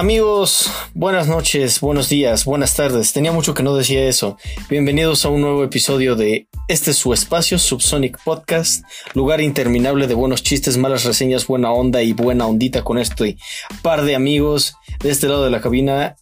[0.00, 3.12] Amigos, buenas noches, buenos días, buenas tardes.
[3.12, 4.38] Tenía mucho que no decía eso.
[4.70, 8.82] Bienvenidos a un nuevo episodio de este es su espacio, Subsonic Podcast,
[9.12, 13.36] lugar interminable de buenos chistes, malas reseñas, buena onda y buena ondita con este
[13.82, 14.74] par de amigos.
[15.00, 16.16] De este lado de la cabina,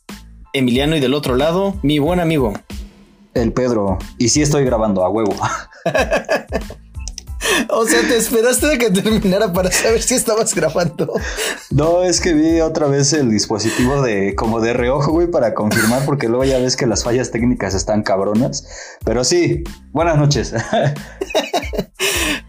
[0.53, 2.55] Emiliano y del otro lado, mi buen amigo.
[3.33, 3.99] El Pedro.
[4.19, 5.37] Y sí estoy grabando a huevo.
[7.71, 11.13] O sea, te esperaste de que terminara para saber si estabas grabando.
[11.71, 16.05] No, es que vi otra vez el dispositivo de como de reojo, güey, para confirmar,
[16.05, 18.67] porque luego ya ves que las fallas técnicas están cabronas.
[19.05, 20.55] Pero sí, buenas noches.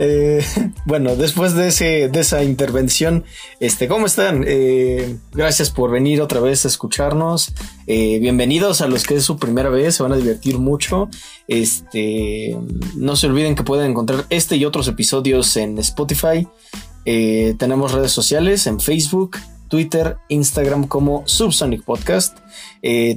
[0.01, 0.41] Eh,
[0.85, 3.25] bueno, después de, ese, de esa intervención,
[3.59, 4.45] este, ¿cómo están?
[4.47, 7.53] Eh, gracias por venir otra vez a escucharnos.
[7.85, 11.09] Eh, bienvenidos a los que es su primera vez, se van a divertir mucho.
[11.49, 12.57] Este,
[12.95, 14.98] no se olviden que pueden encontrar este y otros episodios
[15.55, 16.47] en Spotify.
[17.57, 19.37] tenemos redes sociales en Facebook,
[19.69, 22.37] Twitter, Instagram como Subsonic Podcast.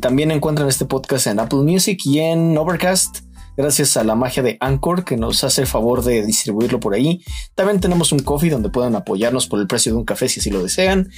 [0.01, 3.21] también encuentran este podcast en Apple Music y en Overcast
[3.57, 7.23] gracias a la magia de Anchor que nos hace el favor de distribuirlo por ahí.
[7.55, 10.51] También tenemos un coffee donde puedan apoyarnos por el precio de un café si así
[10.51, 11.11] lo desean.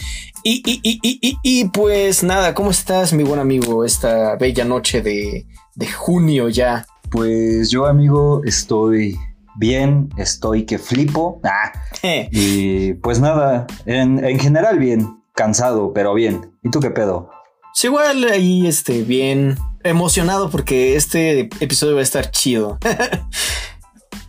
[0.42, 5.46] Y, y, y, y pues nada, ¿cómo estás, mi buen amigo, esta bella noche de,
[5.74, 6.86] de junio ya?
[7.10, 9.16] Pues yo, amigo, estoy
[9.56, 11.40] bien, estoy que flipo.
[11.44, 11.72] Ah,
[12.30, 16.52] y pues nada, en, en general bien, cansado, pero bien.
[16.62, 17.30] ¿Y tú qué pedo?
[17.72, 22.78] Sí, igual ahí, este, bien emocionado porque este episodio va a estar chido.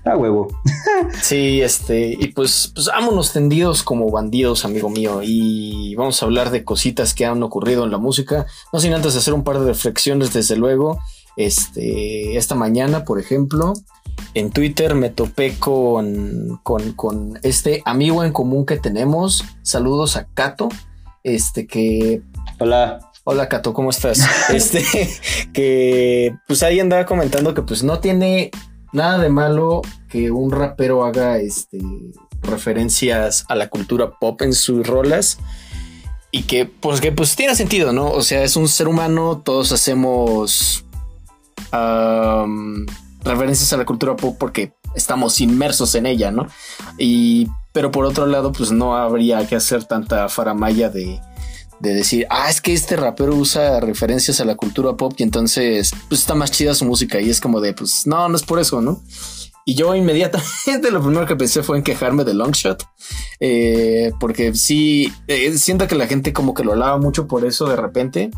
[0.05, 0.47] A huevo.
[1.23, 6.51] sí, este, y pues, pues vámonos tendidos como bandidos, amigo mío, y vamos a hablar
[6.51, 8.45] de cositas que han ocurrido en la música.
[8.71, 10.99] No sin antes hacer un par de reflexiones, desde luego.
[11.37, 13.73] Este, esta mañana, por ejemplo,
[14.33, 19.43] en Twitter me topé con, con, con este amigo en común que tenemos.
[19.61, 20.69] Saludos a Cato.
[21.23, 22.21] Este que.
[22.59, 22.99] Hola.
[23.27, 24.19] Hola Cato, ¿cómo estás?
[24.53, 24.83] este,
[25.51, 28.51] que pues ahí andaba comentando que pues no tiene
[28.93, 31.79] nada de malo que un rapero haga este
[32.43, 35.39] referencias a la cultura pop en sus rolas
[36.29, 38.11] y que pues que pues tiene sentido, ¿no?
[38.11, 40.85] O sea, es un ser humano, todos hacemos
[43.25, 46.47] referencias a la cultura pop porque estamos inmersos en ella, ¿no?
[46.97, 51.19] Y pero por otro lado, pues no habría que hacer tanta faramaya de
[51.79, 55.91] de decir, ah, es que este rapero usa referencias a la cultura pop y entonces
[56.07, 58.59] pues está más chida su música y es como de, pues no, no es por
[58.59, 59.01] eso, ¿no?
[59.65, 62.83] Y yo inmediatamente lo primero que pensé fue en quejarme de Longshot,
[63.39, 67.67] eh, porque sí, eh, siento que la gente como que lo alaba mucho por eso
[67.67, 68.31] de repente.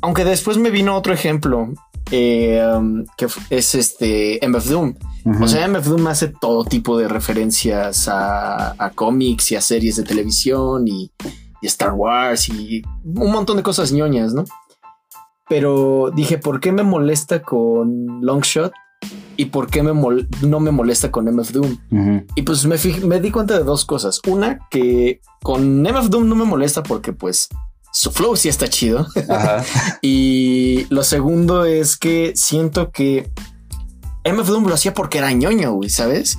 [0.00, 1.72] Aunque después me vino otro ejemplo,
[2.16, 4.94] eh, um, que es este MF Doom.
[5.40, 9.96] O sea, MF Doom hace todo tipo de referencias a, a cómics y a series
[9.96, 11.10] de televisión y,
[11.62, 14.44] Star Wars y un montón de cosas ñoñas, ¿no?
[15.48, 18.70] Pero dije, ¿por qué me molesta con Longshot?
[19.38, 19.94] ¿Y por qué me
[20.42, 21.78] no me molesta con MF Doom?
[22.36, 22.76] Y pues me,
[23.06, 24.20] me di cuenta de dos cosas.
[24.28, 27.48] Una, que con MF Doom no me molesta porque pues
[27.94, 29.06] su flow sí está chido.
[30.02, 33.30] y lo segundo es que siento que
[34.24, 36.36] MF Doom lo hacía porque era ñoño, güey, ¿sabes?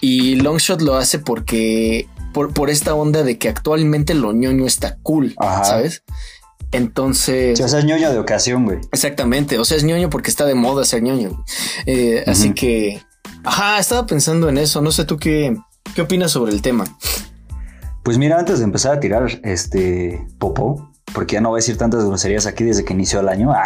[0.00, 5.34] Y Longshot lo hace porque por, esta onda de que actualmente lo ñoño está cool,
[5.64, 6.04] ¿sabes?
[6.70, 7.60] Entonces.
[7.60, 8.78] O sea, es ñoño de ocasión, güey.
[8.92, 9.58] Exactamente.
[9.58, 11.44] O sea, es ñoño porque está de moda ser ñoño.
[11.86, 13.02] Eh, así que.
[13.44, 14.82] Ajá, estaba pensando en eso.
[14.82, 15.56] No sé tú qué,
[15.94, 16.84] qué opinas sobre el tema.
[18.06, 21.76] Pues mira, antes de empezar a tirar este popó, porque ya no voy a decir
[21.76, 23.52] tantas groserías aquí desde que inició el año.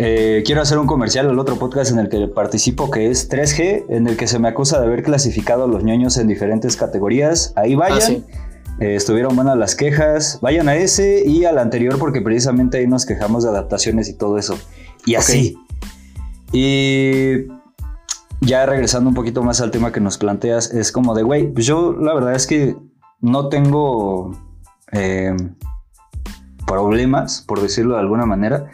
[0.00, 3.84] Eh, quiero hacer un comercial al otro podcast en el que participo, que es 3G,
[3.90, 7.52] en el que se me acusa de haber clasificado a los ñoños en diferentes categorías.
[7.54, 8.24] Ahí vayan.
[8.28, 10.40] Ah, eh, estuvieron buenas las quejas.
[10.42, 14.36] Vayan a ese y al anterior, porque precisamente ahí nos quejamos de adaptaciones y todo
[14.36, 14.58] eso.
[15.06, 15.56] Y así.
[16.52, 17.46] Y
[18.40, 21.66] ya regresando un poquito más al tema que nos planteas, es como de, güey, pues
[21.66, 22.76] yo la verdad es que
[23.24, 24.32] no tengo
[24.92, 25.34] eh,
[26.66, 28.70] problemas, por decirlo de alguna manera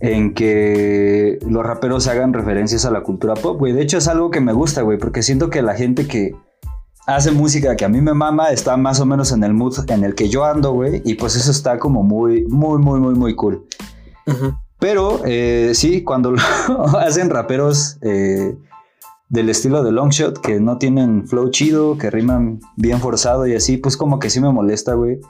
[0.00, 3.72] en que los raperos hagan referencias a la cultura pop, güey.
[3.72, 6.34] De hecho es algo que me gusta, güey, porque siento que la gente que
[7.06, 10.02] hace música que a mí me mama está más o menos en el mood en
[10.02, 13.36] el que yo ando, güey, y pues eso está como muy, muy, muy, muy, muy
[13.36, 13.64] cool.
[14.80, 16.30] Pero eh, sí, cuando
[16.68, 18.56] lo hacen raperos eh,
[19.32, 23.78] del estilo de Longshot, que no tienen flow chido, que riman bien forzado y así,
[23.78, 25.20] pues como que sí me molesta, güey.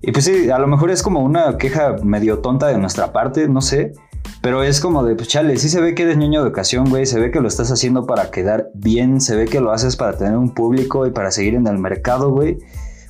[0.00, 3.48] Y pues sí, a lo mejor es como una queja medio tonta de nuestra parte,
[3.48, 3.92] no sé.
[4.40, 7.06] Pero es como de, pues chale, sí se ve que eres niño de ocasión, güey.
[7.06, 9.20] Se ve que lo estás haciendo para quedar bien.
[9.20, 12.32] Se ve que lo haces para tener un público y para seguir en el mercado,
[12.32, 12.58] güey.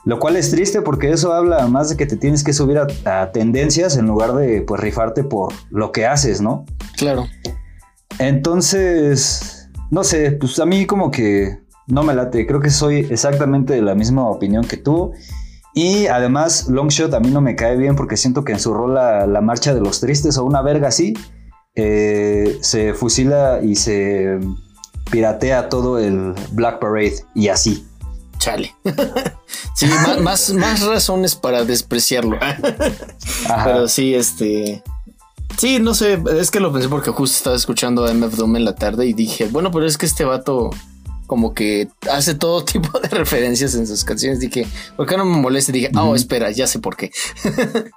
[0.04, 3.32] Lo cual es triste porque eso habla más de que te tienes que subir a,
[3.32, 6.66] tendencias en lugar de pues rifarte por lo que haces, ¿no?
[6.98, 7.24] Claro.
[8.18, 9.61] Entonces,
[9.92, 12.46] no sé, pues a mí como que no me late.
[12.46, 15.12] Creo que soy exactamente de la misma opinión que tú.
[15.74, 18.94] Y además, Longshot a mí no me cae bien porque siento que en su rol
[18.94, 21.12] la, marcha de los tristes o una verga así,
[21.74, 24.40] eh, se fusila y se
[25.10, 27.86] piratea todo el Black Parade y así.
[28.38, 28.74] Chale.
[29.76, 29.86] sí,
[30.22, 32.38] más, más, razones para despreciarlo.
[33.64, 34.82] Pero sí, este.
[35.58, 38.64] Sí, no sé, es que lo pensé porque justo estaba escuchando a MF Doom en
[38.64, 40.70] la tarde y dije, bueno, pero es que este vato
[41.32, 44.38] como que hace todo tipo de referencias en sus canciones.
[44.38, 44.66] Dije,
[44.96, 45.72] ¿por qué no me moleste?
[45.72, 47.10] Dije, oh, espera, ya sé por qué.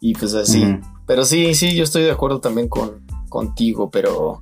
[0.00, 0.78] y pues así.
[1.06, 4.40] Pero sí, sí, yo estoy de acuerdo también con, contigo, pero,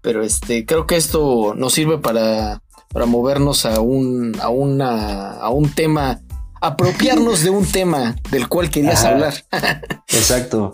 [0.00, 2.62] pero este, creo que esto nos sirve para,
[2.92, 6.20] para movernos a un, a una, a un tema
[6.60, 9.34] apropiarnos de un tema del cual querías hablar.
[10.08, 10.72] Exacto.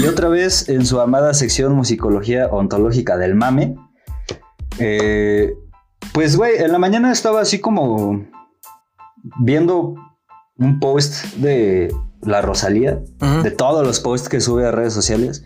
[0.00, 3.76] Y otra vez en su amada sección musicología ontológica del mame,
[4.78, 5.54] eh,
[6.12, 8.24] pues, güey, en la mañana estaba así como
[9.40, 9.94] viendo
[10.58, 13.00] un post de la Rosalía,
[13.42, 15.44] de todos los posts que sube a redes sociales,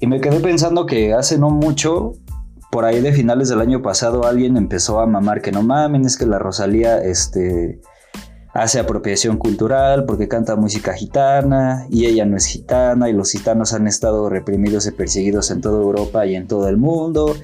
[0.00, 2.12] y me quedé pensando que hace no mucho,
[2.70, 6.16] por ahí de finales del año pasado, alguien empezó a mamar que no mamen, es
[6.16, 7.80] que la Rosalía, este
[8.58, 13.72] hace apropiación cultural porque canta música gitana y ella no es gitana y los gitanos
[13.72, 17.36] han estado reprimidos y perseguidos en toda Europa y en todo el mundo.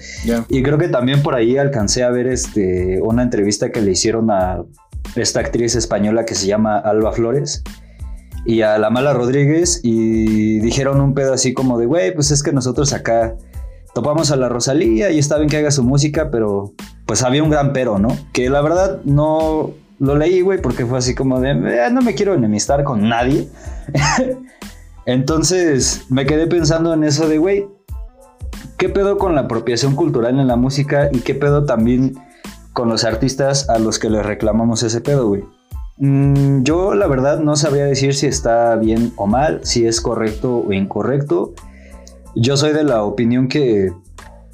[0.49, 4.31] Y creo que también por ahí alcancé a ver este, una entrevista que le hicieron
[4.33, 4.65] a
[5.15, 7.63] esta actriz española que se llama Alba Flores
[8.45, 12.43] y a la Mala Rodríguez y dijeron un pedo así como de, güey, pues es
[12.43, 13.37] que nosotros acá
[13.95, 16.73] topamos a la Rosalía y está bien que haga su música, pero
[17.07, 18.09] pues había un gran pero, ¿no?
[18.33, 19.75] Que la verdad no
[20.05, 23.49] lo leí, güey, porque fue así como de, eh, no me quiero enemistar con nadie.
[25.07, 27.67] Entonces me quedé pensando en eso de, güey,
[28.79, 32.15] ¿qué pedo con la apropiación cultural en la música y qué pedo también
[32.73, 35.45] con los artistas a los que les reclamamos ese pedo, güey?
[35.99, 40.65] Mm, yo la verdad no sabría decir si está bien o mal, si es correcto
[40.67, 41.55] o incorrecto.
[42.35, 43.93] Yo soy de la opinión que,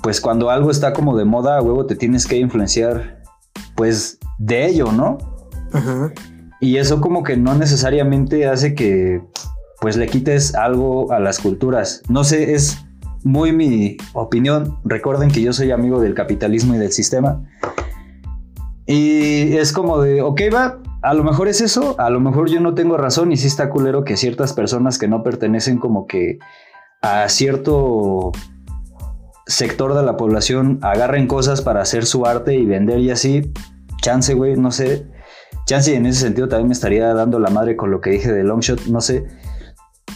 [0.03, 3.23] pues cuando algo está como de moda, a huevo te tienes que influenciar,
[3.75, 5.19] pues de ello, ¿no?
[6.61, 9.22] Y eso como que no necesariamente hace que
[9.81, 12.02] pues le quites algo a las culturas.
[12.08, 12.84] No sé, es
[13.25, 14.78] muy mi opinión.
[14.84, 17.43] Recuerden que yo soy amigo del capitalismo y del sistema.
[18.87, 22.61] Y es como de, ok, va, a lo mejor es eso, a lo mejor yo
[22.61, 26.38] no tengo razón y sí está culero que ciertas personas que no pertenecen como que
[27.00, 28.32] a cierto
[29.46, 33.53] sector de la población agarren cosas para hacer su arte y vender y así.
[34.03, 35.06] Chance, güey, no sé.
[35.67, 38.44] Chance en ese sentido también me estaría dando la madre con lo que dije de
[38.44, 39.26] Longshot, no sé.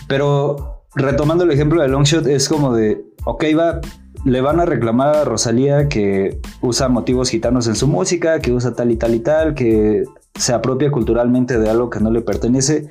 [0.08, 3.80] Pero retomando el ejemplo de Longshot, es como de, ok, va,
[4.24, 8.74] le van a reclamar a Rosalía que usa motivos gitanos en su música, que usa
[8.74, 12.90] tal y tal y tal, que se apropia culturalmente de algo que no le pertenece.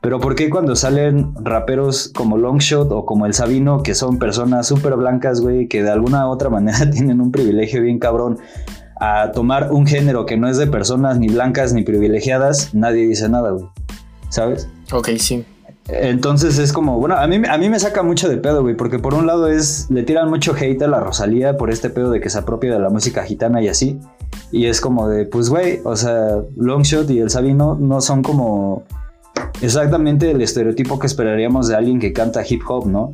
[0.00, 4.66] Pero ¿por qué cuando salen raperos como Longshot o como El Sabino, que son personas
[4.66, 8.38] súper blancas, güey, que de alguna u otra manera tienen un privilegio bien cabrón,
[9.04, 13.28] a tomar un género que no es de personas ni blancas ni privilegiadas, nadie dice
[13.28, 13.64] nada, güey.
[14.28, 14.68] ¿Sabes?
[14.92, 15.44] Ok, sí.
[15.88, 19.00] Entonces es como, bueno, a mí, a mí me saca mucho de pedo, güey, porque
[19.00, 22.20] por un lado es, le tiran mucho hate a la Rosalía por este pedo de
[22.20, 23.98] que se apropia de la música gitana y así.
[24.52, 28.84] Y es como de, pues, güey, o sea, Longshot y El Sabino no son como
[29.62, 33.12] exactamente el estereotipo que esperaríamos de alguien que canta hip hop, ¿no?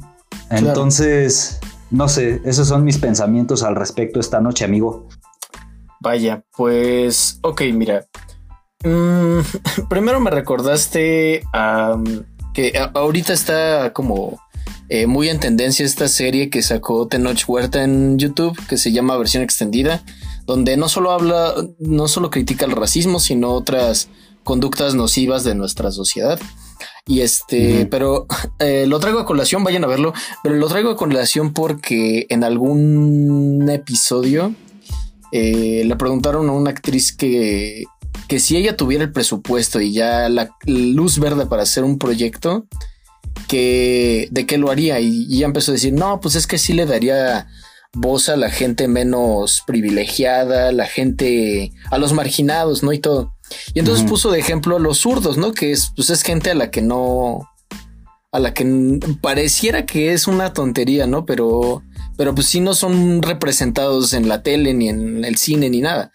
[0.50, 5.06] Entonces, no sé, esos son mis pensamientos al respecto esta noche, amigo.
[6.00, 8.06] Vaya, pues, ok, mira.
[8.84, 9.40] Mm,
[9.88, 11.42] primero me recordaste
[12.54, 14.38] que ahorita está como
[14.88, 19.18] eh, muy en tendencia esta serie que sacó Tenoch Huerta en YouTube, que se llama
[19.18, 20.02] Versión Extendida,
[20.46, 24.08] donde no solo habla, no solo critica el racismo, sino otras
[24.44, 26.40] conductas nocivas de nuestra sociedad.
[27.06, 28.26] Y este, pero
[28.60, 32.44] eh, lo traigo a colación, vayan a verlo, pero lo traigo a colación porque en
[32.44, 34.54] algún episodio
[35.32, 37.84] eh, le preguntaron a una actriz que,
[38.28, 42.66] que si ella tuviera el presupuesto y ya la luz verde para hacer un proyecto,
[43.46, 46.58] que de qué lo haría y, y ya empezó a decir, no, pues es que
[46.58, 47.46] sí le daría
[47.94, 52.92] voz a la gente menos privilegiada, la gente, a los marginados, ¿no?
[52.92, 53.34] Y todo.
[53.74, 55.52] Y entonces puso de ejemplo a los zurdos, ¿no?
[55.52, 57.48] Que es, pues es gente a la que no,
[58.30, 61.24] a la que pareciera que es una tontería, ¿no?
[61.24, 61.82] Pero,
[62.18, 66.10] pero pues sí no son representados en la tele, ni en el cine, ni nada.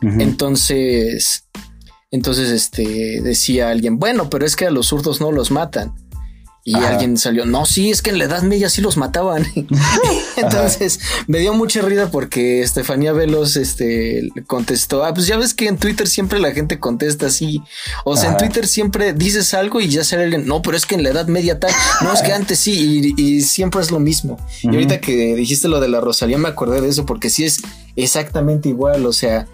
[0.00, 1.48] Entonces,
[2.12, 5.94] entonces, este, decía alguien, bueno, pero es que a los zurdos no los matan.
[6.68, 6.90] Y Ajá.
[6.90, 9.46] alguien salió, no, sí, es que en la Edad Media sí los mataban.
[10.36, 15.66] Entonces me dio mucha risa porque Estefanía Velos este, contestó, ah, pues ya ves que
[15.66, 17.62] en Twitter siempre la gente contesta así.
[18.04, 18.36] O sea, en.
[18.36, 21.26] Twitter siempre dices algo y ya sale alguien, no, pero es que en la Edad
[21.28, 21.72] Media tal,
[22.02, 24.36] no, es que antes sí, y, y siempre es lo mismo.
[24.62, 27.62] Y ahorita que dijiste lo de la Rosalía me acordé de eso porque sí es
[27.96, 29.46] exactamente igual, o sea,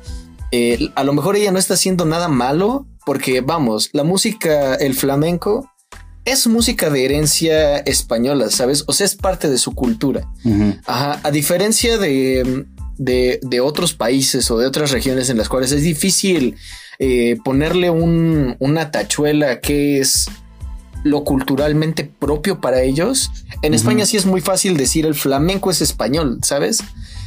[0.50, 4.94] eh, a lo mejor ella no está haciendo nada malo porque vamos, la música, el
[4.94, 5.70] flamenco
[6.24, 8.84] es música de herencia española, ¿sabes?
[8.86, 10.28] O sea, es parte de su cultura.
[10.86, 12.66] Ajá, a diferencia de,
[12.96, 16.56] de, de otros países o de otras regiones en las cuales es difícil
[16.98, 20.26] eh, ponerle un, una tachuela que es
[21.02, 23.30] lo culturalmente propio para ellos.
[23.62, 23.74] En.
[23.74, 26.78] España sí es muy fácil decir el flamenco es español, ¿sabes?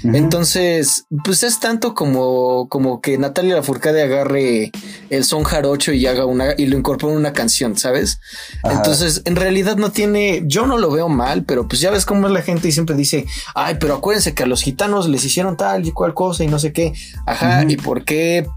[0.04, 4.72] Entonces, pues es tanto como, como que Natalia Lafourcade agarre
[5.10, 8.20] el son jarocho y haga una y lo incorpore en una canción, ¿sabes?
[8.64, 8.76] Ajá.
[8.76, 12.28] Entonces, en realidad no tiene, yo no lo veo mal, pero pues ya ves cómo
[12.28, 13.26] es la gente y siempre dice,
[13.56, 16.60] ay, pero acuérdense que a los gitanos les hicieron tal y cual cosa y no
[16.60, 16.94] sé qué.
[17.26, 18.48] Ajá, y por qué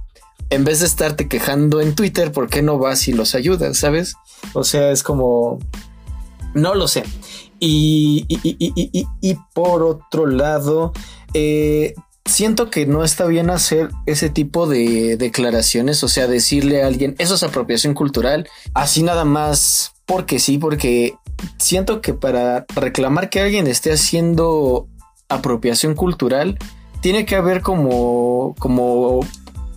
[0.50, 3.78] en vez de estarte quejando en Twitter, ¿por qué no vas y los ayudas?
[3.78, 4.16] ¿Sabes?
[4.52, 5.58] O sea, es como,
[6.54, 7.04] no lo sé.
[7.60, 8.26] Y,
[9.54, 10.92] por otro lado,
[11.34, 16.86] eh, siento que no está bien hacer ese tipo de declaraciones, o sea, decirle a
[16.86, 21.14] alguien, eso es apropiación cultural, así nada más porque sí, porque
[21.58, 24.88] siento que para reclamar que alguien esté haciendo
[25.28, 26.58] apropiación cultural,
[27.00, 29.20] tiene que haber como, como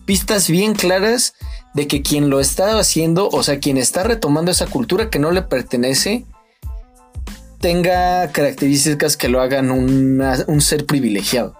[0.05, 1.35] pistas bien claras
[1.73, 5.31] de que quien lo está haciendo, o sea, quien está retomando esa cultura que no
[5.31, 6.25] le pertenece,
[7.63, 11.55] tenga características que lo hagan una- un ser privilegiado.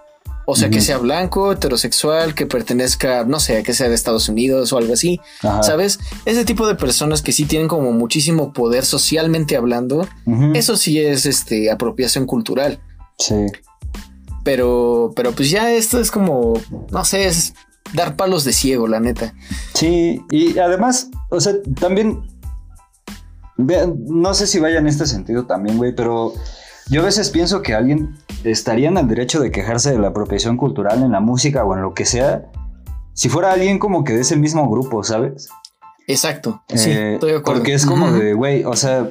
[0.46, 4.74] O sea, que sea blanco, heterosexual, que pertenezca, no sé, que sea de Estados Unidos
[4.74, 5.18] o algo así.
[5.42, 5.62] Ajá.
[5.62, 5.98] ¿Sabes?
[6.26, 10.06] Ese tipo de personas que sí tienen como muchísimo poder socialmente hablando,
[10.52, 12.78] eso sí es este apropiación cultural.
[13.18, 13.46] Sí.
[14.44, 17.54] Pero, pero pues ya esto es como, no sé, es
[17.94, 19.32] dar palos de ciego, la neta.
[19.72, 22.20] Sí, y además, o sea, también,
[23.56, 26.32] no sé si vaya en este sentido también, güey, pero
[26.88, 30.56] yo a veces pienso que alguien estaría en el derecho de quejarse de la apropiación
[30.56, 32.50] cultural en la música o en lo que sea,
[33.14, 35.48] si fuera alguien como que de ese mismo grupo, ¿sabes?
[36.06, 36.62] Exacto.
[36.68, 37.60] Sí, Eh, estoy de acuerdo.
[37.60, 39.08] Porque es como de, güey, o sea,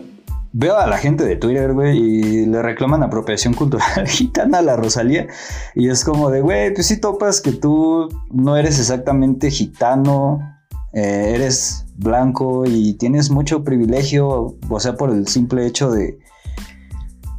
[0.52, 4.76] veo a la gente de Twitter, güey, y le reclaman apropiación cultural gitana a la
[4.76, 5.28] Rosalía.
[5.74, 10.53] Y es como de, güey, pues sí topas que tú no eres exactamente gitano,
[10.94, 16.20] eh, eres blanco y tienes mucho privilegio, o sea, por el simple hecho de,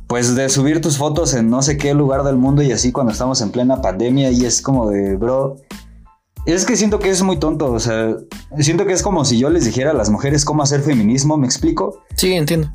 [0.07, 3.13] pues, de subir tus fotos en no sé qué lugar del mundo y así cuando
[3.13, 5.57] estamos en plena pandemia y es como de, bro.
[6.47, 8.15] Es que siento que es muy tonto, o sea,
[8.59, 11.47] siento que es como si yo les dijera a las mujeres cómo hacer feminismo, ¿me
[11.47, 12.03] explico?
[12.17, 12.71] Sí, entiendo.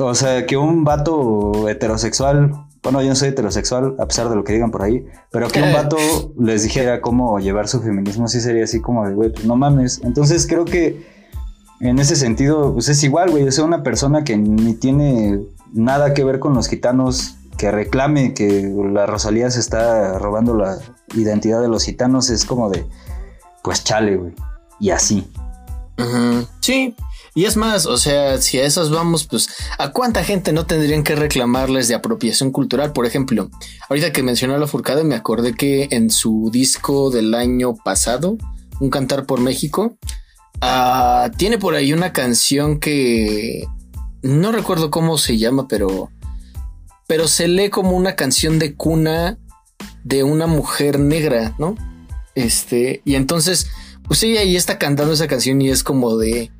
[0.00, 2.50] O sea, que un vato heterosexual,
[2.84, 5.62] bueno, yo no soy heterosexual, a pesar de lo que digan por ahí, pero que
[5.62, 5.96] un vato
[6.38, 10.02] les dijera cómo llevar su feminismo, sí sería así como de, güey, pues no mames.
[10.04, 11.02] Entonces creo que
[11.80, 15.40] en ese sentido, pues es igual, güey, o sea, una persona que ni tiene
[15.72, 20.76] nada que ver con los gitanos, que reclame que la Rosalía se está robando la
[21.14, 22.84] identidad de los gitanos, es como de,
[23.62, 24.34] pues chale, güey,
[24.78, 25.26] y así.
[25.98, 26.46] Ujú.
[26.60, 26.94] Sí.
[27.36, 29.48] Y es más, o sea, si a esas vamos, pues,
[29.78, 32.92] ¿a cuánta gente no tendrían que reclamarles de apropiación cultural?
[32.92, 33.50] Por ejemplo,
[33.88, 38.38] ahorita que mencionó a la Furcada, me acordé que en su disco del año pasado,
[38.78, 39.98] Un Cantar por México,
[40.60, 43.64] ah, tiene por ahí una canción que
[44.22, 46.10] no recuerdo cómo se llama, pero,
[47.08, 49.38] pero se lee como una canción de cuna
[50.04, 51.74] de una mujer negra, ¿no?
[52.36, 53.66] Este, y entonces,
[54.06, 56.52] pues ella ahí está cantando esa canción y es como de,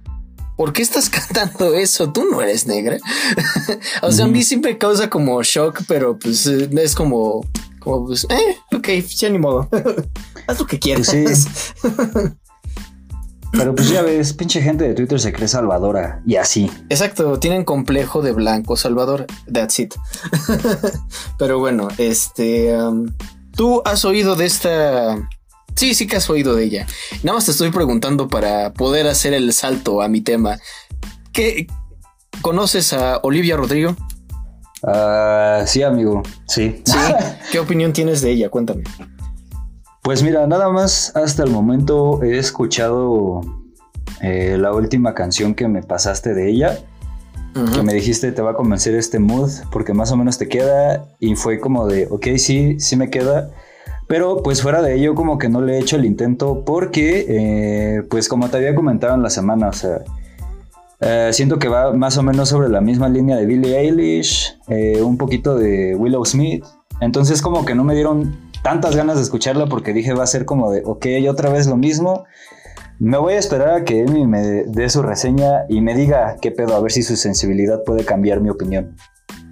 [0.57, 2.13] ¿por qué estás cantando eso?
[2.13, 2.99] Tú no eres negra.
[4.03, 7.47] o sea, a mí me causa como shock, pero pues eh, es como,
[7.81, 9.69] como pues, eh, ok, ya ni modo.
[10.47, 11.11] Haz lo que quieras.
[11.11, 11.91] Pues sí.
[13.53, 16.71] Pero pues ya ves, pinche gente de Twitter se cree salvadora y así.
[16.89, 19.27] Exacto, tienen complejo de blanco Salvador.
[19.53, 19.95] That's it.
[21.39, 22.77] Pero bueno, este.
[22.77, 23.07] um,
[23.57, 25.29] Tú has oído de esta.
[25.75, 26.87] Sí, sí que has oído de ella.
[27.23, 30.59] Nada más te estoy preguntando para poder hacer el salto a mi tema.
[31.33, 31.67] ¿Qué,
[32.43, 33.97] ¿conoces a Olivia Rodrigo?
[34.87, 36.83] Ah, sí, amigo, sí.
[36.85, 36.99] Sí.
[37.53, 38.51] ¿Qué opinión tienes de ella?
[38.51, 38.85] Cuéntame.
[40.03, 43.41] Pues mira, nada más hasta el momento he escuchado
[44.21, 46.79] eh, la última canción que me pasaste de ella,
[47.73, 51.07] que me dijiste te va a convencer este mood porque más o menos te queda
[51.21, 53.51] y fue como de, ok, sí, sí me queda.
[54.07, 58.03] Pero pues fuera de ello como que no le he hecho el intento porque eh,
[58.11, 60.01] pues como te había comentado en la semana, o sea,
[61.01, 65.01] eh, siento que va más o menos sobre la misma línea de Billie Eilish, eh,
[65.03, 66.65] un poquito de Willow Smith.
[67.01, 70.45] Entonces como que no me dieron tantas ganas de escucharla porque dije va a ser
[70.45, 72.25] como de, ok, otra vez lo mismo.
[72.99, 76.53] Me voy a esperar a que Emi me dé su reseña y me diga qué
[76.53, 78.97] pedo, a ver si su sensibilidad puede cambiar mi opinión.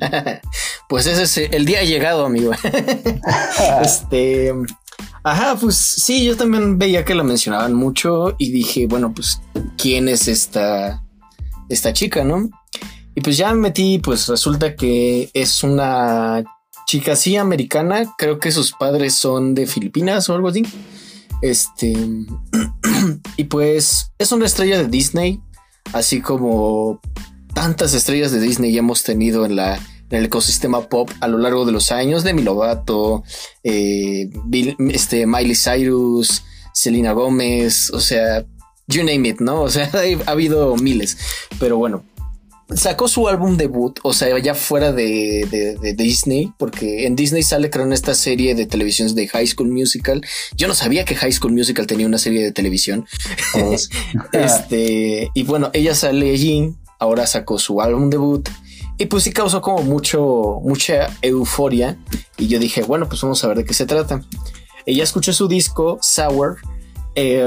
[0.92, 2.52] Pues ese es el día llegado, amigo.
[3.82, 4.52] este.
[5.24, 9.40] Ajá, pues sí, yo también veía que la mencionaban mucho y dije, bueno, pues,
[9.78, 11.02] ¿quién es esta,
[11.70, 12.50] esta chica, no?
[13.14, 16.44] Y pues ya me metí, pues resulta que es una
[16.86, 20.62] chica así americana, creo que sus padres son de Filipinas o algo así.
[21.40, 21.94] Este,
[23.38, 25.40] y pues es una estrella de Disney,
[25.94, 27.00] así como
[27.54, 29.80] tantas estrellas de Disney hemos tenido en la
[30.12, 33.24] en el ecosistema pop a lo largo de los años, Demi Lovato,
[33.64, 38.44] eh, Bill- este, Miley Cyrus, Selena Gómez, o sea,
[38.86, 39.62] you name it, ¿no?
[39.62, 39.90] O sea,
[40.26, 41.16] ha habido miles,
[41.58, 42.04] pero bueno.
[42.74, 47.42] Sacó su álbum debut, o sea, ya fuera de, de- de Disney, porque en Disney
[47.42, 50.22] sale, creo, en esta serie de televisión de High School Musical.
[50.56, 53.04] Yo no sabía que High School Musical tenía una serie de televisión.
[53.52, 53.90] Todos.
[54.32, 58.48] Este, y bueno, ella sale allí, ahora sacó su álbum debut
[58.98, 61.98] y pues sí causó como mucho, mucha euforia.
[62.36, 64.22] Y yo dije, bueno, pues vamos a ver de qué se trata.
[64.86, 66.58] Ella escuchó su disco, Sour,
[67.14, 67.46] eh,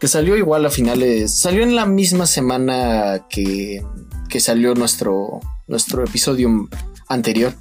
[0.00, 3.84] que salió igual a finales, salió en la misma semana que,
[4.28, 6.68] que salió nuestro, nuestro episodio
[7.08, 7.54] anterior.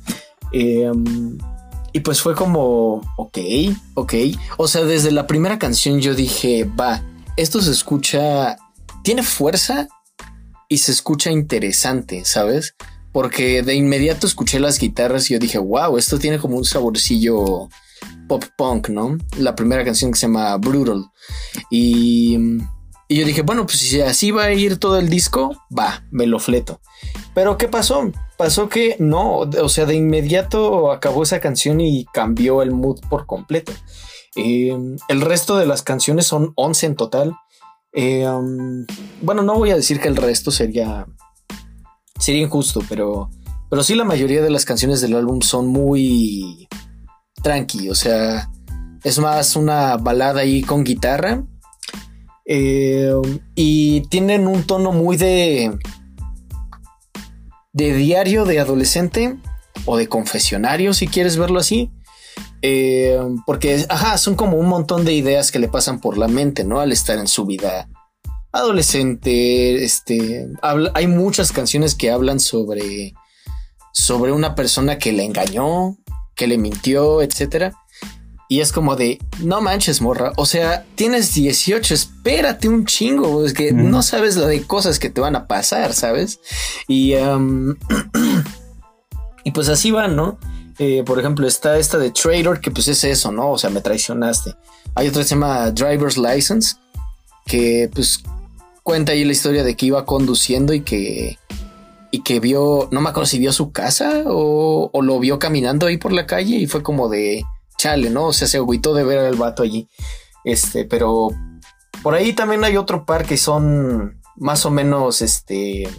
[0.51, 0.91] Eh,
[1.93, 3.37] y pues fue como, ok,
[3.93, 4.13] ok.
[4.57, 7.01] O sea, desde la primera canción yo dije, va,
[7.37, 8.57] esto se escucha,
[9.01, 9.87] tiene fuerza
[10.67, 12.75] y se escucha interesante, ¿sabes?
[13.15, 17.69] Porque de inmediato escuché las guitarras y yo dije, wow, esto tiene como un saborcillo
[18.27, 19.17] pop punk, ¿no?
[19.37, 21.05] La primera canción que se llama Brutal.
[21.71, 22.37] Y,
[23.07, 26.27] y yo dije, bueno, pues si así va a ir todo el disco, va, me
[26.27, 26.81] lo fleto.
[27.33, 28.11] Pero ¿qué pasó?
[28.37, 33.25] Pasó que no, o sea, de inmediato acabó esa canción y cambió el mood por
[33.25, 33.71] completo.
[34.35, 37.37] Eh, el resto de las canciones son 11 en total.
[37.93, 38.85] Um,
[39.21, 41.07] bueno, no voy a decir que el resto sería
[42.19, 43.29] sería injusto, pero
[43.69, 46.67] pero sí la mayoría de las canciones del álbum son muy
[47.41, 48.49] tranqui, o sea,
[49.03, 51.43] es más una balada ahí con guitarra
[52.45, 53.11] eh,
[53.55, 55.77] y tienen un tono muy de
[57.73, 59.37] de diario de adolescente
[59.85, 61.91] o de confesionario, si quieres verlo así.
[62.61, 66.63] Eh, porque, ajá, son como un montón de ideas que le pasan por la mente,
[66.63, 66.79] ¿no?
[66.79, 67.89] Al estar en su vida
[68.55, 73.13] adolescente, este, habla- hay muchas canciones que hablan sobre,
[73.93, 75.97] sobre una persona que le engañó,
[76.35, 77.73] que le mintió, etcétera.
[78.47, 80.31] Y es como de, no manches, morra.
[80.35, 83.43] O sea, tienes 18, espérate un chingo.
[83.43, 86.39] Es que no sabes la de cosas que te van a pasar, ¿sabes?
[86.87, 87.75] Y, um,
[89.43, 90.37] y pues así van, ¿no?
[90.77, 93.49] Eh, por ejemplo, está esta de Trader, que pues es eso, ¿no?
[93.51, 94.55] O sea, me traicionaste.
[94.93, 96.75] Hay otra que se llama Driver's License,
[97.47, 98.21] que pues
[98.85, 101.39] cuenta ahí la historia de que iba conduciendo y que
[102.11, 105.87] y que vio, no me acuerdo si vio su casa o, o lo vio caminando
[105.87, 107.43] ahí por la calle y fue como de
[107.77, 108.27] chale, ¿no?
[108.27, 109.89] O sea, se agüitó de ver al vato allí.
[110.43, 111.29] Este, pero
[112.03, 115.89] por ahí también hay otro par que son más o menos este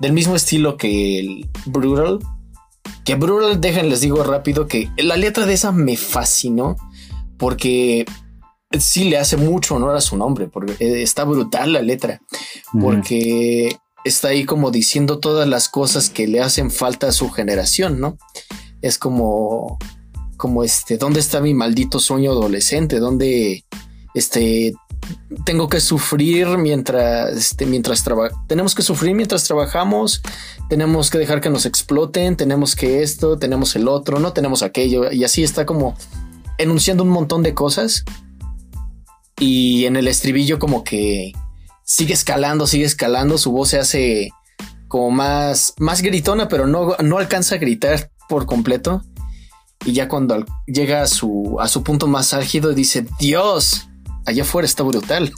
[0.00, 2.18] del mismo estilo que el Brutal.
[3.04, 6.76] Que Brutal, déjenles digo rápido que la letra de esa me fascinó
[7.38, 8.04] porque
[8.80, 12.20] sí le hace mucho honor a su nombre, porque eh, está brutal la letra,
[12.80, 18.00] porque está ahí como diciendo todas las cosas que le hacen falta a su generación,
[18.00, 18.18] ¿no?
[18.82, 19.78] Es como,
[20.36, 22.98] como este, ¿dónde está mi maldito sueño adolescente?
[22.98, 23.64] ¿Dónde,
[24.12, 24.74] este,
[25.44, 28.04] tengo que sufrir mientras, este, mientras?
[28.46, 30.22] Tenemos que sufrir mientras trabajamos,
[30.68, 35.10] tenemos que dejar que nos exploten, tenemos que esto, tenemos el otro, no tenemos aquello,
[35.10, 35.96] y así está como
[36.58, 38.04] enunciando un montón de cosas.
[39.38, 41.32] Y en el estribillo como que
[41.84, 44.30] sigue escalando, sigue escalando, su voz se hace
[44.88, 49.02] como más, más gritona, pero no, no alcanza a gritar por completo.
[49.84, 53.88] Y ya cuando llega a su, a su punto más álgido dice, Dios,
[54.24, 55.32] allá afuera está brutal.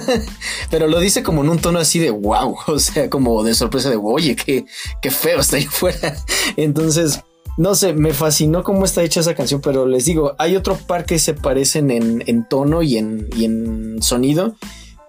[0.70, 3.90] Pero lo dice como en un tono así de wow, o sea, como de sorpresa
[3.90, 4.64] de oye, qué,
[5.00, 6.16] qué feo está allá afuera.
[6.56, 7.20] Entonces,
[7.58, 11.04] no sé, me fascinó cómo está hecha esa canción, pero les digo, hay otro par
[11.04, 14.54] que se parecen en, tono y en, sonido,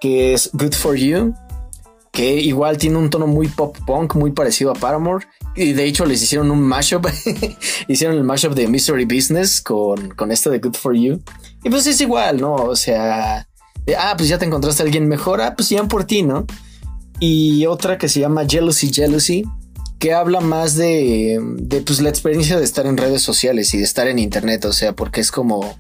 [0.02, 1.36] que es Good for You,
[2.12, 5.28] que igual tiene un tono muy pop punk, muy parecido a Paramore.
[5.56, 7.06] Y de hecho les hicieron un mashup,
[7.88, 11.22] hicieron el mashup de Mystery Business con, con esto de Good for You.
[11.64, 12.56] Y pues es igual, ¿no?
[12.56, 13.48] O sea,
[13.96, 16.48] ah, pues ya te encontraste a alguien mejor, ah, pues ya por ti, ¿no?
[17.20, 19.44] Y otra que se llama Jealousy Jealousy,
[20.00, 23.84] que habla más de, de pues, la experiencia de estar en redes sociales y de
[23.84, 25.78] estar en internet, o sea, porque es como,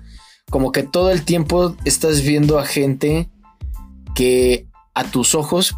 [0.49, 3.29] como que todo el tiempo estás viendo a gente
[4.13, 5.75] que a tus ojos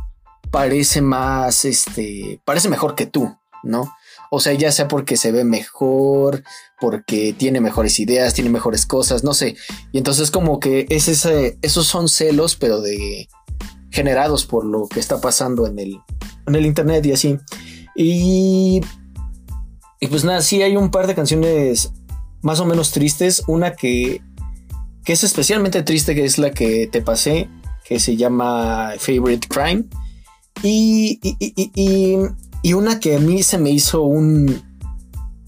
[0.50, 3.94] parece más, este, parece mejor que tú, ¿no?
[4.32, 6.44] O sea, ya sea porque se ve mejor,
[6.80, 9.56] porque tiene mejores ideas, tiene mejores cosas, no sé.
[9.92, 13.28] Y entonces como que es ese, esos son celos, pero de
[13.92, 16.00] generados por lo que está pasando en el,
[16.48, 17.38] en el internet y así.
[17.96, 18.82] Y,
[20.00, 21.94] y pues nada, sí hay un par de canciones
[22.42, 23.44] más o menos tristes.
[23.48, 24.22] Una que,
[25.04, 27.50] que es especialmente triste, que es la que te pasé,
[27.86, 29.86] que se llama Favorite Crime.
[30.64, 32.18] y, y
[32.64, 34.62] y una que a mí se me hizo un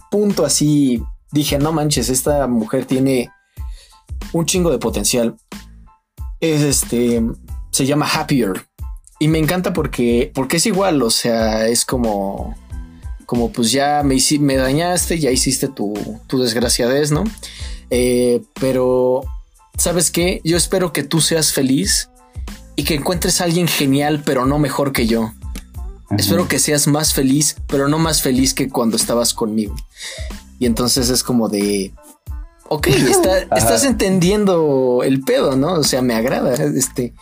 [0.09, 3.29] punto así, dije, no manches, esta mujer tiene
[4.31, 5.35] un chingo de potencial.
[6.39, 7.23] Es este,
[7.71, 8.65] se llama Happier.
[9.23, 12.57] Y me encanta porque, porque es igual, o sea, es como,
[13.25, 15.93] como pues ya me, me dañaste, ya hiciste tu,
[16.27, 17.23] tu desgraciadez, ¿no?
[17.89, 19.23] Eh, pero,
[19.77, 20.41] ¿sabes qué?
[20.43, 22.09] Yo espero que tú seas feliz
[22.75, 25.31] y que encuentres a alguien genial, pero no mejor que yo.
[26.17, 29.73] Espero que seas más feliz, pero no más feliz que cuando estabas conmigo.
[30.59, 31.93] Y entonces es como de,
[32.67, 32.87] ok,
[33.55, 35.75] estás entendiendo el pedo, ¿no?
[35.75, 36.55] O sea, me agrada.
[36.55, 37.13] Este,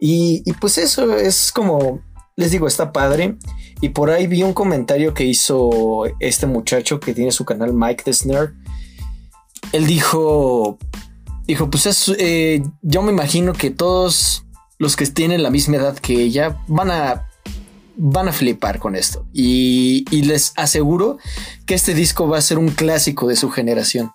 [0.00, 2.00] y, pues eso es como,
[2.36, 3.36] les digo, está padre.
[3.82, 8.04] Y por ahí vi un comentario que hizo este muchacho que tiene su canal, Mike
[8.06, 8.54] Desner.
[9.72, 10.78] Él dijo,
[11.46, 14.44] dijo, pues es, eh, yo me imagino que todos
[14.78, 17.26] los que tienen la misma edad que ella van a
[18.02, 19.26] van a flipar con esto.
[19.32, 21.18] Y, les aseguro
[21.66, 24.12] que este disco va a ser un clásico de su generación.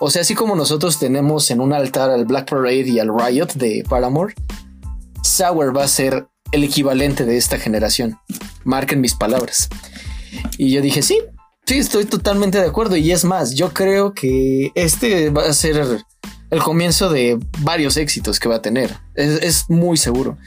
[0.00, 3.54] O sea, así como nosotros tenemos en un altar al Black Parade y al Riot
[3.54, 4.34] de Paramore,
[5.22, 8.18] Sour va a ser el equivalente de esta generación.
[8.64, 9.68] Marquen mis palabras.
[10.58, 11.18] Y yo dije, sí,
[11.66, 12.96] sí, estoy totalmente de acuerdo.
[12.96, 16.04] Y es más, yo creo que este va a ser
[16.50, 18.96] el comienzo de varios éxitos que va a tener.
[19.14, 20.38] Es, es muy seguro.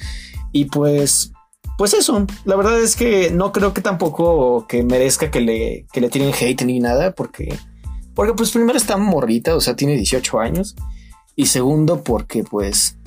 [0.51, 1.33] Y pues
[1.77, 6.01] pues eso, la verdad es que no creo que tampoco que merezca que le, que
[6.01, 7.57] le tiren hate ni nada, porque,
[8.13, 10.75] porque pues primero está morrita, o sea, tiene 18 años,
[11.35, 12.97] y segundo porque pues,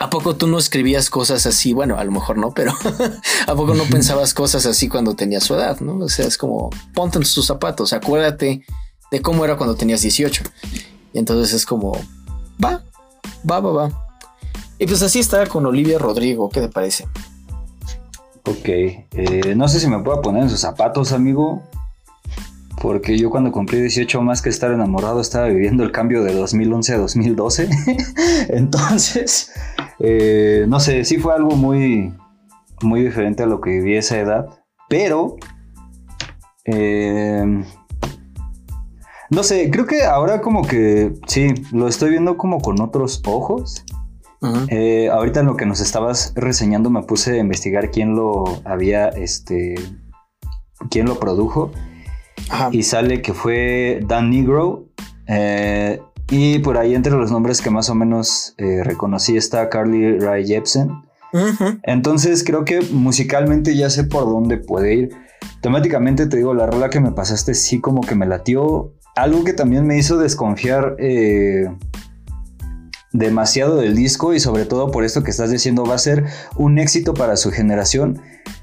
[0.00, 1.74] ¿a poco tú no escribías cosas así?
[1.74, 2.72] Bueno, a lo mejor no, pero
[3.46, 5.78] ¿a poco no pensabas cosas así cuando tenías su edad?
[5.80, 5.98] ¿no?
[5.98, 8.64] O sea, es como, ponte en sus zapatos, acuérdate
[9.10, 10.42] de cómo era cuando tenías 18.
[11.12, 11.92] Y entonces es como,
[12.62, 12.82] va,
[13.48, 14.08] va, va, va.
[14.78, 17.06] Y pues así está con Olivia Rodrigo, ¿qué te parece?
[18.46, 21.62] Ok, eh, no sé si me puedo poner en sus zapatos, amigo.
[22.80, 26.94] Porque yo cuando cumplí 18 más que estar enamorado estaba viviendo el cambio de 2011
[26.94, 27.68] a 2012.
[28.48, 29.52] Entonces,
[30.00, 32.14] eh, no sé, sí fue algo muy,
[32.82, 34.46] muy diferente a lo que viví a esa edad.
[34.88, 35.36] Pero,
[36.64, 37.44] eh,
[39.30, 43.84] no sé, creo que ahora como que sí, lo estoy viendo como con otros ojos.
[44.68, 49.08] Eh, ahorita en lo que nos estabas reseñando me puse a investigar quién lo había,
[49.08, 49.74] este,
[50.90, 51.70] quién lo produjo.
[52.72, 54.86] Y sale que fue Dan Negro.
[55.28, 60.18] Eh, y por ahí entre los nombres que más o menos eh, reconocí está Carly
[60.18, 60.90] Rae Jepsen.
[61.84, 65.10] Entonces creo que musicalmente ya sé por dónde puede ir.
[65.60, 68.94] Temáticamente te digo, la rola que me pasaste sí como que me latió.
[69.14, 70.96] Algo que también me hizo desconfiar
[73.12, 76.78] demasiado del disco y sobre todo por esto que estás diciendo va a ser un
[76.78, 78.20] éxito para su generación,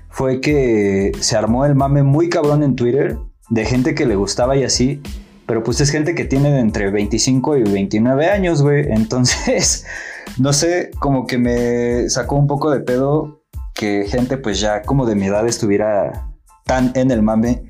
[0.09, 3.17] fue que se armó el mame muy cabrón en Twitter
[3.49, 5.01] de gente que le gustaba y así,
[5.47, 9.85] pero pues es gente que tiene entre 25 y 29 años, güey, entonces,
[10.37, 13.41] no sé, como que me sacó un poco de pedo
[13.73, 16.29] que gente pues ya como de mi edad estuviera
[16.65, 17.63] tan en el mame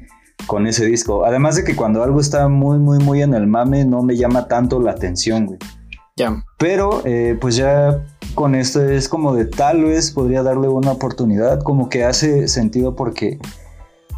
[0.47, 1.25] con ese disco.
[1.25, 4.47] Además de que cuando algo está muy, muy, muy en el mame, no me llama
[4.47, 5.59] tanto la atención, güey.
[6.57, 11.61] Pero eh, pues ya con esto es como de tal vez podría darle una oportunidad,
[11.61, 13.39] como que hace sentido porque,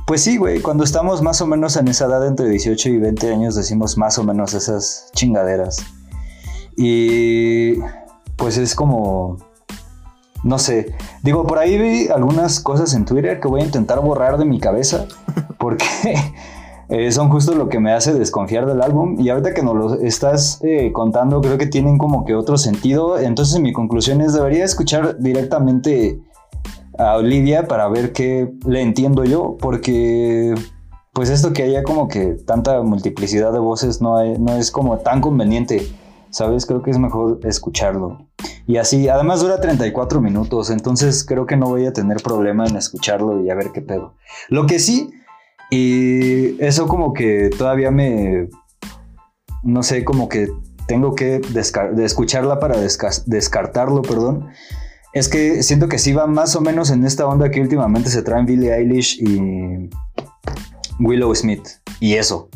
[0.09, 3.31] pues sí, güey, cuando estamos más o menos en esa edad entre 18 y 20
[3.31, 5.85] años decimos más o menos esas chingaderas.
[6.75, 7.75] Y
[8.35, 9.37] pues es como,
[10.43, 14.39] no sé, digo, por ahí vi algunas cosas en Twitter que voy a intentar borrar
[14.39, 15.05] de mi cabeza
[15.59, 15.85] porque
[16.89, 19.93] eh, son justo lo que me hace desconfiar del álbum y ahorita que nos lo
[20.01, 24.65] estás eh, contando creo que tienen como que otro sentido, entonces mi conclusión es debería
[24.65, 26.19] escuchar directamente
[26.99, 30.53] a Olivia para ver qué le entiendo yo, porque
[31.13, 35.21] pues esto que haya como que tanta multiplicidad de voces no, no es como tan
[35.21, 35.87] conveniente,
[36.29, 36.65] ¿sabes?
[36.65, 38.27] Creo que es mejor escucharlo.
[38.67, 42.75] Y así, además dura 34 minutos, entonces creo que no voy a tener problema en
[42.75, 44.15] escucharlo y a ver qué pedo.
[44.49, 45.09] Lo que sí,
[45.71, 48.49] y eso como que todavía me,
[49.63, 50.49] no sé, como que
[50.85, 54.49] tengo que de escucharla para descartarlo, perdón
[55.13, 58.21] es que siento que sí va más o menos en esta onda que últimamente se
[58.21, 59.89] traen Billie Eilish y
[60.99, 61.67] Willow Smith.
[61.99, 62.49] Y eso.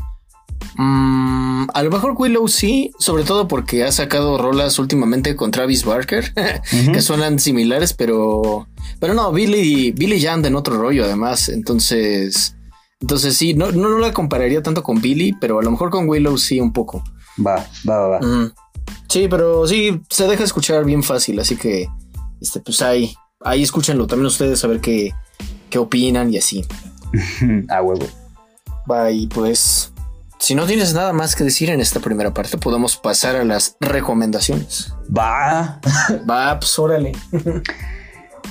[0.77, 5.85] Mm, a lo mejor Willow sí, sobre todo porque ha sacado rolas últimamente con Travis
[5.85, 6.33] Barker,
[6.93, 8.67] que suenan similares, pero,
[8.99, 12.55] pero no, Billy, Billy ya anda en otro rollo además, entonces,
[12.99, 16.37] entonces sí, no, no, la compararía tanto con Billy, pero a lo mejor con Willow
[16.37, 17.03] sí un poco.
[17.45, 18.53] Va, va, va, va.
[19.09, 21.87] Sí, pero sí, se deja escuchar bien fácil, así que
[22.43, 25.13] este, pues ahí, ahí escúchenlo también ustedes a ver qué,
[25.69, 26.65] qué opinan y así.
[27.69, 28.05] a huevo.
[28.89, 29.93] Va, y pues,
[30.39, 33.77] si no tienes nada más que decir en esta primera parte, podemos pasar a las
[33.79, 34.93] recomendaciones.
[35.15, 35.79] Va.
[36.29, 37.13] Va, pues órale.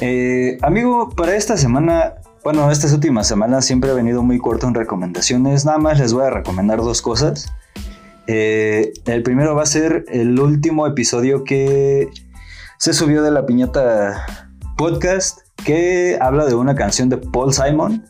[0.00, 4.74] Eh, amigo, para esta semana, bueno, estas últimas semanas siempre he venido muy corto en
[4.74, 5.64] recomendaciones.
[5.64, 7.52] Nada más les voy a recomendar dos cosas.
[8.26, 12.09] Eh, el primero va a ser el último episodio que
[12.82, 18.04] se subió de la piñata podcast que habla de una canción de Paul Simon.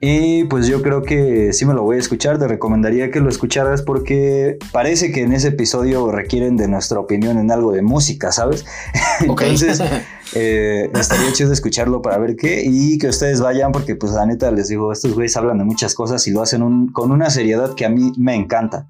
[0.00, 3.28] Y pues yo creo que sí me lo voy a escuchar, te recomendaría que lo
[3.28, 8.32] escucharas porque parece que en ese episodio requieren de nuestra opinión en algo de música,
[8.32, 8.64] ¿sabes?
[9.20, 9.80] Entonces
[10.34, 14.50] eh, estaría chido escucharlo para ver qué y que ustedes vayan porque pues la neta
[14.50, 17.86] les digo, estos güeyes hablan de muchas cosas y lo hacen con una seriedad que
[17.86, 18.88] a mí me encanta.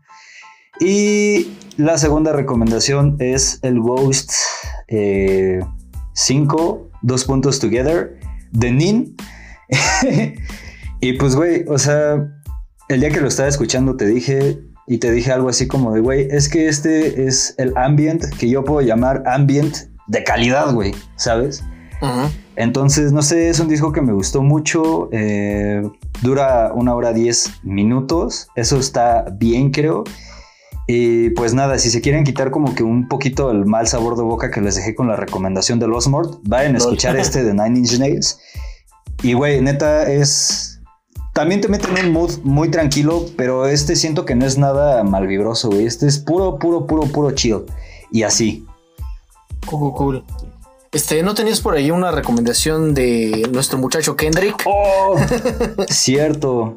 [0.80, 4.32] Y la segunda recomendación es el Ghost
[4.92, 8.18] 5, eh, dos puntos together,
[8.50, 9.16] de Nin.
[11.00, 12.28] y pues, güey, o sea,
[12.88, 16.00] el día que lo estaba escuchando te dije y te dije algo así como de,
[16.00, 19.76] güey, es que este es el ambient que yo puedo llamar ambient
[20.08, 21.64] de calidad, güey, ¿sabes?
[22.56, 25.08] Entonces, no sé, es un disco que me gustó mucho.
[25.12, 25.88] Eh,
[26.20, 28.48] dura una hora diez minutos.
[28.56, 30.04] Eso está bien, creo.
[30.86, 34.22] Y pues nada, si se quieren quitar como que un poquito el mal sabor de
[34.22, 37.54] boca que les dejé con la recomendación de Los Mort, vayan a escuchar este de
[37.54, 38.40] Nine Inch Nails.
[39.22, 40.80] Y güey, neta es...
[41.34, 45.02] También te meten en un mood muy tranquilo, pero este siento que no es nada
[45.02, 45.86] malvibroso, güey.
[45.86, 47.62] Este es puro, puro, puro, puro chill.
[48.10, 48.66] Y así.
[49.64, 50.24] Cool, cool.
[50.90, 54.62] Este, ¿no tenías por ahí una recomendación de nuestro muchacho Kendrick?
[54.66, 55.16] Oh,
[55.88, 56.76] cierto.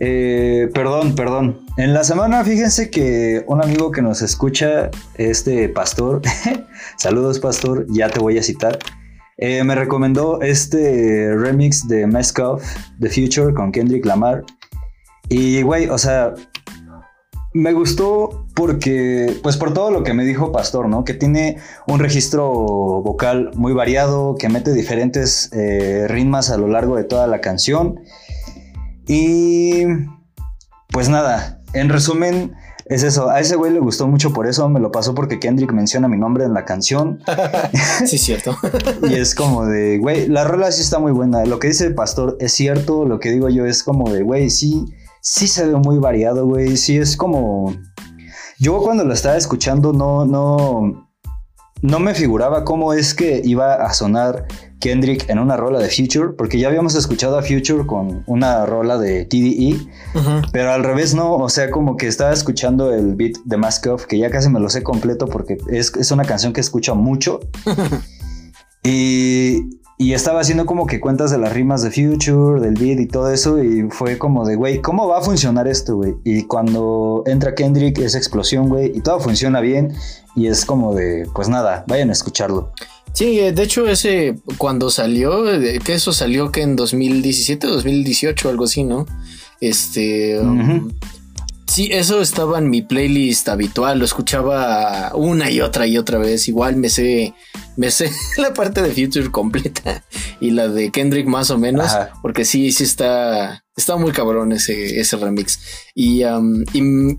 [0.00, 1.66] Eh, perdón, perdón.
[1.76, 6.22] En la semana, fíjense que un amigo que nos escucha, este pastor,
[6.96, 8.78] saludos pastor, ya te voy a citar,
[9.40, 12.04] eh, me recomendó este remix de
[12.42, 12.64] Off,
[13.00, 14.44] The Future con Kendrick Lamar.
[15.28, 16.34] Y, güey, o sea,
[17.52, 21.04] me gustó porque, pues por todo lo que me dijo Pastor, ¿no?
[21.04, 26.96] Que tiene un registro vocal muy variado, que mete diferentes eh, ritmos a lo largo
[26.96, 28.00] de toda la canción.
[29.08, 29.84] Y
[30.92, 32.54] pues nada, en resumen,
[32.88, 33.28] es eso.
[33.28, 34.68] A ese güey le gustó mucho por eso.
[34.68, 37.20] Me lo pasó porque Kendrick menciona mi nombre en la canción.
[38.06, 38.56] sí, cierto.
[39.08, 41.44] y es como de, güey, la rola sí está muy buena.
[41.44, 43.04] Lo que dice el pastor es cierto.
[43.04, 44.86] Lo que digo yo es como de, güey, sí,
[45.20, 46.76] sí se ve muy variado, güey.
[46.76, 47.74] Sí es como.
[48.58, 51.08] Yo cuando lo estaba escuchando no, no,
[51.82, 54.46] no me figuraba cómo es que iba a sonar
[54.80, 58.98] Kendrick en una rola de Future, porque ya habíamos escuchado a Future con una rola
[58.98, 59.78] de TDE,
[60.52, 64.06] pero al revés no, o sea, como que estaba escuchando el beat de Mask Off,
[64.06, 67.40] que ya casi me lo sé completo porque es, es una canción que escucho mucho.
[68.84, 73.06] y, y estaba haciendo como que cuentas de las rimas de Future, del beat y
[73.08, 76.14] todo eso, y fue como de, güey, ¿cómo va a funcionar esto, güey?
[76.24, 79.92] Y cuando entra Kendrick es explosión, güey, y todo funciona bien,
[80.36, 82.72] y es como de, pues nada, vayan a escucharlo.
[83.18, 88.48] Sí, eh, de hecho ese cuando salió, eh, que eso salió que en 2017, 2018,
[88.48, 89.06] algo así, ¿no?
[89.60, 90.38] Este...
[90.38, 90.92] Um,
[91.66, 96.46] sí, eso estaba en mi playlist habitual, lo escuchaba una y otra y otra vez.
[96.46, 97.34] Igual me sé,
[97.76, 100.04] me sé la parte de Future completa
[100.40, 101.90] y la de Kendrick más o menos,
[102.22, 105.58] porque sí, sí está, está muy cabrón ese, ese remix.
[105.92, 107.18] Y, um, y,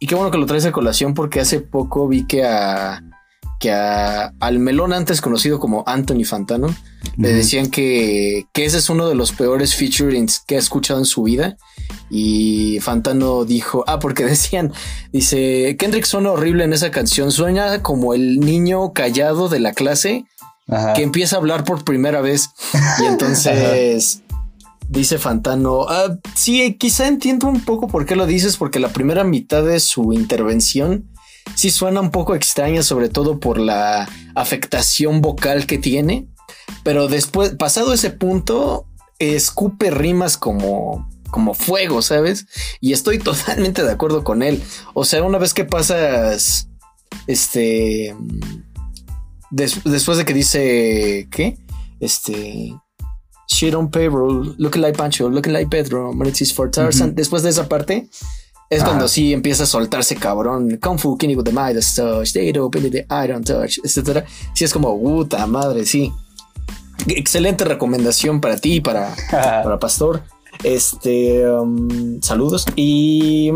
[0.00, 3.02] y qué bueno que lo traes a colación porque hace poco vi que a
[3.58, 6.74] que al melón antes conocido como Anthony Fantano
[7.16, 11.22] le decían que, ese es uno de los peores featurings que ha escuchado en su
[11.22, 11.56] vida.
[12.10, 14.72] Y Fantano dijo, ah, porque decían,
[15.12, 20.24] dice, Kendrick suena horrible en esa canción, suena como el niño callado de la clase
[20.96, 22.50] que empieza a hablar por primera vez.
[23.00, 24.22] Y entonces
[24.88, 29.24] dice Fantano, ah, sí, quizá entiendo un poco por qué lo dices, porque la primera
[29.24, 31.08] mitad de su intervención
[31.54, 36.28] sí suena un poco extraña, sobre todo por la afectación vocal que tiene.
[36.82, 38.86] Pero después, pasado ese punto,
[39.18, 42.46] escupe rimas como, como fuego, ¿sabes?
[42.80, 44.62] Y estoy totalmente de acuerdo con él.
[44.94, 46.68] O sea, una vez que pasas,
[47.26, 48.14] este,
[49.50, 51.58] después de que dice, ¿qué?
[52.00, 52.74] Este,
[53.48, 57.14] shit on payroll, looking like Pancho, looking like Pedro, Mauritzis for Tarzan.
[57.14, 58.08] Después de esa parte,
[58.68, 60.78] es cuando sí empieza a soltarse cabrón.
[60.82, 64.24] Kung Fu, with the Midas touch, they open the iron touch, etc.
[64.54, 66.12] Sí, es como puta madre, sí.
[67.06, 70.22] Excelente recomendación para ti, para, para Pastor.
[70.64, 72.66] Este, um, saludos.
[72.74, 73.52] Y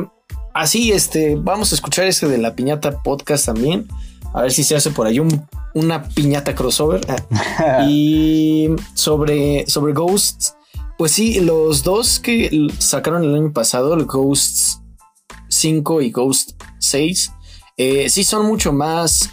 [0.55, 3.89] así, este, vamos a escuchar ese de la piñata podcast también.
[4.33, 5.45] A ver si se hace por ahí un,
[5.75, 7.01] una piñata crossover.
[7.89, 10.55] y sobre, sobre Ghosts,
[10.99, 14.81] pues sí, los dos que sacaron el año pasado, el Ghosts
[15.51, 17.33] 5 y Ghost 6,
[17.77, 19.31] eh, sí son mucho más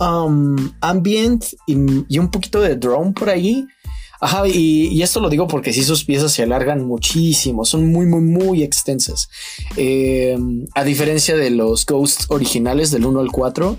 [0.00, 1.74] um, ambient y,
[2.18, 3.66] un poquito de drone por ahí.
[4.20, 8.22] Ajá, y, esto lo digo porque sí sus piezas se alargan muchísimo, son muy, muy,
[8.22, 9.28] muy extensas.
[9.76, 10.38] Eh,
[10.74, 13.76] a diferencia de los Ghosts originales del 1 al 4,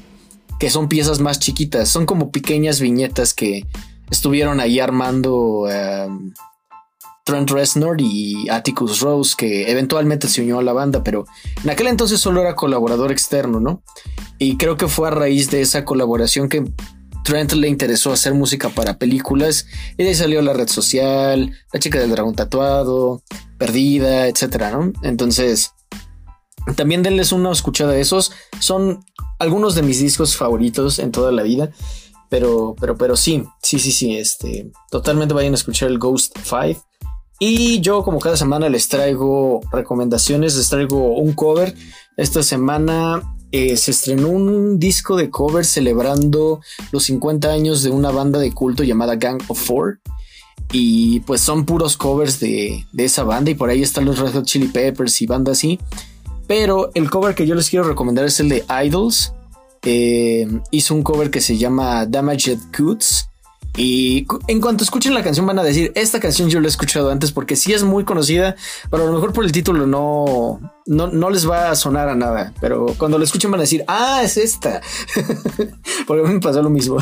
[0.59, 3.65] que son piezas más chiquitas, son como pequeñas viñetas que
[4.09, 6.33] estuvieron ahí armando um,
[7.27, 11.25] Trent Reznor y Atticus Rose, que eventualmente se unió a la banda, pero
[11.61, 13.83] en aquel entonces solo era colaborador externo, ¿no?
[14.39, 16.63] Y creo que fue a raíz de esa colaboración que
[17.25, 19.65] Trent le interesó hacer música para películas
[19.97, 23.21] y de ahí salió la red social, la chica del dragón tatuado,
[23.57, 24.93] perdida, etcétera, ¿no?
[25.03, 25.73] Entonces,
[26.77, 28.31] también denles una escuchada de esos.
[28.61, 29.03] Son
[29.37, 31.71] algunos de mis discos favoritos en toda la vida.
[32.29, 34.17] Pero, pero, pero sí, sí, sí, sí.
[34.17, 36.87] Este, totalmente vayan a escuchar el Ghost 5.
[37.39, 41.76] Y yo como cada semana les traigo recomendaciones, les traigo un cover.
[42.15, 43.21] Esta semana
[43.52, 48.52] eh, se estrenó un disco de cover celebrando los 50 años de una banda de
[48.52, 50.00] culto llamada Gang of Four.
[50.71, 54.45] Y pues son puros covers de, esa banda y por ahí están los Red Hot
[54.45, 55.80] Chili Peppers y banda así.
[56.47, 59.34] Pero el cover que yo les quiero recomendar es el de Idols.
[59.84, 63.30] Eh, hizo un cover que se llama Damaged Goods
[63.77, 67.11] y en cuanto escuchen la canción van a decir, esta canción yo la he escuchado
[67.11, 68.55] antes porque sí es muy conocida,
[68.89, 72.53] pero a lo mejor por el título no, no, les va a sonar a nada.
[72.59, 74.81] Pero cuando la escuchen van a decir, ah, es esta.
[76.07, 76.97] porque a mí me pasó lo mismo.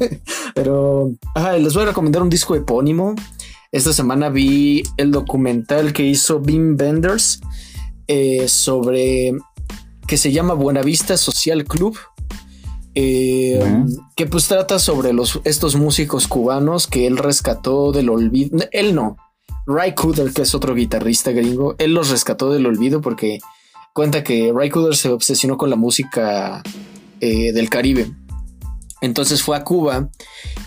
[0.54, 1.12] pero
[1.58, 3.14] les voy a recomendar un disco epónimo.
[3.70, 7.40] Esta semana vi el documental que hizo Beam Benders
[8.06, 9.32] eh, sobre
[10.06, 11.98] que se llama Buenavista Social Club
[12.94, 13.60] eh,
[14.16, 18.58] que pues trata sobre los, estos músicos cubanos que él rescató del olvido.
[18.72, 19.16] Él no,
[19.66, 23.38] Ray Cooder, que es otro guitarrista gringo, él los rescató del olvido porque
[23.92, 26.62] cuenta que Ray Cooder se obsesionó con la música
[27.20, 28.10] eh, del Caribe.
[29.00, 30.08] Entonces fue a Cuba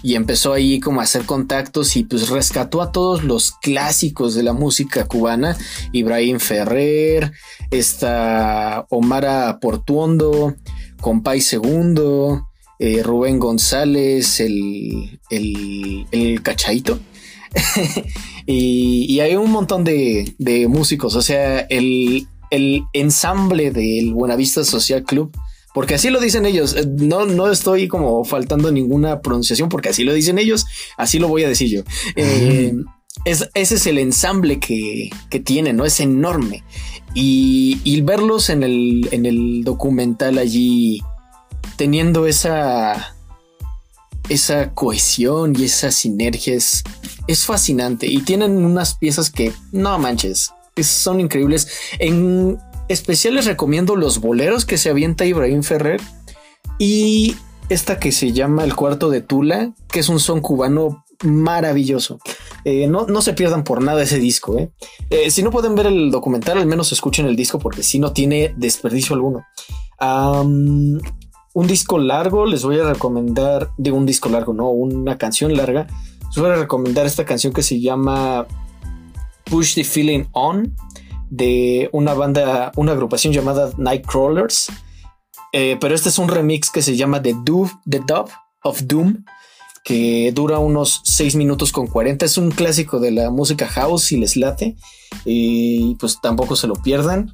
[0.03, 4.43] y empezó ahí como a hacer contactos y pues rescató a todos los clásicos de
[4.43, 5.57] la música cubana.
[5.91, 7.31] Ibrahim Ferrer,
[7.71, 10.55] esta Omara Portuondo,
[10.99, 12.47] Compay Segundo,
[12.79, 16.99] eh, Rubén González, el, el, el cachadito.
[18.45, 25.36] y, hay un montón de, músicos, o sea, el, el ensamble del Buenavista Social Club,
[25.73, 30.03] porque así lo dicen ellos, eh, no, no estoy como faltando ninguna pronunciación, porque así
[30.03, 30.65] lo dicen ellos,
[30.97, 31.81] así lo voy a decir yo.
[32.15, 32.73] Eh,
[33.25, 35.85] ese es el ensamble que, que tienen, ¿no?
[35.85, 36.63] Es enorme.
[37.13, 41.02] Y, verlos en el, en el documental allí
[41.75, 43.15] teniendo esa,
[44.29, 46.83] esa cohesión y esa sinergia es,
[47.46, 48.08] fascinante.
[48.08, 51.67] Y tienen unas piezas que no manches, son increíbles.
[52.00, 56.02] En especial les recomiendo los boleros que se avienta Ibrahim Ferrer
[56.79, 57.35] y
[57.69, 62.19] esta que se llama El Cuarto de Tula, que es un son cubano maravilloso.
[62.63, 64.59] Eh, no, se pierdan por nada ese disco.
[64.59, 64.71] Eh.
[65.09, 68.13] Eh, si no pueden ver el documental, al menos escuchen el disco porque si no
[68.13, 69.45] tiene desperdicio alguno.
[69.99, 75.87] un disco largo, les voy a recomendar, digo un disco largo, no, una canción larga.
[76.27, 78.45] Les voy a recomendar esta canción que se llama
[79.45, 80.75] Push the Feeling On
[81.29, 84.71] de una banda, una agrupación llamada Nightcrawlers.
[85.51, 88.31] Pero este es un remix que se llama The Dove, The Dove
[88.63, 89.23] of Doom,
[89.84, 92.25] que dura unos 6 minutos con 40.
[92.25, 94.75] Es un clásico de la música house si les late.
[95.25, 97.34] Y pues tampoco se lo pierdan.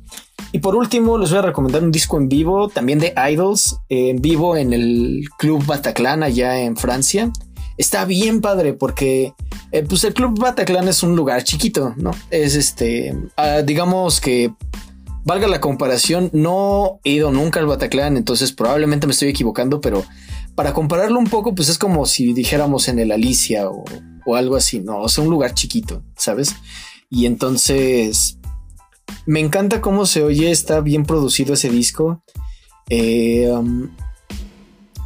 [0.52, 4.22] Y por último, les voy a recomendar un disco en vivo, también de Idols, en
[4.22, 7.32] vivo en el Club Bataclan allá en Francia.
[7.78, 9.34] Está bien padre porque
[9.72, 12.12] eh, pues el Club Bataclan es un lugar chiquito, ¿no?
[12.30, 14.54] Es este, ah, digamos que
[15.26, 20.04] valga la comparación, no he ido nunca al Bataclan, entonces probablemente me estoy equivocando, pero
[20.56, 23.84] para compararlo un poco, pues es como si dijéramos en el Alicia o,
[24.36, 25.00] algo así, ¿no?
[25.02, 26.56] O sea, un lugar chiquito, ¿sabes?
[27.10, 28.40] Y entonces
[29.26, 32.24] me encanta cómo se oye, está bien producido ese disco.
[32.90, 33.90] Eh, um,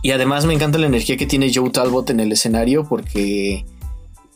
[0.03, 3.65] y además me encanta la energía que tiene Joe Talbot en el escenario porque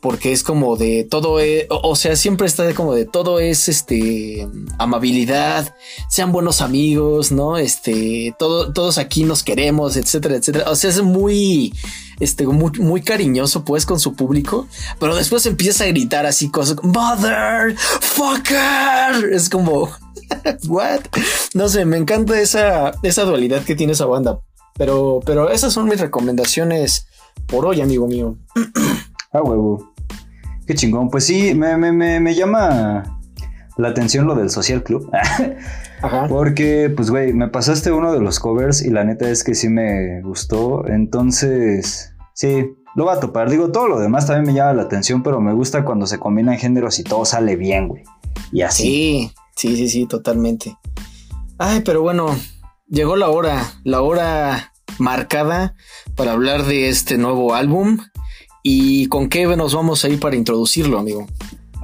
[0.01, 4.47] porque es como de todo, es, o sea, siempre está como de todo es este
[4.79, 5.75] amabilidad,
[6.09, 7.57] sean buenos amigos, ¿no?
[7.57, 10.69] Este, todo, todos aquí nos queremos, etcétera, etcétera.
[10.71, 11.73] O sea, es muy,
[12.19, 14.67] este, muy, cariñoso pues con su público,
[14.99, 19.31] pero después empieza a gritar así cosas, mother, fucker.
[19.31, 19.87] Es como,
[20.67, 21.01] what?
[21.53, 24.39] No sé, me encanta esa, esa dualidad que tiene esa banda.
[24.77, 27.05] Pero, pero esas son mis recomendaciones
[27.45, 28.37] por hoy, amigo mío.
[29.33, 29.90] Ah, huevo.
[30.65, 31.09] Qué chingón.
[31.09, 33.19] Pues sí, me, me, me, me llama
[33.77, 35.09] la atención lo del Social Club.
[36.01, 36.25] Ajá.
[36.29, 39.69] Porque, pues, güey, me pasaste uno de los covers y la neta es que sí
[39.69, 40.87] me gustó.
[40.87, 43.49] Entonces, sí, lo va a topar.
[43.49, 46.57] Digo, todo lo demás también me llama la atención, pero me gusta cuando se combinan
[46.57, 48.03] géneros y todo sale bien, güey.
[48.51, 49.31] Y así.
[49.55, 50.77] Sí, sí, sí, sí, totalmente.
[51.57, 52.35] Ay, pero bueno,
[52.87, 55.75] llegó la hora, la hora marcada
[56.15, 57.99] para hablar de este nuevo álbum.
[58.63, 61.27] ¿Y con qué nos vamos a ir para introducirlo, amigo?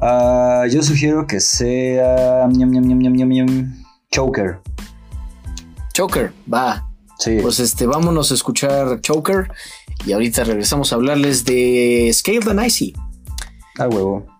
[0.01, 2.47] Ah, yo sugiero que sea.
[2.47, 3.73] ñam, ñam, ñam,
[4.11, 4.59] Choker.
[5.93, 6.87] Choker, va.
[7.17, 7.37] Sí.
[7.41, 9.51] Pues este, vámonos a escuchar Choker
[10.05, 12.93] y ahorita regresamos a hablarles de Scale and Icy.
[13.79, 14.36] Ah, huevo.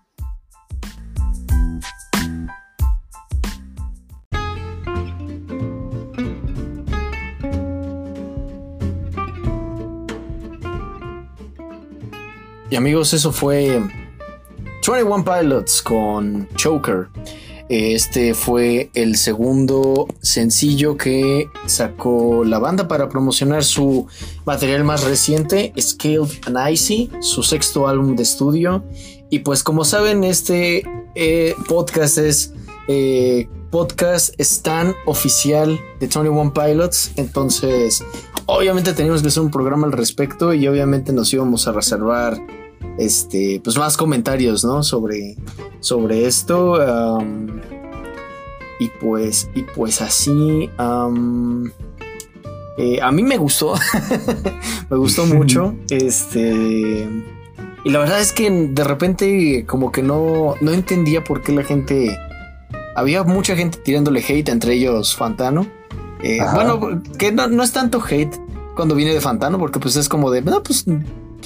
[12.70, 13.80] Y amigos, eso fue
[14.86, 17.08] 21 Pilots con Choker.
[17.70, 24.06] Este fue el segundo sencillo que sacó la banda para promocionar su
[24.44, 28.84] material más reciente, Scaled and Icy, su sexto álbum de estudio.
[29.30, 30.82] Y pues como saben, este
[31.14, 32.52] eh, podcast es
[32.88, 37.12] eh, podcast stand oficial de 21 Pilots.
[37.16, 38.02] Entonces,
[38.46, 42.38] obviamente teníamos que hacer un programa al respecto y obviamente nos íbamos a reservar
[42.98, 44.82] este, pues más comentarios, ¿no?
[44.82, 45.36] Sobre,
[45.80, 46.72] sobre esto.
[47.18, 47.46] um,
[48.80, 50.70] y pues, y pues así.
[50.78, 51.68] um,
[52.76, 53.74] eh, a mí me gustó.
[54.90, 55.74] me gustó mucho.
[55.90, 57.08] Este.
[57.84, 61.64] Y la verdad es que de repente, como que no, no entendía por qué la
[61.64, 62.18] gente.
[62.94, 65.66] Había mucha gente tirándole hate, entre ellos Fantano.
[66.22, 68.34] Eh, bueno, que no, no es tanto hate
[68.74, 70.84] cuando viene de Fantano, porque pues es como de, no, pues,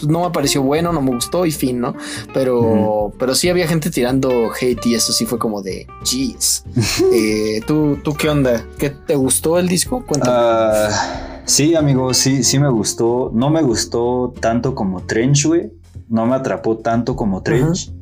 [0.03, 1.95] pues no me pareció bueno, no me gustó y fin, ¿no?
[2.35, 6.65] Pero, pero sí había gente tirando hate y eso sí fue como de, jeez.
[7.13, 8.65] Eh, ¿tú, ¿Tú qué onda?
[8.79, 10.05] ¿Qué te gustó el disco?
[10.05, 10.35] Cuéntame.
[10.37, 13.31] Ah, sí, amigo, sí, sí me gustó.
[13.33, 15.71] No me gustó tanto como Trench, güey.
[16.09, 17.93] No me atrapó tanto como Trench.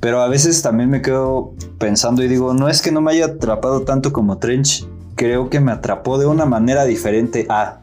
[0.00, 3.26] Pero a veces también me quedo pensando y digo, no es que no me haya
[3.26, 4.86] atrapado tanto como Trench.
[5.14, 7.80] Creo que me atrapó de una manera diferente a.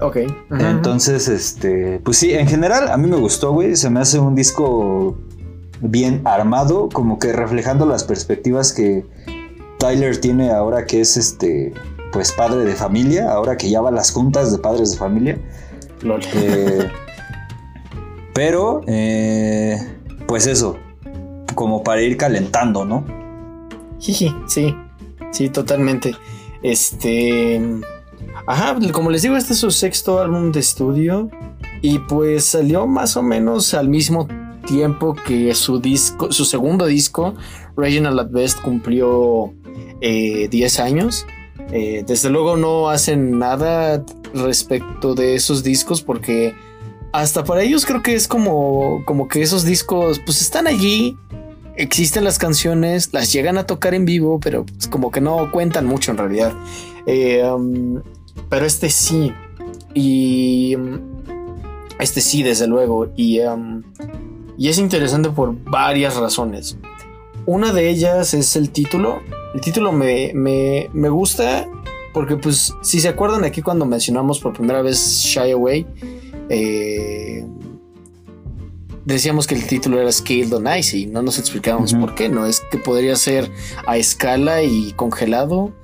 [0.00, 0.16] ok.
[0.58, 3.76] Entonces, este, pues sí, en general a mí me gustó, güey.
[3.76, 5.16] Se me hace un disco
[5.80, 9.04] bien armado, como que reflejando las perspectivas que
[9.78, 11.72] Tyler tiene ahora que es este,
[12.12, 15.38] pues padre de familia, ahora que ya va a las juntas de padres de familia.
[16.02, 16.20] Lol.
[16.34, 16.90] Eh,
[18.34, 19.78] pero, eh,
[20.26, 20.76] pues eso,
[21.54, 23.04] como para ir calentando, ¿no?
[23.98, 24.34] Sí,
[25.32, 26.14] sí, totalmente.
[26.62, 27.60] Este.
[28.46, 31.30] Ajá, como les digo, este es su sexto álbum de estudio.
[31.82, 34.28] Y pues salió más o menos al mismo
[34.66, 37.34] tiempo que su disco, su segundo disco,
[37.76, 39.52] Regional at Best, cumplió
[40.00, 41.26] eh, 10 años.
[41.72, 44.04] Eh, desde luego no hacen nada
[44.34, 46.54] respecto de esos discos porque
[47.12, 51.16] hasta para ellos creo que es como, como que esos discos pues están allí,
[51.76, 55.86] existen las canciones, las llegan a tocar en vivo, pero pues, como que no cuentan
[55.86, 56.52] mucho en realidad.
[57.06, 58.02] Eh, um,
[58.48, 59.32] pero este sí.
[59.94, 61.00] Y um,
[61.98, 63.08] este sí, desde luego.
[63.16, 63.82] Y, um,
[64.58, 66.76] y es interesante por varias razones.
[67.46, 69.20] Una de ellas es el título.
[69.54, 71.66] El título me, me, me gusta
[72.16, 75.86] porque pues si se acuerdan aquí cuando mencionamos por primera vez Shy Away,
[76.48, 77.44] eh,
[79.04, 82.60] decíamos que el título era Scaled on Icy, no nos explicábamos por qué, no es
[82.70, 83.50] que podría ser
[83.86, 85.74] a escala y congelado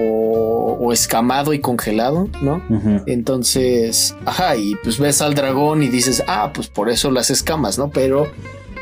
[0.00, 2.62] o, o escamado y congelado, ¿no?
[3.06, 7.78] Entonces, ajá, y pues ves al dragón y dices, ah, pues por eso las escamas,
[7.78, 7.90] ¿no?
[7.90, 8.26] Pero,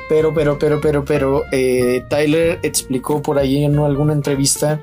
[0.09, 4.81] pero, pero, pero, pero, pero, eh, Tyler explicó por ahí en alguna entrevista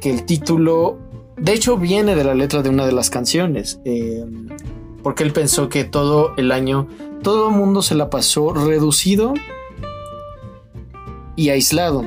[0.00, 0.98] que el título,
[1.36, 4.24] de hecho, viene de la letra de una de las canciones, eh,
[5.02, 6.88] porque él pensó que todo el año,
[7.22, 9.34] todo el mundo se la pasó reducido
[11.36, 12.00] y aislado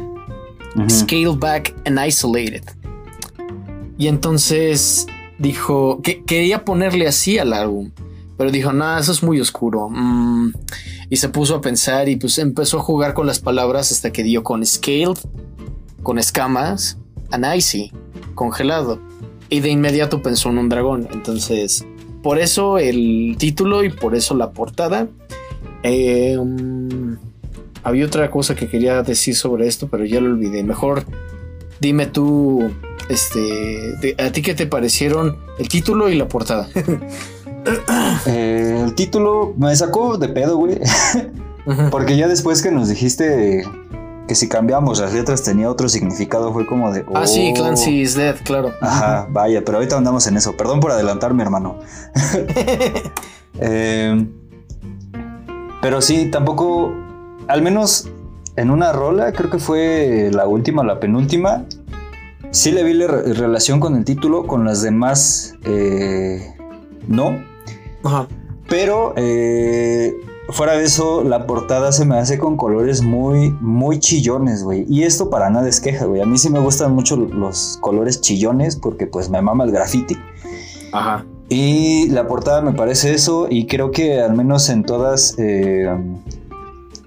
[0.76, 0.90] Ujú.
[0.90, 2.64] scale back and isolated.
[4.04, 5.08] Y entonces
[5.40, 7.92] dijo que quería ponerle así al álbum,
[8.38, 9.88] pero dijo, no, eso es muy oscuro.
[9.90, 10.52] Mm.
[11.10, 14.24] Y se puso a pensar y pues empezó a jugar con las palabras hasta que
[14.24, 15.18] dio con scaled,
[16.02, 16.98] con escamas,
[17.32, 17.94] and icy,
[18.36, 19.00] congelado.
[19.48, 21.08] Y de inmediato pensó en un dragón.
[21.14, 21.86] Entonces,
[22.22, 25.08] por eso el título y por eso la portada.
[25.86, 27.14] Mm,
[27.84, 30.62] había otra cosa que quería decir sobre esto, pero ya lo olvidé.
[30.62, 31.06] Mejor
[31.80, 32.70] dime tú,
[33.10, 36.70] este, a ti qué te parecieron el título y la portada.
[38.26, 40.82] Eh, el título me sacó de pedo, güey.
[41.92, 43.64] Porque ya después que nos dijiste
[44.28, 47.06] que si cambiamos las letras tenía otro significado, fue como de.
[47.14, 47.60] Ah, sí, oh.
[47.60, 48.74] Clancy is dead, claro.
[48.82, 50.58] Ajá, vaya, pero ahorita andamos en eso.
[50.58, 51.80] Perdón por adelantarme, hermano.
[53.60, 54.26] Eh,
[55.80, 56.92] pero sí, tampoco,
[57.48, 58.10] al menos
[58.56, 61.64] en una rola, creo que fue la última, la penúltima,
[62.54, 66.54] sí le vi la re- relación con el título, con las demás, eh,
[67.08, 67.38] no.
[68.04, 68.28] Ajá.
[68.70, 70.14] Pero eh,
[70.50, 74.86] fuera de eso, la portada se me hace con colores muy, muy chillones, güey.
[74.88, 76.22] Y esto para nada es queja, güey.
[76.22, 80.16] A mí sí me gustan mucho los colores chillones porque pues me mama el graffiti.
[80.94, 81.26] Ajá.
[81.50, 85.88] Y la portada me parece eso y creo que al menos en todas, eh,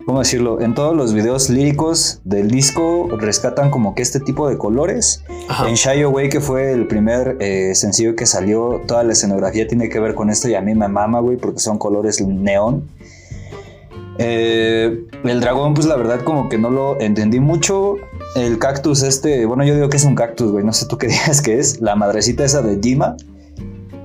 [0.06, 0.60] ¿cómo decirlo?
[0.60, 5.24] En todos los videos líricos del disco rescatan como que este tipo de colores.
[5.48, 5.68] Ajá.
[5.68, 9.88] En Shy Away, que fue el primer eh, sencillo que salió, toda la escenografía tiene
[9.88, 12.88] que ver con esto y a mí me mama, güey, porque son colores neón.
[14.18, 17.96] Eh, el dragón, pues la verdad como que no lo entendí mucho.
[18.36, 21.06] El cactus este, bueno, yo digo que es un cactus, güey, no sé tú qué
[21.08, 21.80] digas que es.
[21.80, 23.16] La madrecita esa de Dima.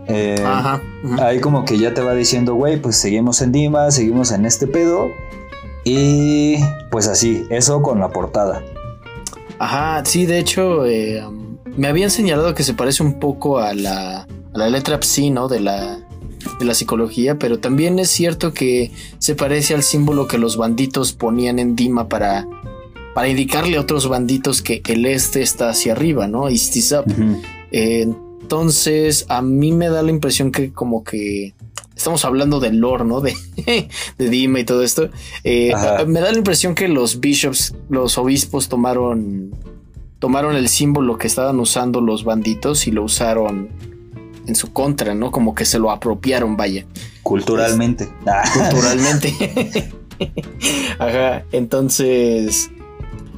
[0.08, 0.82] Eh, Ajá.
[1.20, 4.66] Ahí como que ya te va diciendo, güey, pues seguimos en Dima, seguimos en este
[4.66, 5.10] pedo.
[5.84, 6.58] Y
[6.92, 8.64] pues así, eso con la portada.
[9.60, 11.24] Ajá, sí, de hecho, eh,
[11.78, 15.48] me habían señalado que se parece un poco a la, a la letra Psi, ¿no?
[15.48, 16.00] De la,
[16.60, 21.14] de la psicología, pero también es cierto que se parece al símbolo que los banditos
[21.14, 22.48] ponían en Dima para,
[23.14, 26.50] para indicarle a otros banditos que el este está hacia arriba, ¿no?
[26.50, 27.06] East is up.
[27.72, 28.08] Eh,
[28.42, 31.54] entonces, a mí me da la impresión que como que
[32.02, 33.22] estamos hablando del lore, ¿no?
[33.22, 33.34] De,
[34.18, 35.10] de Dima y todo esto.
[35.44, 35.72] Eh,
[36.08, 39.52] me da la impresión que los bishops, los obispos tomaron,
[40.20, 43.70] tomaron el símbolo que estaban usando los banditos y lo usaron
[44.48, 45.32] en su contra, ¿no?
[45.32, 46.86] Como que se lo apropiaron, vaya,
[47.24, 48.10] Culturalmente.
[48.26, 48.44] Ah.
[48.54, 49.92] culturalmente.
[51.00, 52.70] Ajá, entonces,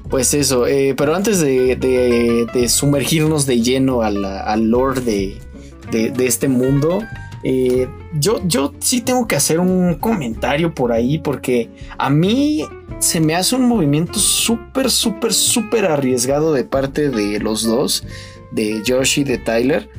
[0.10, 5.02] pues eso, eh, pero antes de, de- de sumergirnos de lleno a la- al lore
[5.02, 5.38] de,
[5.92, 7.00] de- de este mundo,
[7.44, 12.66] eh, yo, yo sí tengo que hacer un comentario por ahí porque a mí
[13.00, 18.06] se me hace un movimiento súper, súper, súper arriesgado de parte de los dos,
[18.52, 19.90] de Josh y de Tyler,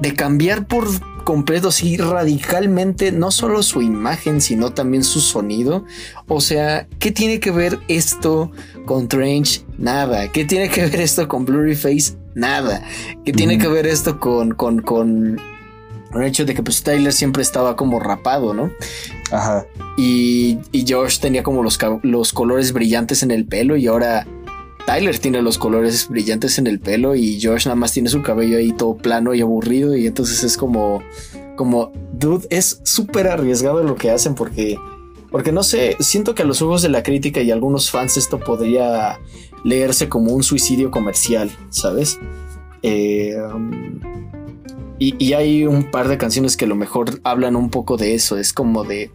[0.00, 0.86] de cambiar por
[1.24, 5.84] completo, así radicalmente, no solo su imagen, sino también su sonido.
[6.28, 8.50] O sea, ¿qué tiene que ver esto
[8.84, 9.64] con Trench?
[9.76, 10.28] Nada.
[10.28, 12.14] ¿Qué tiene que ver esto con Blurry Face?
[12.34, 12.82] Nada.
[13.24, 15.40] ¿Qué tiene que ver esto con, con, con
[16.14, 18.70] el hecho de que pues Tyler siempre estaba como rapado, ¿no?
[19.30, 19.66] Ajá.
[19.96, 24.26] Y, y Josh tenía como los, los colores brillantes en el pelo y ahora
[24.86, 28.58] Tyler tiene los colores brillantes en el pelo y Josh nada más tiene su cabello
[28.58, 31.02] ahí todo plano y aburrido y entonces es como,
[31.56, 34.76] como, dude, es súper arriesgado lo que hacen porque,
[35.30, 38.40] porque no sé, siento que a los ojos de la crítica y algunos fans esto
[38.40, 39.20] podría
[39.64, 42.18] leerse como un suicidio comercial, ¿sabes?
[42.82, 44.00] Eh, um,
[45.00, 48.14] y, y hay un par de canciones que a lo mejor hablan un poco de
[48.14, 49.10] eso, es como de,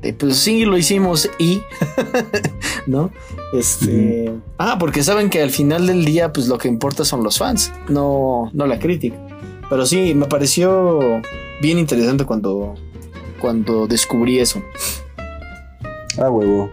[0.00, 1.60] de, pues sí, lo hicimos y,
[2.86, 3.10] ¿no?
[3.52, 7.36] Este, ah, porque saben que al final del día, pues lo que importa son los
[7.38, 9.16] fans, no, no la crítica.
[9.68, 11.20] Pero sí, me pareció
[11.60, 12.76] bien interesante cuando,
[13.40, 14.62] cuando descubrí eso.
[16.16, 16.70] Ah, huevo.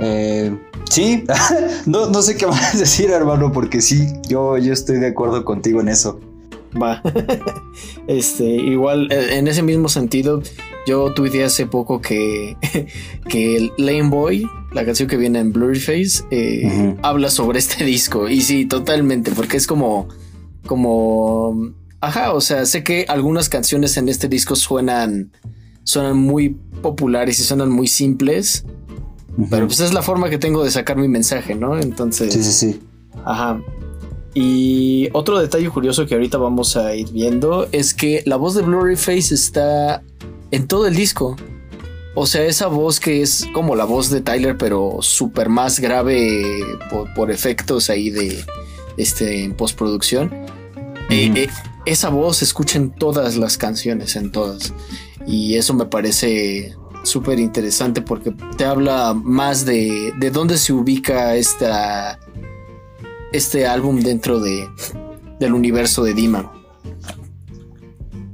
[0.00, 0.56] Eh,
[0.90, 1.24] sí,
[1.86, 5.80] no, no sé qué más decir, hermano, porque sí, yo, yo estoy de acuerdo contigo
[5.80, 6.18] en eso.
[6.80, 7.02] Va.
[8.06, 10.42] este, igual, eh, en ese mismo sentido,
[10.86, 12.56] yo tuiteé hace poco que,
[13.28, 16.96] que Lane Boy, la canción que viene en Blurry Face, eh, Ujú.
[17.02, 18.28] habla sobre este disco.
[18.28, 20.08] Y sí, totalmente, porque es como.
[20.66, 21.72] como.
[22.00, 25.32] Ajá, o sea, sé que algunas canciones en este disco suenan.
[25.84, 26.50] suenan muy
[26.82, 28.64] populares y suenan muy simples.
[29.50, 31.78] Pero pues es la forma que tengo de sacar mi mensaje, ¿no?
[31.78, 32.32] Entonces.
[32.32, 32.80] Sí, sí, sí.
[33.24, 33.60] Ajá.
[34.40, 38.62] Y otro detalle curioso que ahorita vamos a ir viendo es que la voz de
[38.62, 40.04] Blurry Face está
[40.52, 41.34] en todo el disco.
[42.14, 46.44] O sea, esa voz que es como la voz de Tyler, pero súper más grave
[46.88, 48.44] por, por efectos ahí de
[48.96, 50.32] este en postproducción.
[51.10, 51.48] Eh, eh,
[51.84, 54.72] esa voz se escucha en todas las canciones, en todas.
[55.26, 61.34] Y eso me parece súper interesante porque te habla más de, de dónde se ubica
[61.34, 62.20] esta,
[63.32, 64.68] este álbum dentro de,
[65.38, 66.52] del universo de Dima.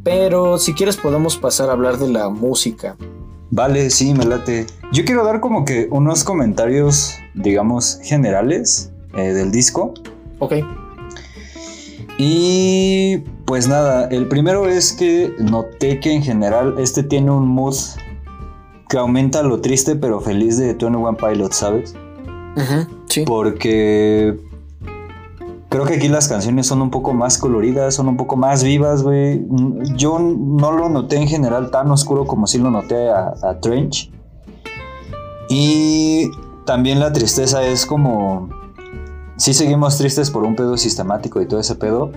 [0.03, 2.97] Pero si quieres podemos pasar a hablar de la música.
[3.51, 4.67] Vale, sí, me late.
[4.93, 9.95] Yo quiero dar como que unos comentarios, digamos, generales eh, del disco.
[10.41, 10.55] Ok.
[12.19, 17.75] Y pues nada, el primero es que noté que en general este tiene un mood
[18.89, 21.95] que aumenta lo triste pero feliz de 21 Pilots, ¿sabes?
[22.57, 23.25] Ujú, sí.
[23.27, 24.39] Porque
[25.75, 29.03] creo que aquí las canciones son un poco más coloridas, son un poco más vivas,
[29.03, 29.45] güey.
[29.97, 34.09] Yo no lo noté en general tan oscuro como sí lo noté a, a Trench.
[35.49, 36.31] Y
[36.65, 38.51] también la tristeza es como...
[39.37, 42.13] Sí seguimos tristes por un pedo sistemático y todo ese pedo.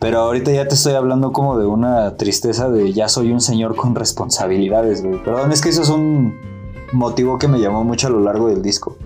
[0.00, 3.76] Pero ahorita ya te estoy hablando como de una tristeza de ya soy un señor
[3.76, 5.22] con responsabilidades, güey.
[5.22, 6.36] Perdón, es que eso es un
[6.92, 8.96] motivo que me llamó mucho a lo largo del disco.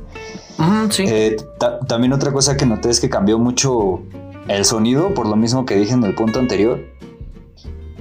[1.09, 4.01] Eh, ta- también otra cosa que noté es que cambió mucho
[4.49, 6.81] el sonido, por lo mismo que dije en el punto anterior.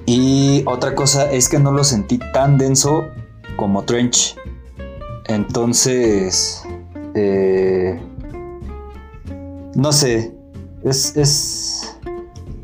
[0.06, 3.06] Y otra cosa es que no lo sentí tan denso
[3.56, 4.36] como Trench.
[5.28, 6.64] Entonces,
[7.14, 8.00] eh,
[9.76, 10.34] no sé,
[10.84, 11.98] es, es,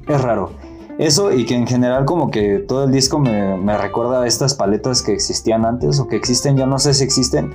[0.07, 0.51] es raro.
[0.97, 4.55] Eso y que en general como que todo el disco me, me recuerda a estas
[4.55, 7.53] paletas que existían antes o que existen, ya no sé si existen,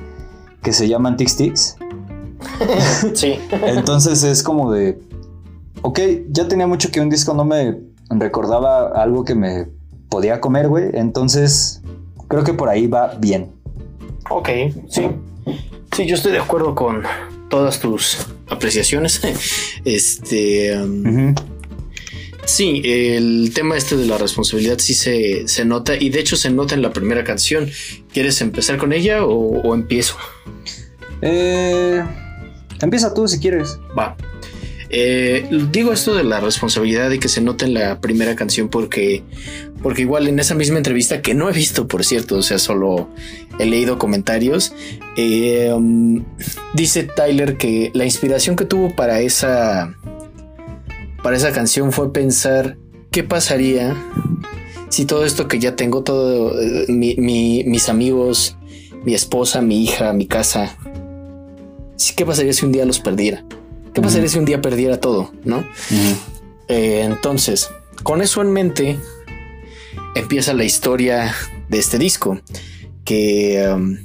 [0.63, 1.77] que se llaman Tix Tix.
[3.15, 3.39] sí.
[3.67, 4.99] Entonces es como de,
[5.83, 7.79] ok, ya tenía mucho que un disco no me
[8.11, 9.69] recordaba algo que me
[10.09, 10.91] podía comer, güey.
[10.95, 11.83] Entonces
[12.29, 13.53] creo que por ahí va bien.
[14.31, 14.49] Ok,
[14.89, 15.09] sí.
[15.95, 17.03] Sí, yo estoy de acuerdo con
[17.49, 19.21] todas tus apreciaciones.
[19.85, 20.77] Este.
[20.79, 21.35] um,
[22.45, 26.51] Sí, el tema este de la responsabilidad sí se, se nota y de hecho se
[26.51, 27.71] nota en la primera canción.
[28.13, 30.17] ¿Quieres empezar con ella o, o empiezo?
[31.21, 32.03] Eh,
[32.83, 33.79] empieza tú si quieres.
[33.99, 34.17] Va.
[34.95, 39.23] Eh, digo esto de la responsabilidad y que se nota en la primera canción porque,
[39.83, 43.09] porque igual en esa misma entrevista que no he visto, por cierto, o sea, solo
[43.59, 44.75] he leído comentarios,
[45.17, 46.23] eh, um,
[46.75, 49.95] dice Tyler que la inspiración que tuvo para esa,
[51.23, 52.77] para esa canción fue pensar
[53.11, 53.97] qué pasaría
[54.91, 58.59] si todo esto que ya tengo, todo eh, mi- mi- mis amigos,
[59.05, 60.77] mi esposa, mi hija, mi casa,
[62.17, 63.45] ¿qué pasaría si un día los perdiera?
[63.95, 65.33] ¿Qué pasaría si un día perdiera todo?
[65.45, 65.65] ¿No?
[66.69, 67.71] Eh, entonces,
[68.03, 68.99] con eso en mente,
[70.15, 71.35] empieza la historia
[71.69, 72.41] de este disco.
[73.05, 73.99] Que, um,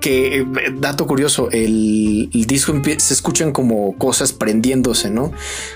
[0.00, 0.46] que eh,
[0.78, 5.32] dato curioso, el, el disco se escuchan como cosas prendiéndose, ¿no?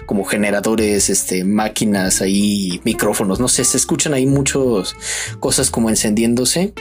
[0.06, 4.96] Como generadores, este, máquinas ahí, micrófonos, no sé, se escuchan ahí muchas
[5.40, 6.74] cosas como encendiéndose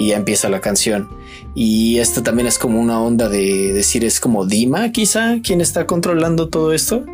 [0.00, 1.10] y ya empieza la canción.
[1.54, 5.86] Y esto también es como una onda de decir, es como Dima, quizá, quien está
[5.86, 7.04] controlando todo esto.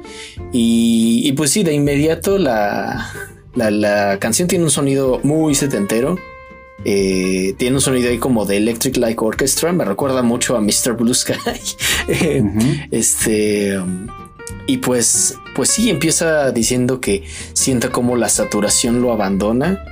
[0.53, 3.13] Y, y pues sí, de inmediato la,
[3.57, 6.17] la, la canción tiene un sonido muy setentero.
[6.85, 9.73] Eh, tiene un sonido ahí como de Electric Light Orchestra.
[9.73, 10.93] Me recuerda mucho a Mr.
[10.97, 11.35] Blue Sky.
[12.09, 12.41] Eh,
[12.93, 13.81] este.
[14.69, 19.85] Y pues, pues sí, empieza diciendo que sienta como la saturación lo abandona.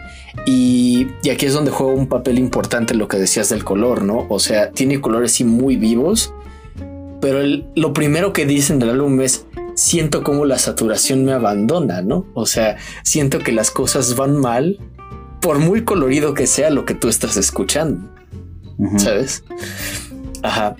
[0.46, 4.26] Y, y aquí es donde juega un papel importante lo que decías del color, ¿no?
[4.28, 6.34] O sea, tiene colores sí muy vivos,
[7.20, 12.02] pero el- lo primero que dicen del álbum es siento como la saturación me abandona,
[12.02, 12.26] ¿no?
[12.34, 14.78] O sea, siento que las cosas van mal
[15.40, 18.10] por muy colorido que sea lo que tú estás escuchando.
[18.98, 19.44] ¿sabes?
[20.42, 20.74] Ajá.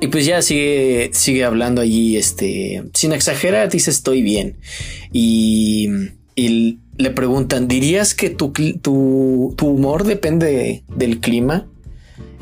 [0.00, 4.56] Y pues ya sigue, sigue hablando allí, este, sin exagerar, dice estoy bien.
[5.12, 5.88] Y,
[6.34, 11.68] y le preguntan, ¿dirías que tu, tu, tu humor depende del clima?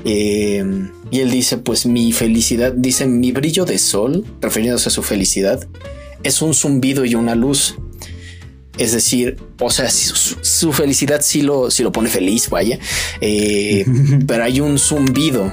[0.05, 0.65] Eh,
[1.11, 5.67] y él dice, pues mi felicidad, dice, mi brillo de sol, refiriéndose a su felicidad,
[6.23, 7.77] es un zumbido y una luz.
[8.79, 12.79] Es decir, o sea, su, su felicidad sí lo, sí lo pone feliz, vaya,
[13.21, 13.85] eh,
[14.27, 15.53] pero hay un zumbido,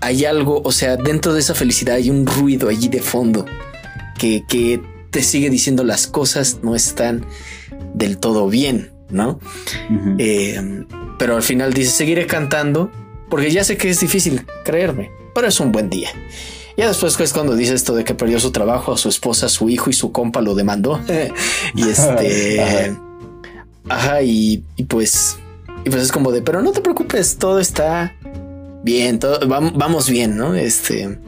[0.00, 3.46] hay algo, o sea, dentro de esa felicidad hay un ruido allí de fondo
[4.18, 4.80] que, que
[5.10, 7.24] te sigue diciendo las cosas no están
[7.92, 9.38] del todo bien, ¿no?
[10.18, 10.84] eh,
[11.18, 12.90] pero al final dice, seguiré cantando
[13.28, 16.10] porque ya sé que es difícil creerme, pero es un buen día.
[16.76, 19.68] Ya después es cuando dice esto de que perdió su trabajo, a su esposa, su
[19.68, 21.00] hijo y su compa lo demandó.
[21.74, 22.96] y este...
[23.88, 25.38] ajá, y, y, pues...
[25.84, 28.14] Y pues es como de, pero no te preocupes, todo está
[28.82, 30.54] bien, todo, vamos bien, ¿no?
[30.54, 31.18] Este...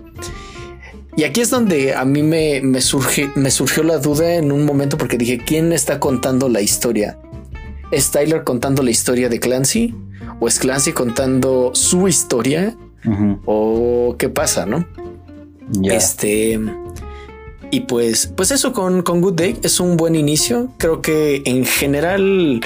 [1.16, 4.66] Y aquí es donde a mí me, me, surge, me surgió la duda en un
[4.66, 7.18] momento porque dije, ¿quién está contando la historia?
[7.90, 9.94] ¿Es Tyler contando la historia de Clancy?
[10.40, 12.76] ¿O es Clancy contando su historia?
[13.06, 13.40] Uh -huh.
[13.46, 14.86] ¿O qué pasa, no?
[15.80, 15.94] Yeah.
[15.94, 16.60] Este...
[17.70, 20.72] Y pues, pues eso con, con, Good Day es un buen inicio.
[20.78, 22.60] Creo que en general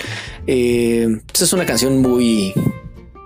[0.46, 2.52] eh, pues es una canción muy,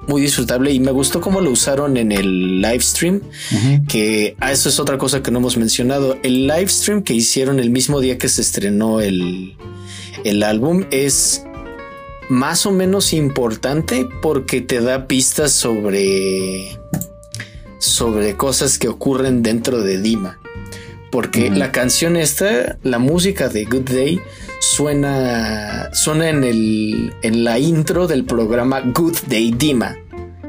[0.07, 3.17] muy disfrutable y me gustó cómo lo usaron en el live stream.
[3.17, 3.87] Uh -huh.
[3.87, 6.19] Que a ah, eso es otra cosa que no hemos mencionado.
[6.23, 9.57] El live stream que hicieron el mismo día que se estrenó el,
[10.25, 11.45] el álbum es
[12.29, 16.79] más o menos importante porque te da pistas sobre
[17.79, 20.41] sobre cosas que ocurren dentro de Dima.
[21.15, 24.21] Porque la canción esta, la música de Good Day,
[24.59, 29.95] suena, suena en, el, en la intro del programa Good Day Dima,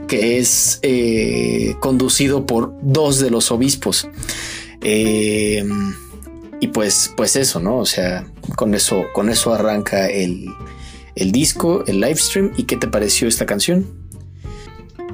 [0.08, 4.10] que es eh, conducido por dos de los obispos.
[4.82, 5.64] Eh,
[6.60, 7.78] y pues, pues eso, ¿no?
[7.78, 10.48] O sea, con eso, con eso arranca el,
[11.14, 12.54] el disco, el live stream.
[12.58, 13.86] ¿Y qué te pareció esta canción?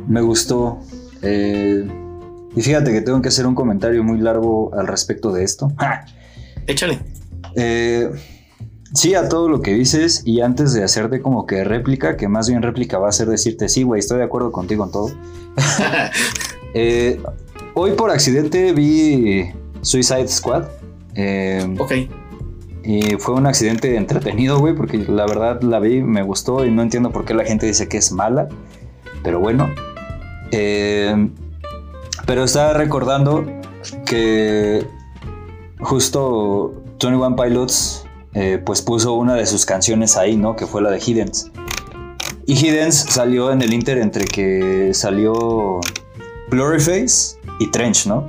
[0.08, 0.80] Me gustó.
[1.22, 1.86] Eh,
[2.56, 5.72] y fíjate que tengo que hacer un comentario muy largo al respecto de esto.
[5.78, 6.06] ¡Ja!
[6.68, 7.00] Échale.
[7.56, 8.10] Eh,
[8.94, 10.24] sí, a todo lo que dices.
[10.26, 13.70] Y antes de hacerte como que réplica, que más bien réplica va a ser decirte,
[13.70, 15.12] sí, güey, estoy de acuerdo contigo en todo.
[16.74, 17.22] eh,
[17.74, 20.66] hoy por accidente vi Suicide Squad.
[21.16, 21.94] Eh, ok.
[22.84, 26.82] Y fue un accidente entretenido, güey, porque la verdad la vi, me gustó y no
[26.82, 28.50] entiendo por qué la gente dice que es mala.
[29.24, 29.70] Pero bueno.
[30.52, 31.30] Eh,
[32.32, 33.46] pero estaba recordando
[34.06, 34.88] que
[35.82, 40.56] justo 21 Pilots eh, pues puso una de sus canciones ahí, ¿no?
[40.56, 41.52] Que fue la de Hiddens.
[42.46, 45.82] Y Hiddens salió en el Inter entre que salió
[46.50, 48.20] Blurryface y Trench, ¿no?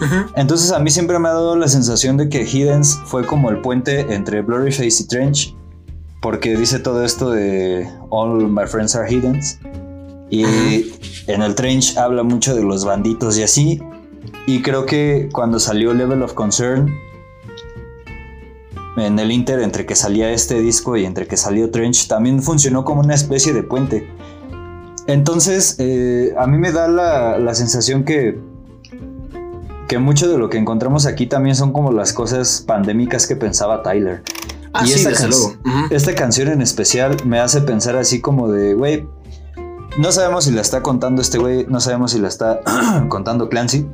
[0.00, 0.32] Uh -huh.
[0.34, 3.60] Entonces a mí siempre me ha dado la sensación de que Hiddens fue como el
[3.60, 5.56] puente entre Blurryface y Trench,
[6.20, 9.60] porque dice todo esto de All My Friends Are Hiddens.
[10.28, 10.92] Y
[11.26, 13.80] en el Trench habla mucho de los banditos y así.
[14.46, 16.92] Y creo que cuando salió Level of Concern,
[18.96, 22.84] en el Inter, entre que salía este disco y entre que salió Trench, también funcionó
[22.84, 24.08] como una especie de puente.
[25.06, 28.38] Entonces, eh, a mí me da la, la sensación que
[29.86, 33.82] que mucho de lo que encontramos aquí también son como las cosas pandémicas que pensaba
[33.82, 34.22] Tyler.
[34.72, 35.32] Ah, y sí, esta, desde can.
[35.32, 35.92] Uh -huh.
[35.92, 39.06] esta canción en especial me hace pensar así como de, güey,
[39.98, 42.60] no sabemos si la está contando este güey, no sabemos si la está
[43.08, 43.86] contando Clancy.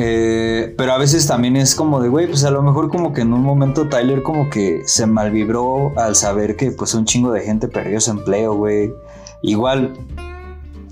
[0.00, 3.22] Eh, pero a veces también es como de, güey, pues a lo mejor como que
[3.22, 7.40] en un momento Tyler como que se malvibró al saber que pues un chingo de
[7.40, 8.92] gente perdió su empleo, güey.
[9.42, 9.94] Igual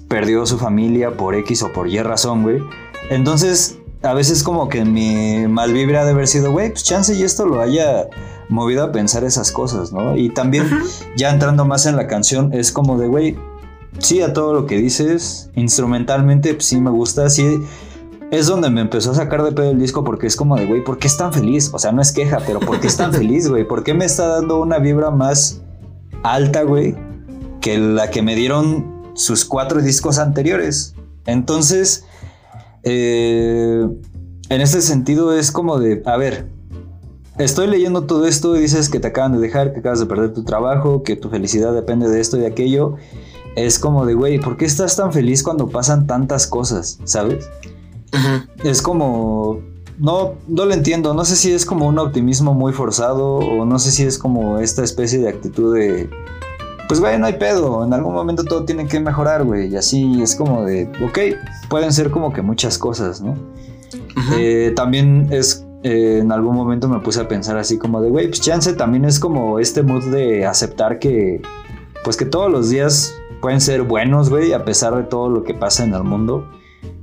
[0.09, 2.61] perdió su familia por X o por Y razón, güey.
[3.09, 7.22] Entonces, a veces como que mi mal vibra de haber sido, güey, pues chance y
[7.22, 8.09] esto lo haya
[8.49, 10.16] movido a pensar esas cosas, ¿no?
[10.16, 10.68] Y también,
[11.16, 13.36] ya entrando más en la canción, es como de, güey,
[13.99, 17.61] sí a todo lo que dices, instrumentalmente pues, sí me gusta, sí.
[18.30, 20.82] Es donde me empezó a sacar de pedo el disco porque es como de, güey,
[20.82, 21.70] ¿por qué es tan feliz?
[21.72, 23.66] O sea, no es queja, pero ¿por qué es tan feliz, güey?
[23.66, 25.62] ¿Por qué me está dando una vibra más
[26.22, 26.97] alta, güey?
[27.61, 30.94] Que la que me dieron sus cuatro discos anteriores.
[31.24, 32.05] Entonces,
[32.82, 33.86] eh,
[34.49, 36.49] en ese sentido es como de, a ver,
[37.39, 40.32] estoy leyendo todo esto y dices que te acaban de dejar, que acabas de perder
[40.32, 42.95] tu trabajo, que tu felicidad depende de esto y de aquello.
[43.57, 46.99] Es como de, güey, ¿por qué estás tan feliz cuando pasan tantas cosas?
[47.05, 47.49] ¿Sabes?
[48.12, 48.49] Uh -huh.
[48.64, 49.61] Es como...
[49.99, 51.14] No, no lo entiendo.
[51.14, 54.59] No sé si es como un optimismo muy forzado o no sé si es como
[54.59, 56.11] esta especie de actitud de
[56.89, 60.22] pues güey, no hay pedo, en algún momento todo tiene que mejorar, güey, y así
[60.22, 61.18] es como de, ok,
[61.68, 63.32] pueden ser como que muchas cosas, ¿no?
[63.32, 64.37] Uh -huh.
[64.39, 68.29] eh, también es, eh, en algún momento me puse a pensar así como de, güey,
[68.29, 71.43] pues chance también es como este mood de aceptar que,
[72.05, 75.55] pues que todos los días pueden ser buenos, güey, a pesar de todo lo que
[75.55, 76.49] pasa en el mundo.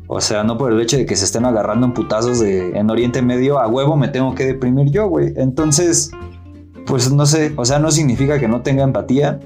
[0.08, 2.90] O sea, no por el hecho de que se estén agarrando en putazos de, en
[2.90, 5.34] Oriente Medio, a huevo me tengo que deprimir yo, güey.
[5.38, 6.12] Entonces,
[6.86, 9.40] pues no sé, o sea, no significa que no tenga empatía,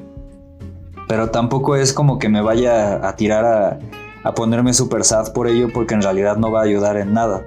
[1.07, 3.79] pero tampoco es como que me vaya a tirar a,
[4.23, 7.45] a ponerme super sad por ello, porque en realidad no va a ayudar en nada,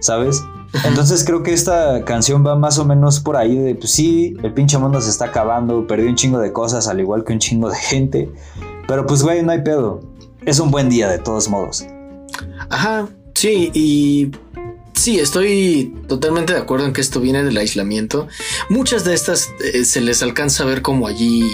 [0.00, 0.42] ¿sabes?
[0.84, 4.52] Entonces creo que esta canción va más o menos por ahí de, pues sí, el
[4.52, 7.70] pinche mundo se está acabando, perdí un chingo de cosas, al igual que un chingo
[7.70, 8.30] de gente,
[8.86, 10.00] pero pues güey, no hay pedo.
[10.44, 11.86] Es un buen día de todos modos.
[12.70, 14.30] Ajá, sí, y
[14.94, 18.28] sí, estoy totalmente de acuerdo en que esto viene del aislamiento.
[18.68, 21.48] Muchas de estas eh, se les alcanza a ver como allí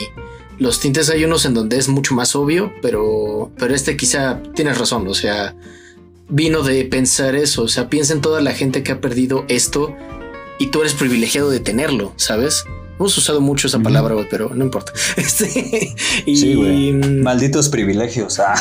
[0.59, 4.79] los tintes hay unos en donde es mucho más obvio, pero, pero este quizá tienes
[4.79, 5.55] razón, o sea,
[6.29, 9.95] vino de pensar eso, o sea, piensa en toda la gente que ha perdido esto
[10.59, 12.65] y tú eres privilegiado de tenerlo, ¿sabes?
[12.99, 14.93] Hemos usado mucho esa palabra, güey, pero no importa.
[15.17, 15.95] Este,
[16.27, 16.93] y, Sí, güey.
[16.93, 18.39] Malditos privilegios.
[18.39, 18.55] Ah.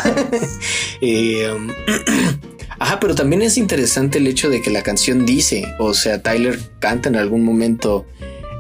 [1.01, 1.70] eh, um,
[2.80, 6.59] Ajá, pero también es interesante el hecho de que la canción dice, o sea, Tyler
[6.80, 8.05] canta en algún momento,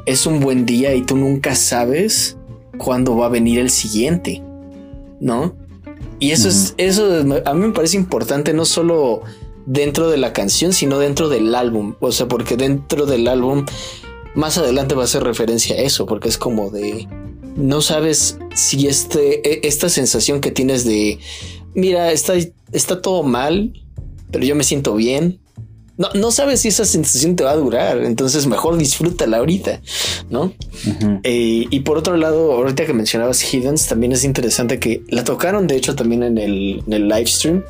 [0.05, 2.37] es un buen día y tú nunca sabes
[2.77, 4.41] cuándo va a venir el siguiente,
[5.19, 5.57] ¿no?
[6.23, 9.23] Y eso es, eso a mí me parece importante no solo
[9.65, 13.65] dentro de la canción, sino dentro del álbum, o sea, porque dentro del álbum
[14.33, 17.09] más adelante va a hacer referencia a eso, porque es como de,
[17.57, 21.19] no sabes si este, e, esta sensación que tienes de,
[21.73, 22.35] mira, está,
[22.71, 23.73] está todo mal,
[24.31, 25.41] pero yo me siento bien.
[25.95, 29.79] No, no sabes si esa sensación te va a durar, entonces mejor disfrútala ahorita,
[30.31, 30.51] ¿no?
[31.23, 35.67] Eh, y por otro lado, ahorita que mencionabas Hiddens, también es interesante que la tocaron,
[35.67, 37.63] de hecho, también en el, en el live stream.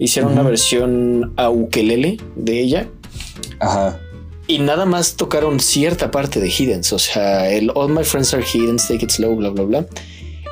[0.00, 2.88] Hicieron una versión a ukelele de ella
[3.60, 4.00] Ajá.
[4.48, 8.44] y nada más tocaron cierta parte de Hiddens, o sea, el All My Friends Are
[8.44, 9.86] Hiddens, Take It Slow, bla, bla, bla.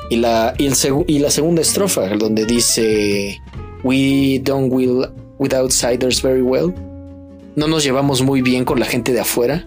[0.09, 0.75] Y la, y el
[1.07, 3.37] y la segunda estrofa, donde dice
[3.83, 5.09] We don't will
[5.39, 6.73] with outsiders very well.
[7.57, 9.65] No nos llevamos muy bien con la gente de afuera,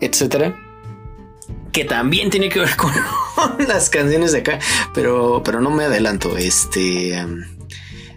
[0.00, 0.56] etcétera.
[1.72, 2.92] Que también tiene que ver con
[3.66, 4.58] las canciones de acá,
[4.94, 6.36] pero, pero no me adelanto.
[6.36, 7.18] Este,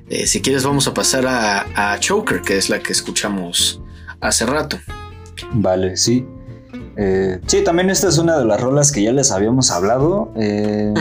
[0.10, 3.82] eh, si quieres, vamos a pasar a, a Choker, que es la que escuchamos
[4.20, 4.80] hace rato.
[5.54, 6.26] Vale, sí.
[6.98, 10.94] Eh, sí, también esta es una de las rolas que ya les habíamos hablado, eh,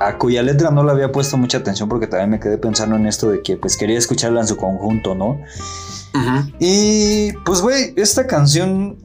[0.00, 3.06] a cuya letra no le había puesto mucha atención porque también me quedé pensando en
[3.06, 5.38] esto de que pues quería escucharla en su conjunto, ¿no?
[6.58, 8.98] Y pues güey, esta canción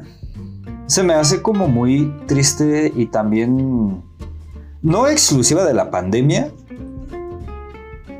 [0.85, 4.03] se me hace como muy triste y también
[4.81, 6.51] no exclusiva de la pandemia,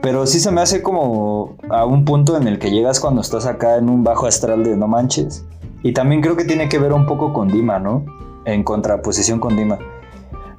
[0.01, 3.45] pero sí se me hace como a un punto en el que llegas cuando estás
[3.45, 5.45] acá en un bajo astral de no manches.
[5.83, 8.05] Y también creo que tiene que ver un poco con Dima, ¿no?
[8.45, 9.79] En contraposición con Dima.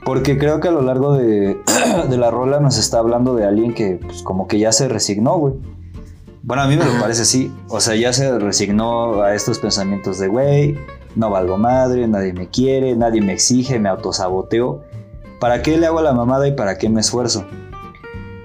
[0.04, 1.58] Porque creo que a lo largo de,
[2.08, 5.54] la rola nos está hablando de alguien que pues como que ya se resignó, güey.
[6.42, 7.52] Bueno, a mí me lo parece así.
[7.68, 10.78] O sea, ya se resignó a estos pensamientos de, güey,
[11.14, 14.82] no valgo madre, nadie me quiere, nadie me exige, me autosaboteo.
[15.38, 17.44] ¿Para qué le hago la mamada y para qué me esfuerzo?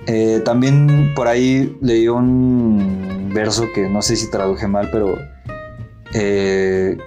[0.07, 5.17] Eh, también por ahí leí un verso que no sé si traduje mal, pero
[6.17, 6.97] eh,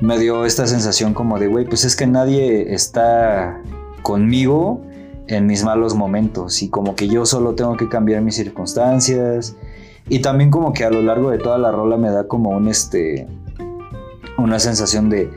[0.00, 3.60] me dio esta sensación como de, güey, pues es que nadie está
[4.00, 4.80] conmigo
[5.26, 9.56] en mis malos momentos y como que yo solo tengo que cambiar mis circunstancias
[10.08, 12.68] y también como que a lo largo de toda la rola me da como un
[12.68, 13.26] este
[14.38, 15.30] una sensación de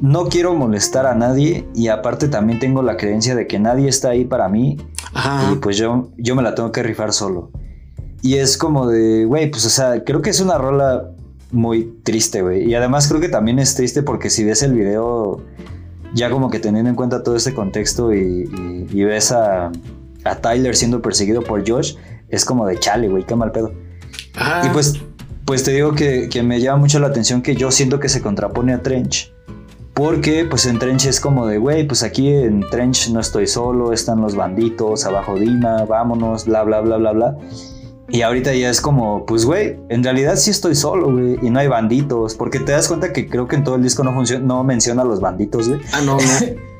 [0.00, 4.10] no quiero molestar a nadie y aparte también tengo la creencia de que nadie está
[4.10, 4.76] ahí para mí
[5.14, 5.52] Ajá.
[5.52, 7.50] y pues yo, yo me la tengo que rifar solo.
[8.20, 11.12] Y es como de, güey, pues o sea, creo que es una rola
[11.52, 12.64] muy triste, güey.
[12.68, 15.40] Y además creo que también es triste porque si ves el video,
[16.14, 18.18] ya como que teniendo en cuenta todo este contexto y,
[18.50, 19.70] y- y ves a,
[20.24, 21.94] a Tyler siendo perseguido por Josh,
[22.28, 23.72] es como de chale, güey, qué mal pedo.
[24.66, 24.94] Y pues,
[25.44, 28.20] pues te digo que, que me llama mucho la atención que yo siento que se
[28.20, 29.32] contrapone a Trench.
[29.94, 33.94] Porque pues en Trench es como de, güey, pues aquí en Trench no estoy solo,
[33.94, 37.36] están los banditos, abajo Dima, vámonos, bla, bla, bla, bla, bla.
[38.08, 41.58] Y ahorita ya es como, pues, güey, en realidad sí estoy solo, güey, y no
[41.58, 42.34] hay banditos.
[42.34, 45.02] Porque te das cuenta que creo que en todo el disco no, funciona, no menciona
[45.02, 45.80] a los banditos, güey.
[45.92, 46.22] Ah, no, no.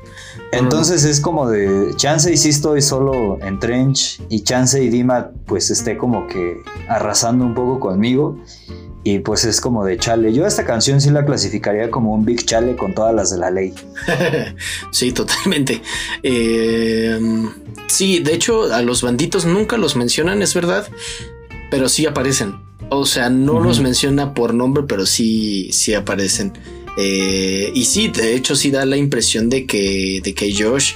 [0.51, 5.31] Entonces es como de chance y sí estoy solo en Trench y chance y Dima
[5.45, 8.37] pues esté como que arrasando un poco conmigo
[9.09, 10.33] y pues es como de chale.
[10.33, 13.49] Yo esta canción sí la clasificaría como un big chale con todas las de la
[13.49, 13.73] ley.
[14.91, 15.81] sí, totalmente.
[16.23, 17.17] Eh,
[17.87, 20.85] sí, de hecho, a los banditos nunca los mencionan, es verdad,
[21.71, 22.55] pero sí aparecen.
[22.89, 26.51] O sea, no los menciona por nombre, pero sí, sí aparecen.
[26.97, 30.95] Eh, y sí, de hecho, sí da la impresión de que, de que Josh,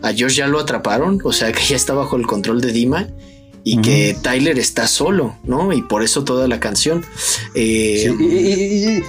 [0.00, 3.08] a Josh ya lo atraparon, o sea que ya está bajo el control de Dima
[3.64, 5.72] y que Tyler está solo, ¿no?
[5.72, 7.04] Y por eso toda la canción.
[7.54, 9.02] Eh, y,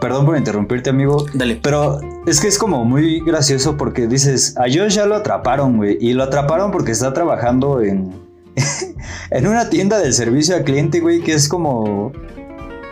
[0.00, 1.26] perdón por interrumpirte, amigo.
[1.34, 1.58] Dale.
[1.62, 5.98] Pero es que es como muy gracioso porque dices, a Josh ya lo atraparon, güey.
[6.00, 8.12] Y lo atraparon porque está trabajando en,
[9.30, 12.12] en una tienda del servicio al cliente, güey, que es como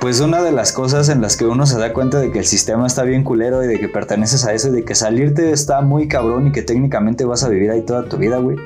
[0.00, 2.44] pues una de las cosas en las que uno se da cuenta de que el
[2.44, 5.80] sistema está bien culero y de que perteneces a eso y de que salirte está
[5.80, 8.56] muy cabrón y que técnicamente vas a vivir ahí toda tu vida, güey.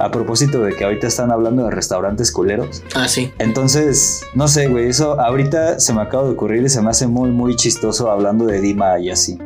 [0.00, 2.82] A propósito de que ahorita están hablando de restaurantes culeros.
[2.94, 3.30] Ah, sí.
[3.38, 7.06] Entonces, no sé, güey, eso ahorita se me acaba de ocurrir y se me hace
[7.06, 9.38] muy, muy chistoso hablando de Dima y así.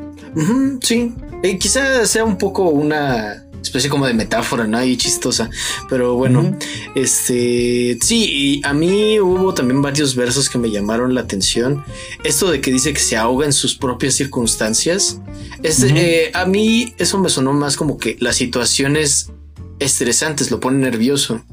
[0.83, 1.15] sí.
[1.43, 4.83] Eh, quizá sea un poco una especie como de metáfora, ¿no?
[4.85, 5.51] Y chistosa.
[5.89, 6.57] Pero bueno,
[6.95, 11.85] este sí, a mí hubo también varios versos que me llamaron la atención.
[12.23, 15.19] Esto de que dice que se ahoga en sus propias circunstancias.
[15.63, 19.31] Eh, a mí eso me sonó más como que las situaciones
[19.79, 21.45] estresantes lo ponen nervioso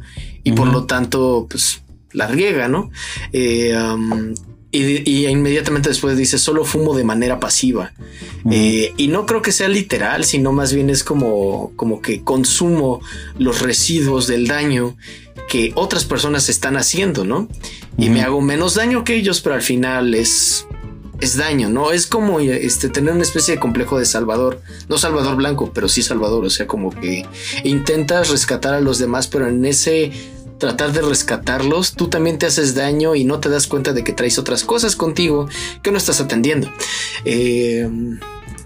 [0.43, 1.81] y por lo tanto, pues
[2.13, 2.91] la riega, ¿no?
[3.31, 3.73] Eh,
[4.71, 7.91] y, inmediatamente después dice, solo fumo de manera pasiva.
[8.49, 13.01] Eh, y no creo que sea literal, sino más bien es como, como que consumo
[13.37, 14.95] los residuos del daño
[15.49, 17.49] que otras personas están haciendo, ¿no?
[17.97, 20.65] Y me hago menos daño que ellos, pero al final es,
[21.21, 21.91] es daño, ¿no?
[21.91, 26.01] Es como este, tener una especie de complejo de Salvador, no Salvador Blanco, pero sí
[26.01, 27.25] Salvador, o sea, como que
[27.63, 30.11] intentas rescatar a los demás, pero en ese
[30.57, 34.13] tratar de rescatarlos, tú también te haces daño y no te das cuenta de que
[34.13, 35.47] traes otras cosas contigo
[35.81, 36.69] que no estás atendiendo.
[37.25, 37.89] Eh,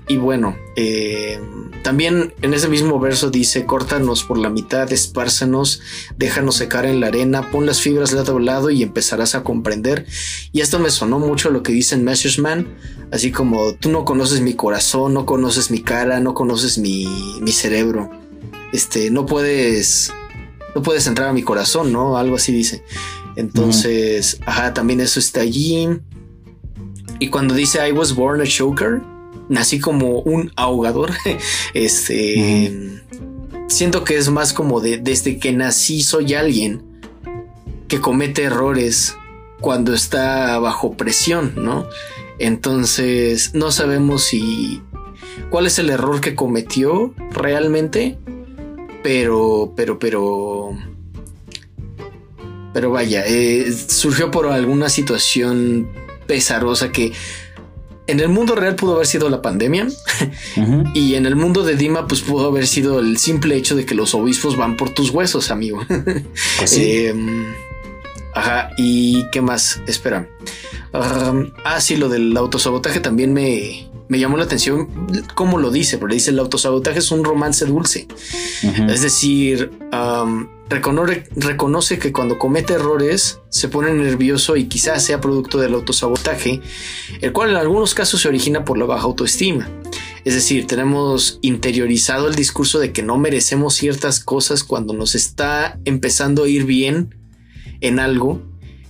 [0.07, 1.39] y bueno, eh,
[1.83, 5.81] también en ese mismo verso dice, córtanos por la mitad, espárcenos,
[6.17, 10.05] déjanos secar en la arena, pon las fibras lado a lado y empezarás a comprender.
[10.51, 12.75] Y esto me sonó mucho lo que dice en Man,
[13.11, 17.07] así como tú no conoces mi corazón, no conoces mi cara, no conoces mi,
[17.41, 18.11] mi cerebro.
[18.73, 20.11] Este, no puedes
[20.75, 22.17] no puedes entrar a mi corazón, ¿no?
[22.17, 22.83] Algo así dice.
[23.37, 25.87] Entonces, ajá, también eso está allí.
[27.19, 29.01] Y cuando dice I was born a choker,
[29.49, 31.11] nací como un ahogador.
[31.73, 33.01] este,
[33.67, 36.83] siento que es más como de desde que nací soy alguien
[37.87, 39.15] que comete errores
[39.61, 41.87] cuando está bajo presión, ¿no?
[42.39, 44.81] Entonces, no sabemos si
[45.49, 48.17] cuál es el error que cometió realmente
[49.05, 50.75] pero, pero, pero,
[52.73, 55.87] pero vaya, eh, surgió por alguna situación
[56.25, 57.13] pesarosa que
[58.07, 59.87] en el mundo real pudo haber sido la pandemia
[60.93, 63.95] y en el mundo de Dima pues pudo haber sido el simple hecho de que
[63.95, 65.81] los obispos van por tus huesos, amigo.
[66.57, 67.07] Pues sí.
[67.07, 67.53] Em,
[68.33, 70.29] ajá, y qué más, espera.
[70.93, 74.87] ah, sí, lo del autosabotaje también me, me llamó la atención
[75.33, 78.07] cómo lo dice, porque dice el autosabotaje es un romance dulce.
[78.87, 79.71] Es decir,
[80.69, 86.61] reconoce, que cuando comete errores se pone nervioso y quizás sea producto del autosabotaje,
[87.21, 89.69] el cual en algunos casos se origina por la baja autoestima.
[90.23, 95.79] Es decir, tenemos interiorizado el discurso de que no merecemos ciertas cosas cuando nos está
[95.85, 97.15] empezando a ir bien
[97.81, 98.41] en algo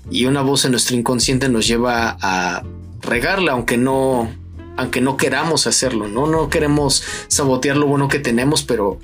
[0.09, 2.63] y una voz en nuestro inconsciente nos lleva a
[3.01, 4.30] regarla, aunque no
[4.78, 6.28] aunque no queramos hacerlo, ¿no?
[6.28, 8.99] No queremos sabotear lo bueno que tenemos, pero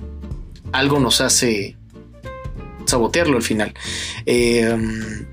[0.72, 1.78] algo nos hace
[2.86, 3.74] sabotearlo al final.
[4.26, 5.26] Em,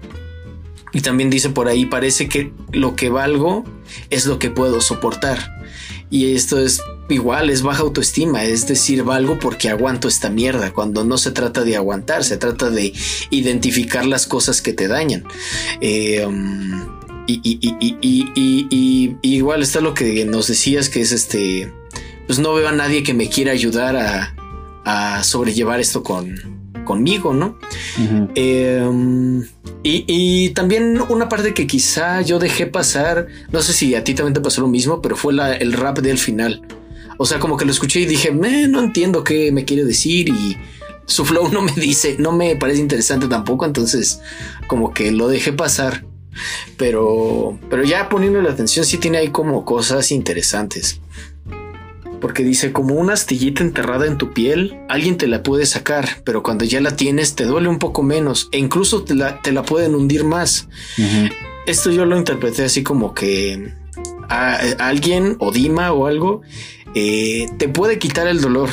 [0.93, 3.64] y también dice por ahí, parece que lo que valgo
[4.11, 5.57] es lo que puedo soportar.
[6.11, 6.80] Y esto es
[7.11, 11.64] igual, es baja autoestima, es decir, valgo porque aguanto esta mierda, cuando no se trata
[11.64, 12.95] de aguantar, se trata de
[13.30, 15.24] identificar las cosas que te dañan.
[15.80, 16.26] Eh,
[17.29, 21.72] y, igual está lo que nos decías, que es este,
[22.26, 24.35] pues no veo a nadie que me quiera ayudar a,
[25.22, 26.35] sobrellevar esto con,
[26.87, 27.59] conmigo, ¿no?
[28.35, 29.45] Em,
[29.83, 34.33] y, también una parte que quizá yo dejé pasar, no sé si a ti también
[34.33, 36.62] te pasó lo mismo, pero fue el rap del final.
[37.18, 40.57] O sea, como que lo escuché y dije, no entiendo qué me quiere decir y
[41.09, 44.20] su flow no me dice, no me parece interesante tampoco, entonces
[44.68, 46.05] como que lo dejé pasar.
[46.76, 51.01] Pero, pero ya poniendo la atención, sí tiene ahí como cosas interesantes.
[52.20, 56.43] Porque dice, como una astillita enterrada en tu piel, alguien te la puede sacar, pero
[56.43, 60.24] cuando ya la tienes te duele un poco menos e incluso te la, pueden hundir
[60.24, 60.68] más.
[61.66, 63.72] Esto yo lo interpreté así como que
[64.28, 66.43] a, alguien o Dima o algo
[66.95, 68.70] eh, te puede quitar el dolor,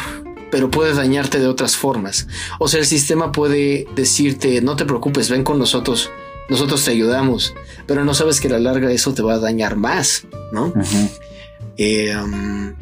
[0.51, 2.27] pero puede dañarte de otras formas.
[2.59, 6.09] O sea, el sistema puede decirte, no te preocupes, ven con nosotros
[6.49, 7.53] nosotros te ayudamos,
[7.87, 10.73] pero no sabes que a la larga eso te va a dañar más, ¿no?
[11.77, 12.73] Eh, um,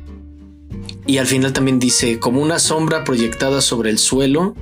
[1.05, 4.55] y al final también dice, como una sombra proyectada sobre el suelo,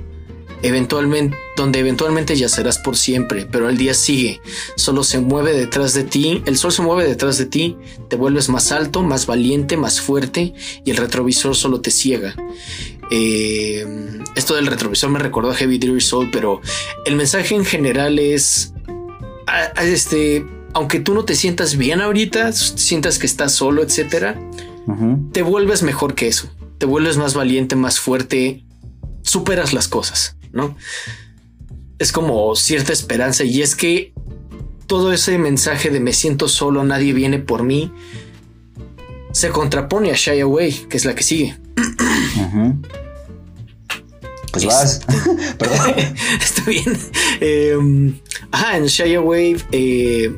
[0.62, 4.40] eventualmente, donde eventualmente yacerás por siempre, pero el día sigue,
[4.76, 7.76] solo se mueve detrás de ti, el sol se mueve detrás de ti,
[8.08, 12.34] te vuelves más alto, más valiente, más fuerte y el retrovisor solo te ciega.
[13.10, 13.86] Eh,
[14.36, 16.60] esto del retrovisor me recordó a Heavy Duty Soul, pero
[17.04, 18.71] el mensaje en general es,
[19.82, 20.44] este,
[20.74, 24.40] aunque tú no te sientas bien ahorita, sientas que estás solo, etcétera,
[25.32, 28.64] te vuelves mejor que eso, te vuelves más valiente, más fuerte,
[29.22, 30.36] superas las cosas.
[30.52, 30.76] ¿no?
[31.98, 34.12] Es como cierta esperanza y es que
[34.86, 37.92] todo ese mensaje de me siento solo, nadie viene por mí,
[39.32, 41.56] se contrapone a Shy Away, que es la que sigue.
[44.52, 45.00] Pues vas.
[45.58, 45.94] Perdón.
[46.40, 46.98] Está bien.
[47.40, 48.14] Eh,
[48.50, 50.30] ajá, en Shy Away eh,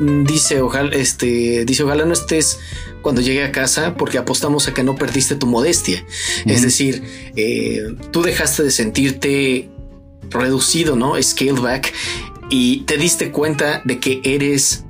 [0.00, 2.58] dice, ojalá, este, dice, ojalá no estés
[3.02, 6.06] cuando llegue a casa porque apostamos a que no perdiste tu modestia.
[6.46, 7.02] Es decir,
[7.36, 9.68] eh, tú dejaste de sentirte
[10.30, 11.20] reducido, ¿no?
[11.20, 11.92] Scaled back
[12.50, 14.84] y te diste cuenta de que eres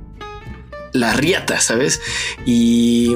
[0.93, 1.99] la riata, ¿sabes?
[2.45, 3.11] Y,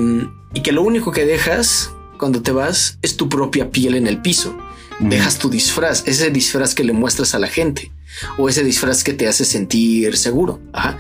[0.54, 4.22] y que lo único que dejas cuando te vas es tu propia piel en el
[4.22, 4.56] piso.
[5.00, 7.92] Dejas tu disfraz, ese disfraz que le muestras a la gente
[8.38, 10.60] o ese disfraz que te hace sentir seguro.
[10.74, 11.00] Ajá.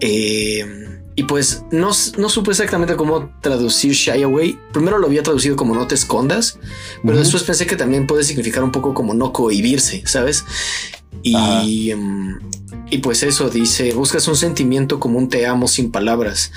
[0.00, 0.84] Eh,
[1.16, 4.58] y pues no, no supe exactamente cómo traducir Shy Away.
[4.72, 6.58] Primero lo había traducido como no te escondas,
[7.04, 10.44] pero después pensé que también puede significar un poco como no cohibirse, ¿sabes?
[11.22, 12.40] Y, em,
[12.90, 16.50] y pues eso dice, buscas un sentimiento como un te amo sin palabras.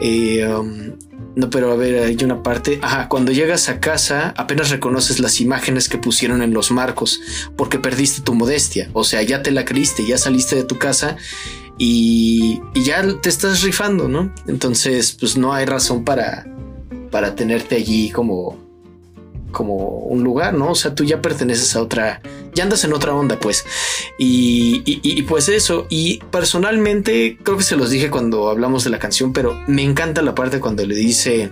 [0.00, 0.96] Eh, em,
[1.36, 2.78] no, pero a ver, hay una parte.
[2.82, 7.20] Ajá, cuando llegas a casa, apenas reconoces las imágenes que pusieron en los marcos
[7.56, 8.88] porque perdiste tu modestia.
[8.92, 11.16] O sea, ya te la creíste, ya saliste de tu casa
[11.76, 14.32] y, ya te estás rifando, ¿no?
[14.46, 16.46] Entonces, pues no hay razón para,
[17.10, 18.63] para tenerte allí como,
[19.54, 20.72] como un lugar, ¿no?
[20.72, 22.20] O sea, tú ya perteneces a otra,
[22.52, 23.64] ya andas en otra onda, pues.
[24.18, 28.98] Y, y, pues eso, y personalmente creo que se los dije cuando hablamos de la
[28.98, 31.50] canción, pero me encanta la parte cuando le dice,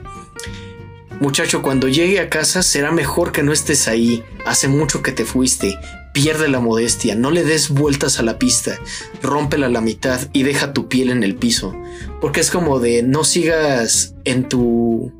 [1.20, 5.24] muchacho, cuando llegue a casa será mejor que no estés ahí, hace mucho que te
[5.24, 5.78] fuiste,
[6.12, 8.78] Pierde la modestia, no le des vueltas a la pista,
[9.22, 11.74] rómpela a la mitad y deja tu piel en el piso.
[12.20, 15.10] Porque es como de no sigas en tu.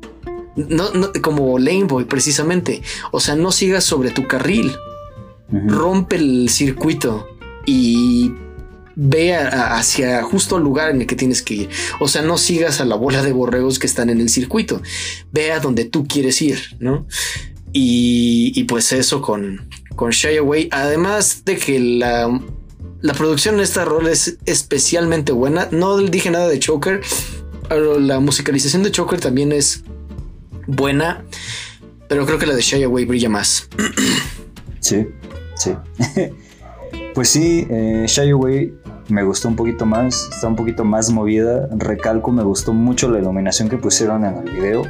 [0.55, 0.91] No,
[1.21, 2.81] como Laneboy, precisamente.
[3.11, 4.71] O sea, no sigas sobre tu carril.
[5.51, 7.27] Rompe el circuito
[7.65, 8.33] y
[8.95, 11.69] ve hacia justo el lugar en el que tienes que ir.
[11.99, 14.81] O sea, no sigas a la bola de borregos que están en el circuito.
[15.31, 17.07] Ve a donde tú quieres ir, ¿no?
[17.71, 20.69] Y, y pues eso con, con Shy Away.
[20.71, 22.39] Además de que la,
[23.01, 25.67] la producción en esta rol es especialmente buena.
[25.71, 27.01] No dije nada de Choker,
[27.67, 29.83] pero la musicalización de Choker también es
[30.67, 31.23] buena.
[32.07, 33.67] Pero creo que la de Shy Away brilla más.
[34.79, 35.07] Sí,
[35.55, 35.73] sí.
[37.13, 38.73] pues sí, eh, Shy Away
[39.09, 41.67] me gustó un poquito más, está un poquito más movida.
[41.77, 44.83] Recalco, me gustó mucho la iluminación que pusieron en el video.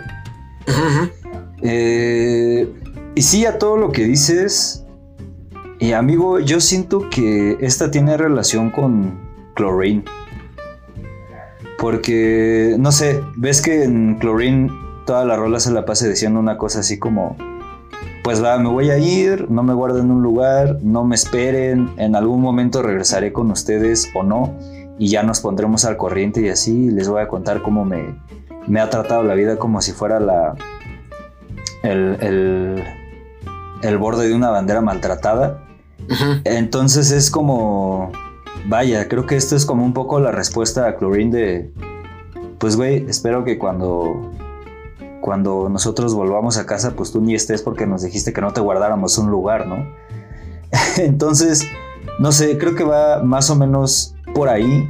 [1.62, 2.68] Eh,
[3.16, 4.84] y sí, a todo lo que dices,
[5.80, 9.20] y amigo, yo siento que esta tiene relación con
[9.56, 10.04] Chlorine.
[11.78, 14.70] Porque, no sé, ves que en Chlorine
[15.06, 17.36] toda la rola se la pase diciendo una cosa así como,
[18.24, 21.92] pues va, me voy a ir, no me guarden en un lugar, no me esperen,
[21.98, 24.54] en algún momento regresaré con ustedes o no,
[24.98, 28.16] y ya nos pondremos al corriente y así les voy a contar cómo me,
[28.68, 30.56] me ha tratado la vida como si fuera la...
[31.82, 32.84] El, el,
[33.82, 35.66] el borde de una bandera maltratada.
[36.46, 38.12] Entonces es como,
[38.68, 41.72] vaya, creo que esto es como un poco la respuesta a Chlorine de,
[42.58, 44.32] pues güey, espero que cuando,
[45.24, 48.60] cuando nosotros volvamos a casa, pues tú ni estés porque nos dijiste que no te
[48.60, 49.88] guardáramos un lugar, ¿no?
[50.98, 51.66] Entonces,
[52.20, 54.90] no sé, creo que va más o menos por ahí.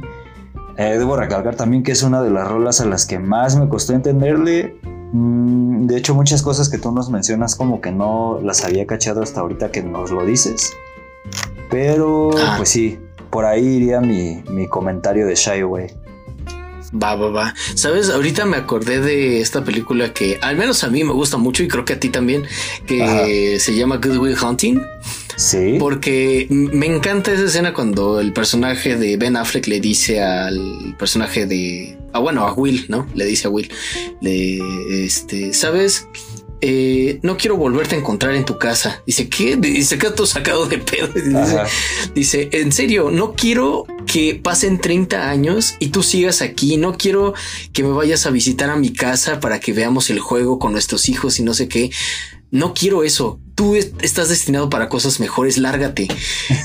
[0.76, 3.68] Eh, debo recalcar también que es una de las rolas a las que más me
[3.68, 4.76] costó entenderle.
[5.12, 9.22] Mm, de hecho, muchas cosas que tú nos mencionas como que no las había cachado
[9.22, 10.72] hasta ahorita que nos lo dices.
[11.70, 12.54] Pero, ah.
[12.56, 12.98] pues sí,
[13.30, 15.94] por ahí iría mi, comentario de Shy Away.
[17.00, 17.54] Va, va, va.
[17.74, 21.62] Sabes, ahorita me acordé de esta película que al menos a mí me gusta mucho
[21.62, 22.44] y creo que a ti también,
[22.86, 24.80] que se llama Good Will Hunting.
[25.36, 25.76] Sí.
[25.80, 31.46] Porque me encanta esa escena cuando el personaje de Ben Affleck le dice al personaje
[31.46, 31.98] de.
[32.12, 33.08] Ah, bueno, a Will, ¿no?
[33.14, 33.68] Le dice a Will.
[34.20, 34.60] Le,
[35.04, 36.06] este, ¿sabes?
[36.60, 39.02] Eh, no quiero volverte a encontrar en tu casa.
[39.06, 39.56] Dice, ¿qué?
[39.56, 41.08] Dice, queda todo sacado de pedo.
[41.14, 41.62] Dice,
[42.14, 46.76] dice, en serio, no quiero que pasen 30 años y tú sigas aquí.
[46.76, 47.34] No quiero
[47.72, 51.08] que me vayas a visitar a mi casa para que veamos el juego con nuestros
[51.08, 51.90] hijos y no sé qué.
[52.50, 53.40] No quiero eso.
[53.54, 56.08] Tú estás destinado para cosas mejores, lárgate.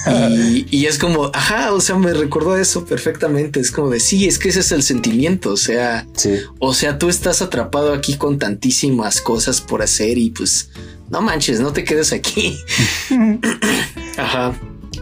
[0.71, 3.59] y, es como, ajá, o sea, me recordó eso perfectamente.
[3.59, 5.51] Es como de, sí, es que ese es el sentimiento.
[5.51, 6.07] O sea,
[6.59, 10.71] o sea, tú estás atrapado aquí con tantísimas cosas por hacer y pues,
[11.09, 12.57] no manches, no te quedes aquí.
[14.17, 14.59] ajá.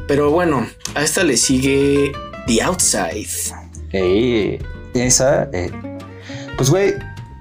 [0.07, 2.11] Pero bueno, a esta le sigue
[2.47, 3.27] The Outside.
[4.93, 5.71] esa, eh,
[6.55, 6.95] pues güey,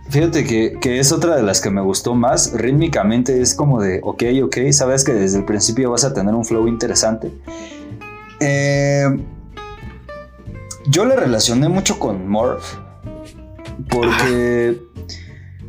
[0.09, 2.53] fíjate que, es otra de las que me gustó más.
[2.53, 6.45] Rítmicamente es como de, ok, ok, sabes que desde el principio vas a tener un
[6.45, 7.33] flow interesante.
[8.41, 9.07] Eh,
[10.89, 12.75] yo le relacioné mucho con Morph
[13.89, 14.81] porque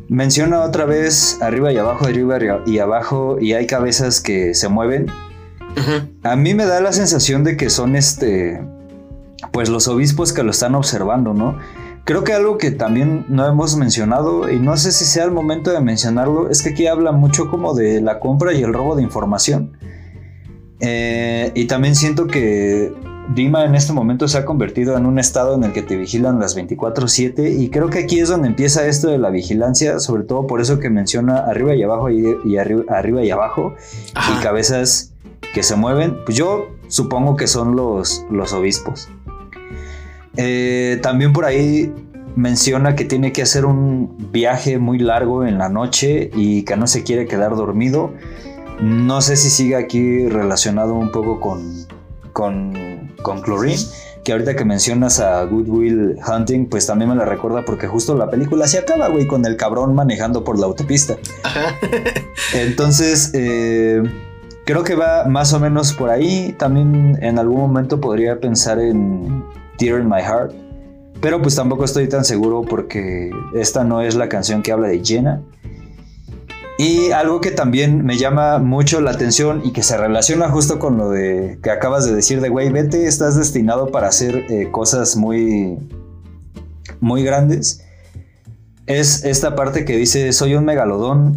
[0.08, 5.06] menciona otra vez arriba y abajo, arriba y abajo y hay cabezas que se mueven.
[6.24, 8.60] A mí me da la sensación de que son este
[9.52, 11.58] pues los obispos que lo están observando, ¿no?
[12.08, 15.72] Creo que algo que también no hemos mencionado, y no sé si sea el momento
[15.72, 19.02] de mencionarlo, es que aquí habla mucho como de la compra y el robo de
[19.02, 19.76] información.
[20.80, 22.94] Eh, y también siento que
[23.34, 26.40] Dima en este momento se ha convertido en un estado en el que te vigilan
[26.40, 30.46] las 24/7 y creo que aquí es donde empieza esto de la vigilancia, sobre todo
[30.46, 33.74] por eso que menciona arriba y abajo y, arriba, y abajo
[34.14, 35.12] y cabezas
[35.52, 36.16] que se mueven.
[36.24, 39.10] Pues yo supongo que son los, los obispos.
[40.38, 41.92] Eh, también por ahí
[42.36, 46.86] menciona que tiene que hacer un viaje muy largo en la noche y que no
[46.86, 48.14] se quiere quedar dormido.
[48.80, 51.86] No sé si sigue aquí relacionado un poco con,
[52.32, 53.82] con, con Chlorine,
[54.22, 58.30] que ahorita que mencionas a Goodwill Hunting, pues también me la recuerda porque justo la
[58.30, 61.16] película se acaba, güey, con el cabrón manejando por la autopista.
[62.54, 64.00] Entonces, eh,
[64.64, 66.54] creo que va más o menos por ahí.
[66.56, 69.42] También en algún momento podría pensar en
[69.78, 70.52] Tear in My Heart.
[71.20, 75.04] Pero pues tampoco estoy tan seguro porque esta no es la canción que habla de
[75.04, 75.42] Jenna.
[76.78, 80.96] Y algo que también me llama mucho la atención y que se relaciona justo con
[80.96, 85.16] lo de que acabas de decir de, güey, vete, estás destinado para hacer eh, cosas
[85.16, 85.76] muy,
[87.00, 87.84] muy grandes.
[88.86, 91.36] Es esta parte que dice, soy un megalodón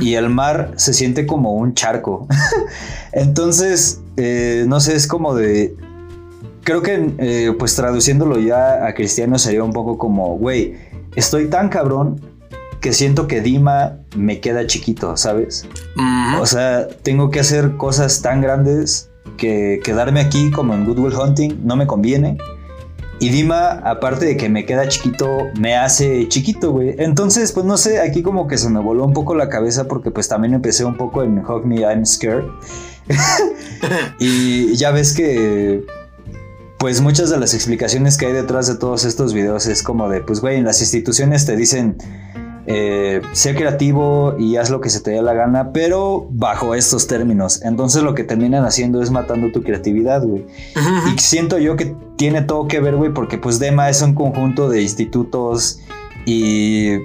[0.00, 2.28] y el mar se siente como un charco.
[3.12, 5.76] Entonces, eh, no sé, es como de,
[6.68, 10.74] creo que eh, pues traduciéndolo ya a cristiano sería un poco como, güey,
[11.16, 12.20] estoy tan cabrón
[12.82, 15.66] que siento que Dima me queda chiquito, ¿sabes?
[16.38, 19.08] O sea, tengo que hacer cosas tan grandes
[19.38, 22.36] que quedarme aquí como en Goodwill Hunting no me conviene.
[23.18, 26.96] Y Dima, aparte de que me queda chiquito, me hace chiquito, güey.
[26.98, 30.10] Entonces, pues no sé, aquí como que se me voló un poco la cabeza porque
[30.10, 32.44] pues también empecé un poco en Hug Me, I'm Scared.
[34.18, 35.86] y ya ves que
[36.78, 40.20] pues muchas de las explicaciones que hay detrás de todos estos videos es como de,
[40.20, 41.96] pues güey, en las instituciones te dicen,
[42.66, 47.08] eh, sé creativo y haz lo que se te dé la gana, pero bajo estos
[47.08, 47.62] términos.
[47.62, 50.46] Entonces lo que terminan haciendo es matando tu creatividad, güey.
[51.12, 54.68] Y siento yo que tiene todo que ver, güey, porque pues DEMA es un conjunto
[54.68, 55.80] de institutos
[56.26, 56.98] y...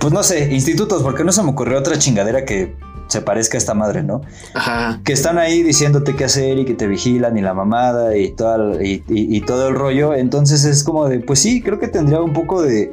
[0.00, 2.76] Pues no sé, institutos, porque no se me ocurrió otra chingadera que
[3.08, 4.20] se parezca a esta madre, ¿no?
[4.54, 5.00] Ajá.
[5.04, 8.80] Que están ahí diciéndote qué hacer y que te vigilan y la mamada y, todo
[8.80, 10.14] y, todo el rollo.
[10.14, 12.92] Entonces es como de, pues sí, creo que tendría un poco de,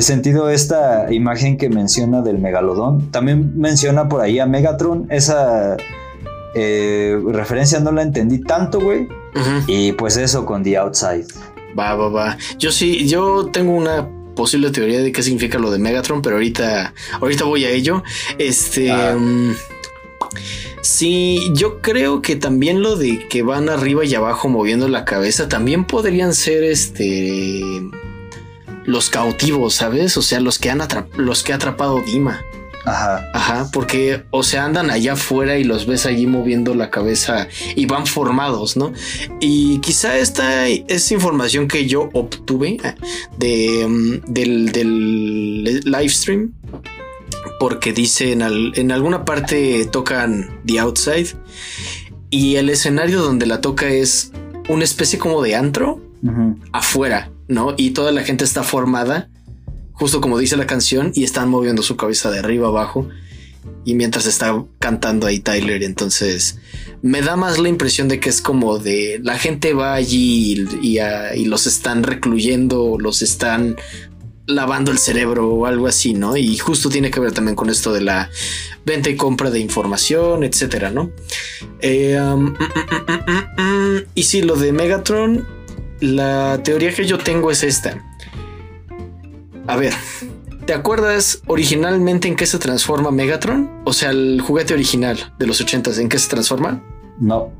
[0.00, 3.10] sentido esta imagen que menciona del megalodón.
[3.10, 5.06] También menciona por ahí a Megatron.
[5.10, 5.76] Esa
[6.54, 9.08] eh, referencia no la entendí tanto, güey.
[9.66, 11.26] Y pues eso con The Outside.
[11.78, 12.38] Va, va, va.
[12.58, 16.94] Yo sí, yo tengo una posible teoría de qué significa lo de Megatron, pero ahorita,
[17.20, 18.04] ahorita voy a ello.
[18.38, 18.92] Este.
[18.92, 19.16] Ah.
[19.18, 19.56] Mm,
[20.82, 25.48] sí, yo creo que también lo de que van arriba y abajo moviendo la cabeza
[25.48, 27.60] también podrían ser este.
[28.84, 30.16] Los cautivos, ¿sabes?
[30.16, 30.80] O sea, los que han
[31.16, 32.40] los que ha atrapado Dima.
[32.86, 33.28] Ajá.
[33.34, 37.86] Ajá, porque, o sea, andan allá afuera y los ves allí moviendo la cabeza y
[37.86, 38.92] van formados, ¿no?
[39.40, 42.94] Y quizá esta es información que yo obtuve eh,
[43.38, 46.52] de, mm, del, del live stream,
[47.58, 51.34] porque dice en, en alguna parte tocan The Outside
[52.30, 54.30] y el escenario donde la toca es
[54.68, 56.00] una especie como de antro
[56.72, 57.74] afuera, ¿no?
[57.76, 59.28] Y toda la gente está formada
[59.96, 63.08] justo como dice la canción, y están moviendo su cabeza de arriba abajo.
[63.84, 66.58] Y mientras está cantando ahí Tyler, entonces
[67.02, 71.44] me da más la impresión de que es como de la gente va allí y,
[71.44, 73.76] los están recluyendo, los están
[74.46, 76.36] lavando el cerebro o algo así, ¿no?
[76.36, 78.30] Y justo tiene que ver también con esto de la
[78.84, 81.10] venta y compra de información, etcétera, ¿no?
[81.80, 85.46] Eh, um, mm, mm, mm, y sí, lo de Megatron,
[86.00, 88.15] la teoría que yo tengo es esta.
[89.66, 89.92] A ver,
[90.66, 93.82] ¿te acuerdas originalmente en qué se transforma Megatron?
[93.84, 96.82] O sea, el juguete original de los 80 ¿en qué se transforma?
[97.18, 97.52] No.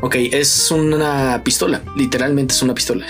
[0.00, 3.06] Ok, es una pistola, literalmente es una pistola.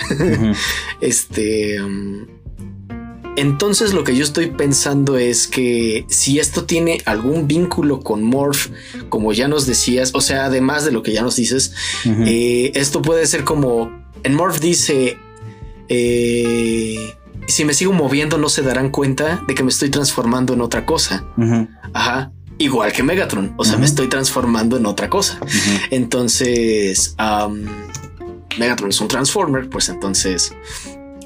[1.01, 1.81] este...
[1.81, 2.25] um,
[3.37, 8.69] entonces lo que yo estoy pensando es que si esto tiene algún vínculo con Morph,
[9.09, 11.73] como ya nos decías, o sea, además de lo que ya nos dices,
[12.05, 13.91] eh, esto puede ser como
[14.23, 15.17] en Morph dice,
[15.89, 17.13] eh,
[17.47, 20.85] si me sigo moviendo no se darán cuenta de que me estoy transformando en otra
[20.85, 21.25] cosa.
[21.93, 22.31] Ajá.
[22.57, 25.39] Igual que Megatron, o sea, me estoy transformando en otra cosa.
[25.91, 27.15] Entonces,
[28.57, 30.55] Megatron es un Transformer, pues entonces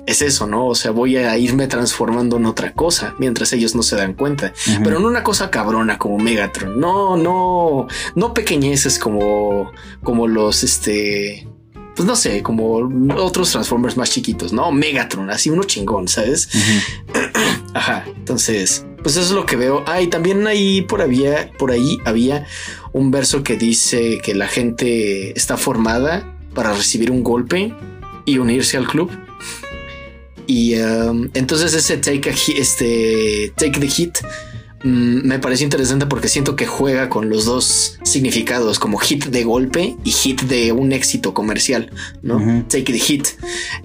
[0.07, 0.65] es eso, ¿no?
[0.65, 4.53] O sea, voy a irme transformando en otra cosa mientras ellos no se dan cuenta.
[4.83, 6.79] Pero no una cosa cabrona como Megatron.
[6.79, 9.71] No, no, no pequeñeces como,
[10.03, 11.47] como los, este,
[11.99, 14.71] pues no sé, como otros Transformers más chiquitos, ¿no?
[14.71, 16.47] Megatron, así uno chingón, ¿sabes?
[17.73, 18.05] Ajá.
[18.15, 19.83] Entonces, pues eso es lo que veo.
[19.85, 22.47] Ah, y también ahí por había, por ahí había
[22.93, 27.73] un verso que dice que la gente está formada para recibir un golpe
[28.23, 29.11] y unirse al club.
[30.47, 34.19] Y um, entonces ese take a hit, este take the hit
[34.83, 39.43] mm, me pareció interesante porque siento que juega con los dos significados como hit de
[39.43, 41.91] golpe y hit de un éxito comercial,
[42.21, 42.37] ¿no?
[42.37, 42.63] Ujú.
[42.63, 43.27] Take the hit.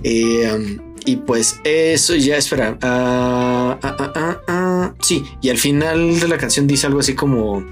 [0.03, 2.79] Eh, um, y pues eso ya, espera.
[2.81, 4.95] ah, ah, ah.
[5.01, 7.65] Sí, y al final de la canción dice algo así como: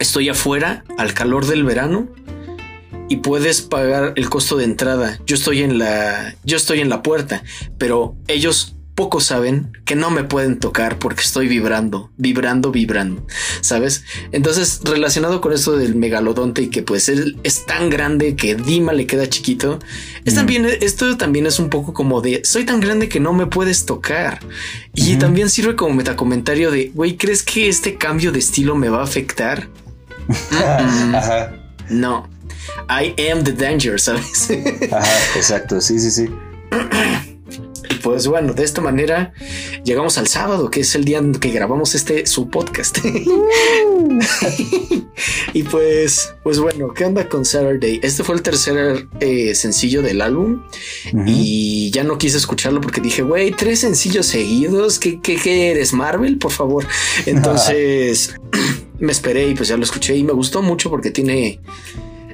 [0.00, 2.08] Estoy afuera al calor del verano
[3.08, 5.20] y puedes pagar el costo de entrada.
[5.26, 7.42] Yo estoy en la, yo estoy en la puerta,
[7.78, 13.26] pero ellos poco saben que no me pueden tocar porque estoy vibrando, vibrando, vibrando,
[13.60, 14.04] ¿sabes?
[14.30, 18.92] Entonces, relacionado con esto del megalodonte y que pues él es tan grande que Dima
[18.92, 19.80] le queda chiquito,
[20.24, 23.48] es también, esto también es un poco como de, soy tan grande que no me
[23.48, 24.38] puedes tocar.
[24.94, 29.00] Y también sirve como metacomentario de, güey, ¿crees que este cambio de estilo me va
[29.00, 29.68] a afectar?
[31.12, 31.56] Ajá.
[31.90, 32.28] No.
[32.88, 34.48] I am the danger, ¿sabes?
[34.92, 36.28] Ajá, exacto, sí, sí, sí.
[37.92, 39.34] y pues bueno, de esta manera
[39.84, 42.98] llegamos al sábado, que es el día en que grabamos este su podcast.
[45.52, 48.00] y pues, pues bueno, ¿qué onda con Saturday?
[48.02, 50.62] Este fue el tercer eh, sencillo del álbum
[51.26, 55.92] y ya no quise escucharlo porque dije, güey, tres sencillos seguidos, ¿qué, qué, qué eres
[55.92, 56.38] Marvel?
[56.38, 56.86] Por favor.
[57.26, 58.34] Entonces
[58.98, 61.60] me esperé y pues ya lo escuché y me gustó mucho porque tiene...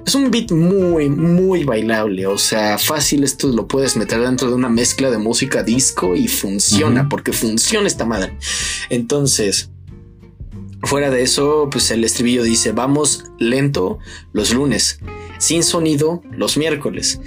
[0.08, 2.26] Es un beat muy, muy bailable.
[2.26, 6.28] O sea, fácil esto lo puedes meter dentro de una mezcla de música disco y
[6.28, 8.32] funciona, porque funciona esta madre.
[8.88, 9.70] Entonces,
[10.82, 13.98] fuera de eso, pues el estribillo dice, vamos lento
[14.32, 14.98] los lunes,
[15.38, 17.20] sin sonido los miércoles.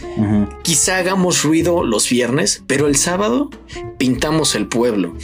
[0.64, 3.50] Quizá hagamos ruido los viernes, pero el sábado
[3.98, 5.16] pintamos el pueblo.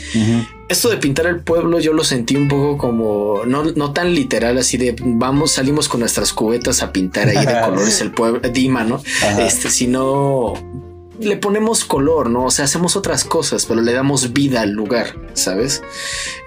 [0.69, 4.57] Esto de pintar el pueblo yo lo sentí un poco como no, no tan literal
[4.57, 8.83] así de vamos, salimos con nuestras cubetas a pintar ahí de colores el pueblo, Dima,
[8.83, 9.01] ¿no?
[9.21, 9.45] Ajá.
[9.45, 10.55] Este, sino
[11.19, 12.45] le ponemos color, ¿no?
[12.45, 15.81] O sea, hacemos otras cosas, pero le damos vida al lugar, ¿sabes?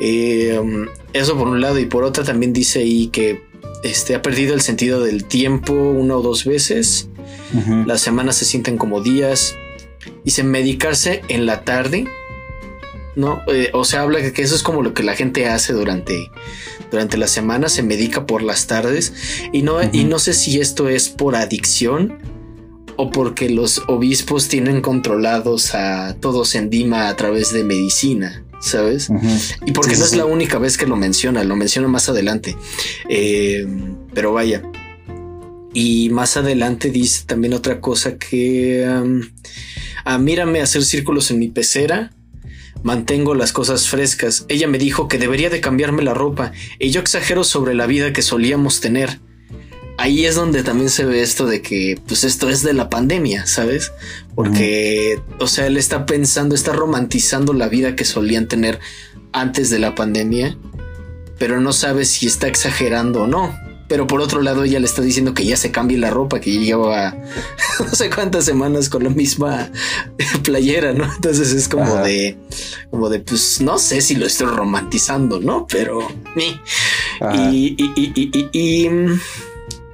[0.00, 3.49] Eh, um, eso por un lado y por otra también dice ahí que
[3.82, 7.08] este, ha perdido el sentido del tiempo una o dos veces.
[7.86, 9.56] Las semanas se sienten como días.
[10.24, 12.06] Dice medicarse en la tarde.
[13.16, 16.30] No, Eh, o sea, habla que eso es como lo que la gente hace durante,
[16.90, 19.12] durante la semana, se medica por las tardes.
[19.52, 22.18] Y no, y no sé si esto es por adicción
[22.96, 29.08] o porque los obispos tienen controlados a todos en Dima a través de medicina, ¿sabes?
[29.66, 32.08] Y porque Sí, no sí, es la única vez que lo menciona, lo menciona más
[32.08, 32.56] adelante.
[33.08, 33.66] Eh,
[34.14, 34.62] pero vaya.
[35.72, 38.86] Y más adelante dice también otra cosa que...
[38.88, 39.22] um,
[40.04, 42.12] ah, mírame hacer círculos en mi pecera.
[42.82, 44.46] Mantengo las cosas frescas.
[44.48, 46.52] Ella me dijo que debería de cambiarme la ropa.
[46.78, 49.20] Y yo exagero sobre la vida que solíamos tener.
[50.00, 53.46] Ahí es donde también se ve esto de que, pues esto es de la pandemia,
[53.46, 53.92] ¿sabes?
[54.34, 58.80] Porque, o sea, él está pensando, está romantizando la vida que solían tener
[59.32, 60.56] antes de la pandemia,
[61.38, 63.54] pero no sabe si está exagerando o no.
[63.88, 66.50] Pero por otro lado, ella le está diciendo que ya se cambie la ropa, que
[66.50, 67.14] lleva
[67.80, 69.70] no sé cuántas semanas con la misma
[70.44, 71.12] playera, ¿no?
[71.14, 72.04] Entonces es como Ajá.
[72.04, 72.38] de,
[72.90, 75.66] como de, pues no sé si lo estoy romantizando, ¿no?
[75.66, 76.08] Pero.
[76.36, 78.88] Y, y, y, y, y,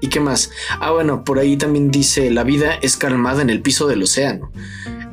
[0.01, 0.51] y, mm, ¿y qué más?
[0.81, 4.51] Ah, bueno, por ahí también dice la vida es calmada en el piso del océano.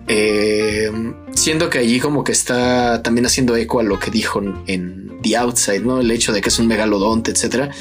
[0.07, 0.91] Eh,
[1.33, 5.37] siento que allí como que está también haciendo eco a lo que dijo en The
[5.37, 6.01] Outside, ¿no?
[6.01, 7.71] El hecho de que es un megalodonte, etcétera.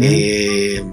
[0.00, 0.84] Eh,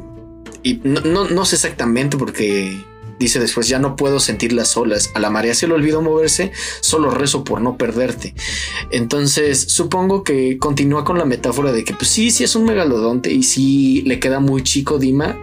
[0.64, 2.78] y no, no, no, sé exactamente porque
[3.20, 5.12] dice después, ya no puedo sentir las olas.
[5.14, 6.52] A la marea se le olvidó moverse,
[6.82, 8.34] solo rezo por no perderte.
[8.90, 13.32] Entonces, supongo que continúa con la metáfora de que, pues sí, sí es un megalodonte
[13.32, 15.38] y sí le queda muy chico Dima,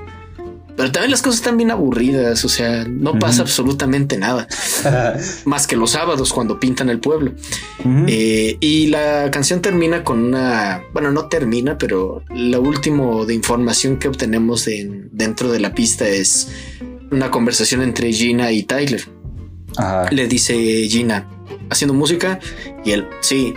[0.79, 4.47] pero también las cosas están bien aburridas, o sea, no pasa absolutamente nada.
[5.45, 7.33] más que los sábados cuando pintan el pueblo.
[8.07, 13.97] Eh, y la canción termina con una, bueno, no termina, pero lo último de información
[13.97, 14.69] que obtenemos
[15.11, 16.47] dentro de la pista es
[17.11, 19.03] una conversación entre Gina y Tyler.
[20.13, 20.55] Le dice
[20.89, 21.29] Gina,
[21.71, 22.39] haciendo música,
[22.85, 23.53] y él, sí,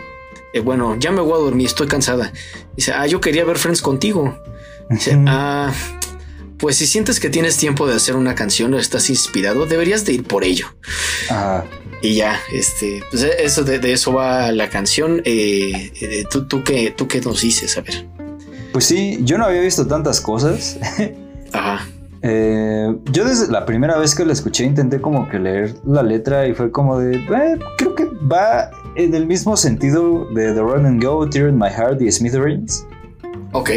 [0.56, 2.34] eh, bueno, ya me voy a dormir, estoy cansada.
[2.76, 4.36] Dice, ah, yo quería ver Friends contigo.
[4.90, 5.72] Dice, ah
[6.62, 10.14] pues si sientes que tienes tiempo de hacer una canción o estás inspirado, deberías de
[10.14, 10.68] ir por ello.
[12.04, 15.22] Y ya, este, pues eso de, eso va la canción.
[15.26, 17.78] Eh, eh, ¿tú, tú, qué, ¿Tú qué nos dices?
[17.78, 18.08] A ver.
[18.72, 20.78] Pues sí, yo no había visto tantas cosas.
[21.52, 21.88] Ajá.
[22.22, 26.48] Eh, yo desde la primera vez que la escuché intenté como que leer la letra
[26.48, 27.26] y fue como de,
[27.80, 31.70] creo que va en el mismo sentido de The Run and Go, Tear in My
[31.70, 32.86] Heart y Smithereens.
[33.54, 33.72] Ok.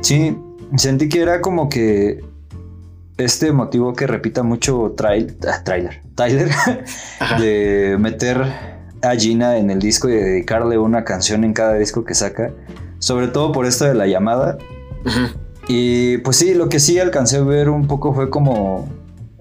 [0.00, 0.36] sí,
[0.76, 2.24] Sentí que era como que
[3.16, 6.48] este motivo que repita mucho trail, ah, trailer, Tyler,
[7.38, 8.40] de meter
[9.02, 12.52] a Gina en el disco y dedicarle una canción en cada disco que saca,
[12.98, 14.58] sobre todo por esto de la llamada.
[15.68, 18.88] Y pues sí, lo que sí alcancé a ver un poco fue como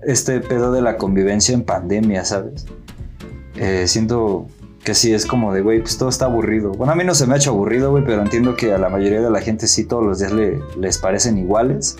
[0.04, 2.66] este pedo de la convivencia en pandemia, ¿sabes?
[3.56, 4.48] Eh, siento
[4.84, 6.72] que sí es como de, güey, pues todo está aburrido.
[6.72, 8.90] Bueno, a mí no se me ha hecho aburrido, güey, pero entiendo que a la
[8.90, 10.32] mayoría de la gente sí todos los días
[10.78, 11.98] les parecen iguales.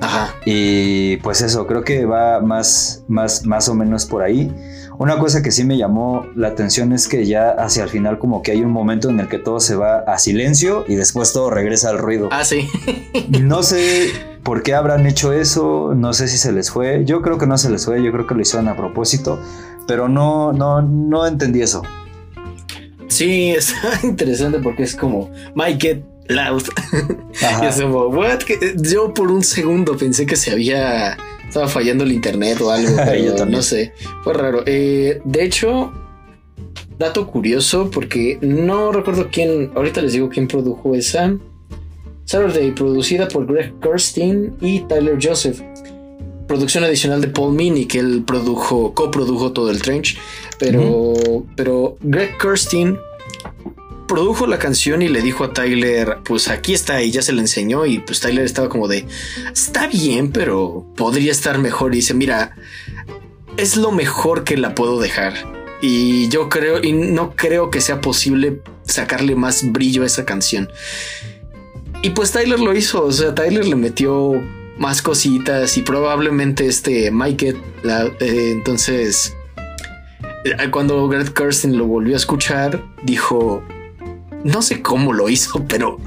[0.00, 0.34] Ajá.
[0.44, 4.52] Y pues eso, creo que va más, más, más o menos por ahí.
[4.98, 8.42] Una cosa que sí me llamó la atención es que ya hacia el final como
[8.42, 11.50] que hay un momento en el que todo se va a silencio y después todo
[11.50, 12.28] regresa al ruido.
[12.32, 12.68] Ah, sí.
[13.42, 14.10] no sé
[14.42, 17.04] por qué habrán hecho eso, no sé si se les fue.
[17.04, 19.38] Yo creo que no se les fue, yo creo que lo hicieron a propósito,
[19.86, 21.82] pero no, no, no entendí eso.
[23.08, 26.62] Sí, está interesante porque es como Mike get loud.
[27.62, 28.40] y es como, what?
[28.76, 31.16] Yo por un segundo pensé que se había.
[31.46, 32.96] Estaba fallando el internet o algo.
[33.04, 33.92] Pero no sé.
[34.24, 34.62] Fue raro.
[34.66, 35.92] Eh, de hecho,
[36.98, 39.70] dato curioso porque no recuerdo quién.
[39.74, 41.36] Ahorita les digo quién produjo esa.
[42.24, 45.60] Saturday, producida por Greg Kirstein y Tyler Joseph.
[46.46, 50.18] Producción adicional de Paul Mini, que él produjo, coprodujo todo el trench.
[50.58, 51.14] Pero,
[51.56, 52.98] pero Greg Kirstein
[54.06, 57.40] produjo la canción y le dijo a Tyler, pues aquí está y ya se le
[57.40, 59.06] enseñó y pues Tyler estaba como de,
[59.52, 61.92] está bien, pero podría estar mejor.
[61.92, 62.56] Y dice, mira,
[63.56, 65.34] es lo mejor que la puedo dejar.
[65.82, 70.70] Y yo creo, y no creo que sea posible sacarle más brillo a esa canción.
[72.02, 74.32] Y pues Tyler lo hizo, o sea, Tyler le metió
[74.78, 79.34] más cositas y probablemente este Mike, eh, entonces
[80.44, 83.62] eh, cuando Greg Kirsten lo volvió a escuchar, dijo,
[84.44, 85.98] no sé cómo lo hizo, pero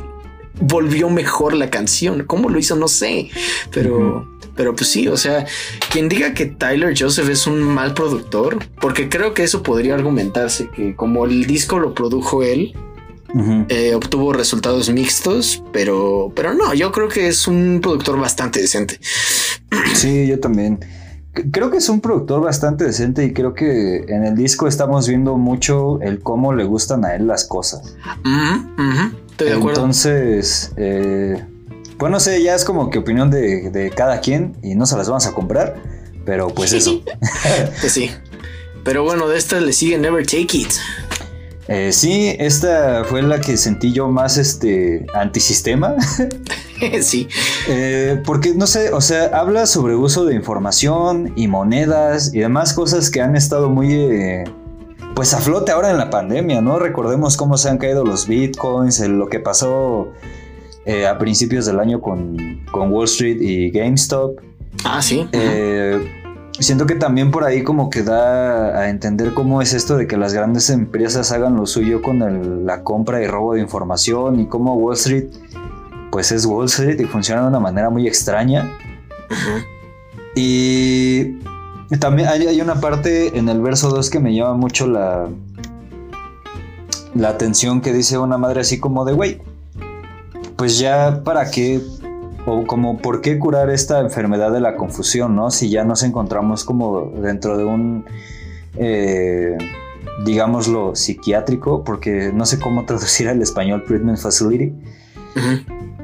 [0.61, 2.23] volvió mejor la canción.
[2.25, 2.75] ¿Cómo lo hizo?
[2.75, 3.29] No sé.
[3.71, 5.45] Pero, pero pues sí, o sea,
[5.91, 10.69] quien diga que Tyler Joseph es un mal productor, porque creo que eso podría argumentarse,
[10.69, 12.73] que como el disco lo produjo él,
[13.69, 18.99] eh, obtuvo resultados mixtos, pero, pero no, yo creo que es un productor bastante decente.
[19.93, 20.79] Sí, yo también.
[21.51, 25.37] Creo que es un productor bastante decente y creo que en el disco estamos viendo
[25.37, 27.95] mucho el cómo le gustan a él las cosas.
[29.37, 31.43] Entonces, eh,
[31.97, 35.07] pues no sé, ya es como que opinión de, cada quien y no se las
[35.07, 35.75] vamos a comprar,
[36.25, 37.01] pero pues eso.
[37.81, 38.09] pues sí.
[38.83, 40.71] Pero bueno, de esta le sigue Never Take It.
[41.71, 45.93] Eh, sí, esta fue la que sentí yo más este antisistema.
[47.01, 47.27] sí.
[47.67, 52.73] Eh, porque no sé, o sea, habla sobre uso de información y monedas y demás
[52.73, 54.45] cosas que han estado muy eh,
[55.13, 56.79] pues a flote ahora en la pandemia, ¿no?
[56.79, 60.11] Recordemos cómo se han caído los bitcoins, lo que pasó
[61.07, 64.39] a principios del año con, con, Wall Street y GameStop.
[64.83, 65.29] Ah, sí.
[66.59, 70.17] Siento que también por ahí como que da a entender cómo es esto de que
[70.17, 74.75] las grandes empresas hagan lo suyo con la compra y robo de información y cómo
[74.75, 75.29] Wall Street
[76.11, 78.69] pues es Wall Street y funciona de una manera muy extraña.
[80.35, 81.39] Y
[81.99, 85.27] también hay, una parte en el verso 2 que me llama mucho la,
[87.15, 89.41] la atención que dice una madre así como de, güey,
[90.55, 91.81] pues ya para qué
[92.45, 95.51] o como por qué curar esta enfermedad de la confusión, ¿no?
[95.51, 98.05] Si ya nos encontramos como dentro de un
[98.77, 99.57] eh,
[100.23, 104.73] digámoslo, psiquiátrico, porque no sé cómo traducir al español Treatment Facility.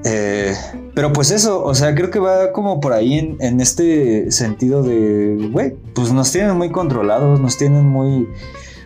[0.03, 0.53] Eh,
[0.93, 4.83] pero pues eso, o sea, creo que va como por ahí en, en este sentido
[4.83, 8.27] de, güey, pues nos tienen muy controlados, nos tienen muy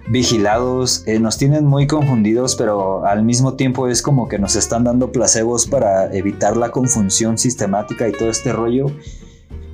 [0.09, 4.83] vigilados, eh, nos tienen muy confundidos, pero al mismo tiempo es como que nos están
[4.83, 8.87] dando placebos para evitar la confusión sistemática y todo este rollo.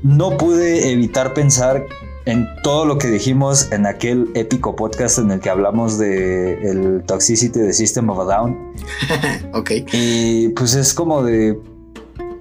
[0.04, 1.86] No pude evitar pensar
[2.26, 7.04] en todo lo que dijimos en aquel épico podcast en el que hablamos de el
[7.06, 8.74] toxicity de System of a Down.
[9.54, 9.72] ok.
[9.94, 11.58] Y pues es como de,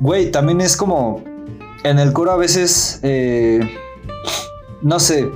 [0.01, 1.23] güey, también es como
[1.85, 3.61] en el coro a veces, eh,
[4.83, 5.31] no sé,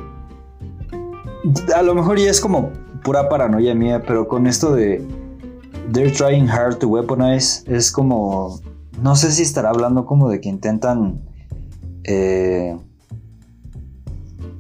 [1.75, 2.71] a lo mejor ya es como
[3.03, 5.05] pura paranoia mía, pero con esto de
[5.93, 8.61] they're trying hard to weaponize es como,
[9.01, 11.21] no sé si estará hablando como de que intentan,
[12.05, 12.77] eh,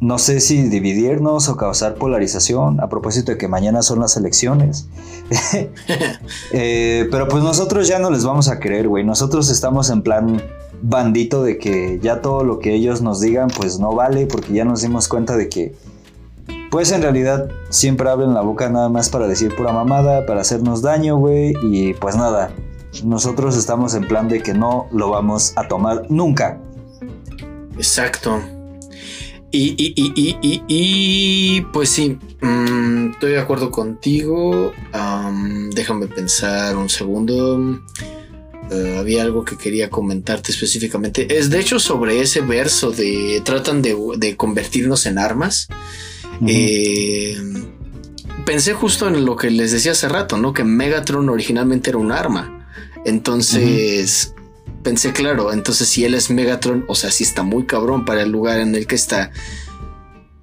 [0.00, 4.88] no sé si dividirnos o causar polarización a propósito de que mañana son las elecciones.
[6.52, 9.04] Eh, pero pues nosotros ya no les vamos a creer, güey.
[9.04, 10.42] Nosotros estamos en plan
[10.80, 14.64] bandito de que ya todo lo que ellos nos digan pues no vale porque ya
[14.64, 15.74] nos dimos cuenta de que
[16.70, 20.82] pues en realidad siempre abren la boca nada más para decir pura mamada, para hacernos
[20.82, 21.54] daño, güey.
[21.62, 22.50] Y pues nada,
[23.04, 26.60] nosotros estamos en plan de que no lo vamos a tomar nunca.
[27.76, 28.40] Exacto.
[29.50, 34.72] Y, y, y, y, y pues sí, mm, estoy de acuerdo contigo.
[35.74, 37.80] déjame pensar un segundo.
[38.70, 41.38] Eh, había algo que quería comentarte específicamente.
[41.38, 45.68] Es de hecho sobre ese verso de tratan de, de convertirnos en armas.
[46.46, 47.36] Eh,
[48.44, 50.52] pensé justo en lo que les decía hace rato, ¿no?
[50.52, 52.66] Que Megatron originalmente era un arma.
[53.04, 54.34] Entonces,
[54.82, 58.30] pensé, claro, entonces si él es Megatron, o sea, sí está muy cabrón para el
[58.30, 59.30] lugar en el que está.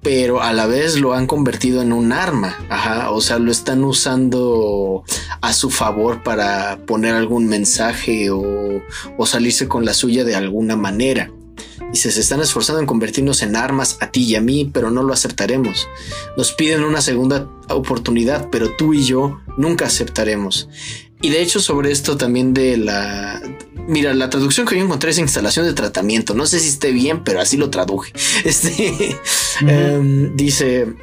[0.02, 2.56] Pero a la vez lo han convertido en un arma.
[2.68, 3.10] Ajá.
[3.10, 5.02] O sea, lo están usando
[5.40, 8.82] a su favor para poner algún mensaje o,
[9.18, 11.32] o salirse con la suya de alguna manera.
[11.92, 15.02] Dice, se están esforzando en convertirnos en armas a ti y a mí, pero no
[15.02, 15.86] lo aceptaremos.
[16.36, 20.68] Nos piden una segunda oportunidad, pero tú y yo nunca aceptaremos.
[21.22, 23.42] Y de hecho sobre esto también de la...
[23.88, 26.34] Mira, la traducción que yo encontré es instalación de tratamiento.
[26.34, 28.12] No sé si esté bien, pero así lo traduje.
[28.44, 29.16] Este,
[29.60, 30.94] em, dice,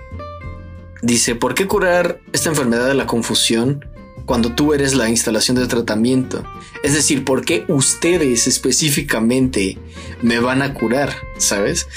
[1.02, 3.86] dice, ¿por qué curar esta enfermedad de la confusión
[4.26, 6.44] cuando tú eres la instalación de tratamiento?
[6.84, 9.78] Es decir, ¿por qué ustedes específicamente
[10.22, 11.16] me van a curar?
[11.38, 11.88] ¿Sabes?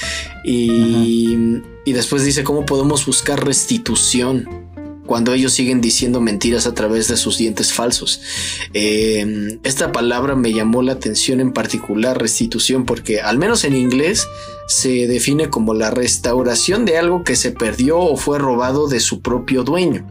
[0.45, 1.37] Y,
[1.85, 4.67] y después dice, ¿cómo podemos buscar restitución?
[5.07, 8.21] cuando ellos siguen diciendo mentiras a través de sus dientes falsos.
[8.75, 14.27] Eh, esta palabra me llamó la atención en particular, restitución, porque al menos en inglés
[14.67, 19.21] se define como la restauración de algo que se perdió o fue robado de su
[19.21, 20.07] propio dueño.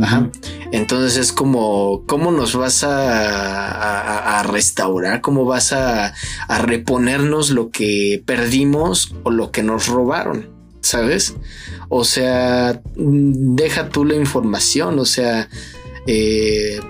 [0.00, 0.30] Ajá.
[0.72, 5.20] Entonces es como, ¿cómo nos vas a, restaurar?
[5.20, 6.14] ¿Cómo vas a,
[6.48, 10.48] reponernos lo que perdimos o lo que nos robaron?
[10.80, 11.34] ¿Sabes?
[11.88, 15.48] O sea, deja tú la información, o sea,
[16.06, 16.80] eh,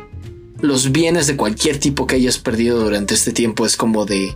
[0.61, 4.35] los bienes de cualquier tipo que hayas perdido durante este tiempo es como de,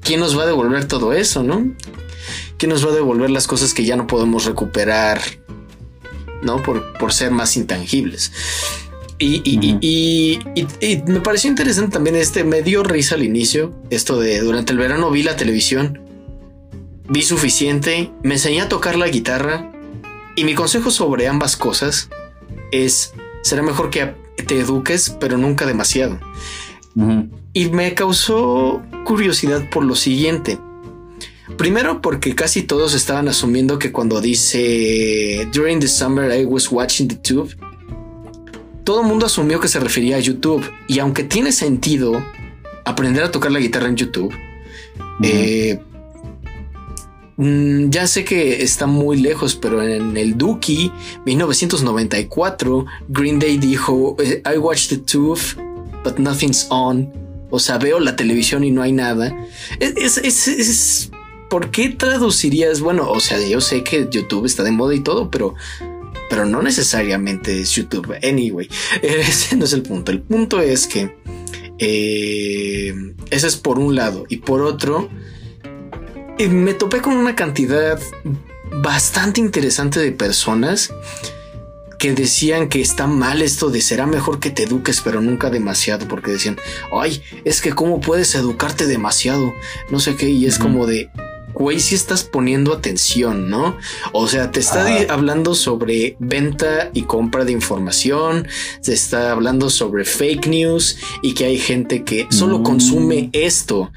[0.00, 1.72] ¿quién nos va a devolver todo eso, no?
[2.56, 5.20] ¿Quién nos va a devolver las cosas que ya no podemos recuperar?
[6.42, 6.62] ¿No?
[6.62, 8.32] Por, por ser más intangibles.
[9.20, 10.38] Y, y,
[11.06, 15.10] me pareció interesante también este, me dio risa al inicio, esto de durante el verano
[15.10, 16.00] vi la televisión,
[17.08, 19.72] vi suficiente, me enseñé a tocar la guitarra
[20.36, 22.10] y mi consejo sobre ambas cosas
[22.70, 23.12] es,
[23.42, 24.14] será mejor que
[24.46, 26.20] te eduques, pero nunca demasiado.
[27.52, 30.58] Y me causó curiosidad por lo siguiente.
[31.56, 37.08] Primero porque casi todos estaban asumiendo que cuando dice During the summer I was watching
[37.08, 37.56] the tube,
[38.84, 40.64] todo el mundo asumió que se refería a YouTube.
[40.88, 42.22] Y aunque tiene sentido
[42.84, 44.32] aprender a tocar la guitarra en YouTube,
[45.22, 45.80] eh,
[47.36, 50.92] mm, ya sé que está muy lejos, pero en el Dookie
[51.24, 55.40] 1994, Green Day dijo eh, I watched the tube,
[56.04, 57.10] but nothing's on.
[57.50, 59.34] O sea, veo la televisión y no hay nada.
[59.80, 61.10] es, es
[61.48, 62.80] ¿por qué traducirías?
[62.80, 65.54] Bueno, o sea, yo sé que YouTube está de moda y todo, pero,
[66.28, 68.16] pero no necesariamente es YouTube.
[68.22, 68.68] Anyway,
[69.02, 70.12] ese no es el punto.
[70.12, 71.16] El punto es que
[71.78, 72.94] eh,
[73.30, 75.08] ese es por un lado y por otro,
[76.38, 78.00] eh, me topé con una cantidad
[78.82, 80.92] bastante interesante de personas
[81.98, 86.06] que decían que está mal esto de será mejor que te eduques, pero nunca demasiado,
[86.06, 86.56] porque decían,
[86.92, 89.52] ay, es que cómo puedes educarte demasiado,
[89.90, 91.10] no sé qué, y es como de,
[91.58, 93.76] güey, si estás poniendo atención, ¿no?
[94.12, 98.46] O sea, te está hablando sobre venta y compra de información,
[98.80, 102.62] se está hablando sobre fake news y que hay gente que solo Mm.
[102.62, 103.90] consume esto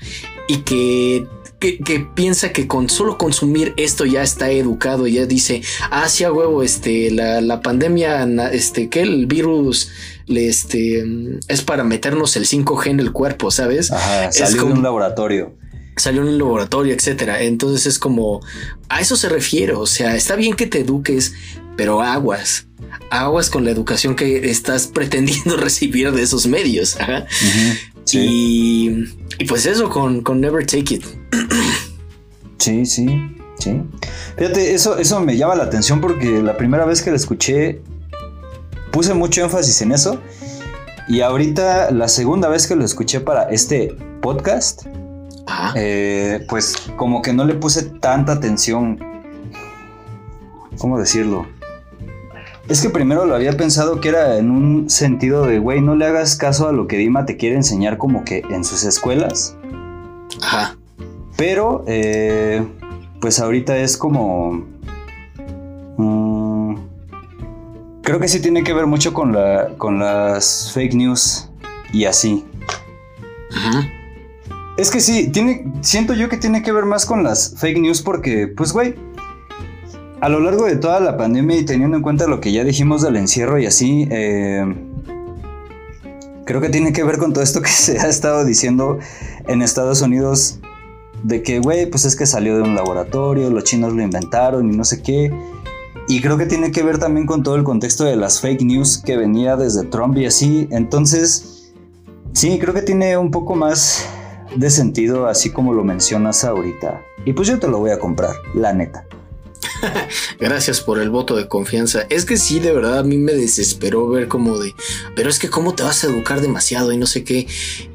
[0.48, 1.28] y que,
[1.60, 5.62] que, que piensa que con solo consumir esto ya está educado, ya dice,
[5.92, 9.90] ah, sí, a huevo, este, la, la pandemia, este, que el virus,
[10.26, 11.06] le, este,
[11.48, 13.92] es para meternos el 5G en el cuerpo, ¿sabes?
[13.92, 15.54] Ajá, Es salió de como- un laboratorio.
[16.02, 17.42] Salió en un laboratorio, etcétera.
[17.42, 18.42] Entonces es como
[18.90, 19.74] a eso se refiere.
[19.74, 21.34] O sea, está bien que te eduques,
[21.78, 22.68] pero aguas,
[23.10, 26.98] aguas con la educación que estás pretendiendo recibir de esos medios.
[27.00, 27.26] Ajá.
[27.26, 31.06] Ujú, Sí, Y, y pues eso con, con Never Take It.
[32.58, 33.06] sí, sí,
[33.60, 33.80] sí.
[34.38, 37.82] Fíjate, eso, eso me llama la atención porque la primera vez que la escuché
[38.92, 40.20] puse mucho énfasis en eso.
[41.08, 44.86] Y ahorita la segunda vez que lo escuché para este podcast,
[45.52, 45.74] Ajá.
[45.76, 49.00] eh, pues como que no le puse tanta atención.
[50.78, 51.46] ¿Cómo decirlo?
[52.70, 56.06] Es que primero lo había pensado que era en un sentido de, güey, no le
[56.06, 59.58] hagas caso a lo que Dima te quiere enseñar como que en sus escuelas.
[60.42, 60.78] Ajá.
[61.36, 62.66] Pero, eh,
[63.20, 64.66] pues ahorita es como...
[65.98, 66.76] mm,
[68.04, 71.50] creo que sí tiene que ver mucho con, la, con las fake news
[71.92, 72.46] y así.
[73.54, 73.90] Ajá.
[74.78, 78.02] Es que sí, tiene, siento yo que tiene que ver más con las fake news
[78.02, 78.96] porque, pues, güey,
[80.22, 83.02] a lo largo de toda la pandemia y teniendo en cuenta lo que ya dijimos
[83.02, 84.64] del encierro y así, eh,
[86.46, 89.00] creo que tiene que ver con todo esto que se ha estado diciendo
[89.48, 90.60] en Estados Unidos
[91.24, 94.76] de que, güey, pues es que salió de un laboratorio, los chinos lo inventaron y
[94.78, 95.32] no sé qué.
[96.08, 98.98] Y creo que tiene que ver también con todo el contexto de las fake news
[98.98, 100.68] que venía desde Trump y así.
[100.72, 101.74] Entonces,
[102.34, 104.08] sí, creo que tiene un poco más
[104.56, 107.02] de sentido así como lo mencionas ahorita.
[107.26, 109.06] Y pues yo te lo voy a comprar, la neta.
[110.40, 112.06] Gracias por el voto de confianza.
[112.10, 114.74] Es que sí, de verdad, a mí me desesperó ver como de,
[115.16, 117.48] pero es que cómo te vas a educar demasiado y no sé qué.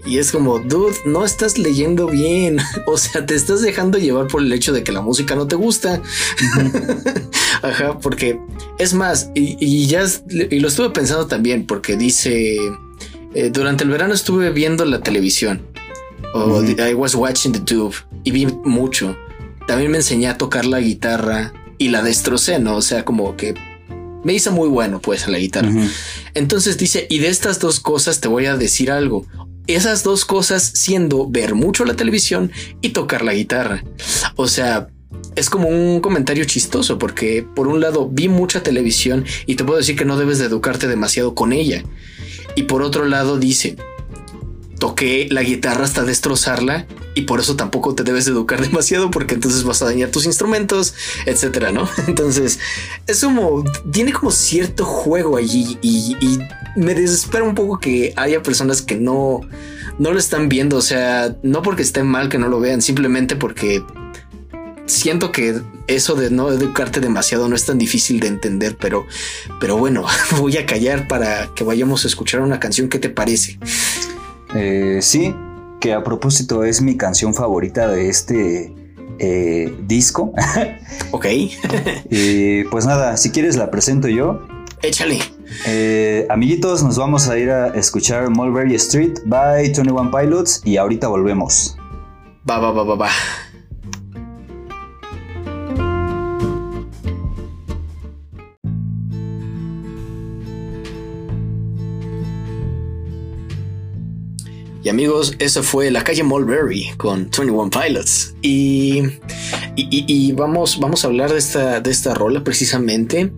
[0.05, 2.59] Y es como, dude, no estás leyendo bien.
[2.89, 5.57] O sea, te estás dejando llevar por el hecho de que la música no te
[5.57, 6.03] gusta.
[7.63, 8.39] Ajá, porque
[8.79, 12.59] es más, y, ya y lo estuve pensando también, porque dice,
[13.35, 15.63] eh, durante el verano estuve viendo la televisión.
[16.37, 16.63] O.
[16.63, 17.95] I was watching the tube
[18.25, 19.17] y vi mucho.
[19.67, 22.77] También me enseñé a tocar la guitarra y la destrocé, ¿no?
[22.77, 23.55] O sea, como que
[24.25, 25.71] me hizo muy bueno, pues, la guitarra.
[26.35, 29.27] Entonces dice, y de estas dos cosas te voy a decir algo.
[29.67, 33.85] Esas dos cosas siendo ver mucho la televisión y tocar la guitarra.
[34.37, 34.89] O sea,
[35.37, 39.79] es como un comentario chistoso porque por un lado vi mucha televisión y te puedo
[39.79, 41.85] decir que no debes de educarte demasiado con ella.
[42.55, 43.77] Y por otro lado dice,
[44.79, 49.35] toqué la guitarra hasta destrozarla y por eso tampoco te debes de educar demasiado porque
[49.35, 50.95] entonces vas a dañar tus instrumentos,
[51.25, 51.89] etcétera, ¿no?
[52.07, 52.59] Entonces
[53.07, 56.17] es como tiene como cierto juego allí y,
[56.77, 59.41] me desespera un poco que haya personas que no
[59.99, 63.35] no lo están viendo, o sea, no porque esté mal que no lo vean, simplemente
[63.35, 63.83] porque
[64.85, 69.07] siento que eso de no educarte demasiado no es tan difícil de entender, pero
[69.59, 70.05] pero bueno,
[70.39, 73.59] voy a callar para que vayamos a escuchar una canción, ¿qué te parece?
[74.57, 75.35] Eh, sí,
[75.81, 78.75] que a propósito es mi canción favorita de este
[79.19, 80.33] eh, disco.
[81.13, 81.27] Ok,
[82.11, 84.41] y pues nada, si quieres la presento yo.
[84.83, 85.19] échale.
[85.67, 91.09] Eh, amiguitos, nos vamos a ir a escuchar Mulberry Street by 21 Pilots y ahorita
[91.09, 91.77] volvemos.
[92.49, 93.09] Va, va, va, va, va.
[104.87, 108.37] Y amigos, eso fue la calle Mulberry con 21 Pilots.
[108.41, 109.03] Y,
[109.75, 113.33] y, vamos, vamos a hablar de esta, de esta rola precisamente.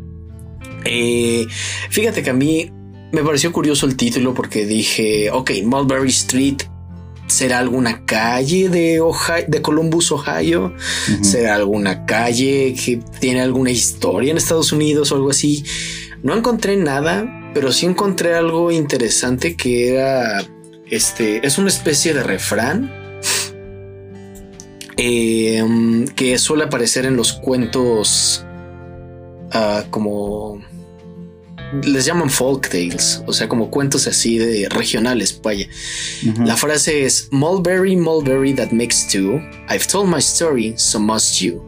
[0.85, 1.47] Eh,
[1.89, 2.71] fíjate que a mí
[3.13, 6.65] me pareció curioso el título porque dije, ok, Mulberry Street
[7.29, 10.75] será alguna calle de, Ohio, de Columbus, Ohio.
[11.23, 15.65] ¿Será alguna calle que tiene alguna historia en Estados Unidos o algo así?
[16.23, 20.47] No encontré nada, pero sí encontré algo interesante que era
[20.91, 22.91] este es una especie de refrán
[24.97, 25.65] eh,
[26.17, 28.45] que suele aparecer en los cuentos
[29.53, 30.61] ah, como
[31.85, 35.69] les llaman folk tales, o sea, como cuentos así de regionales, vaya.
[36.45, 39.41] La frase es Mulberry, Mulberry that makes two.
[39.69, 41.63] I've told my story, so must you.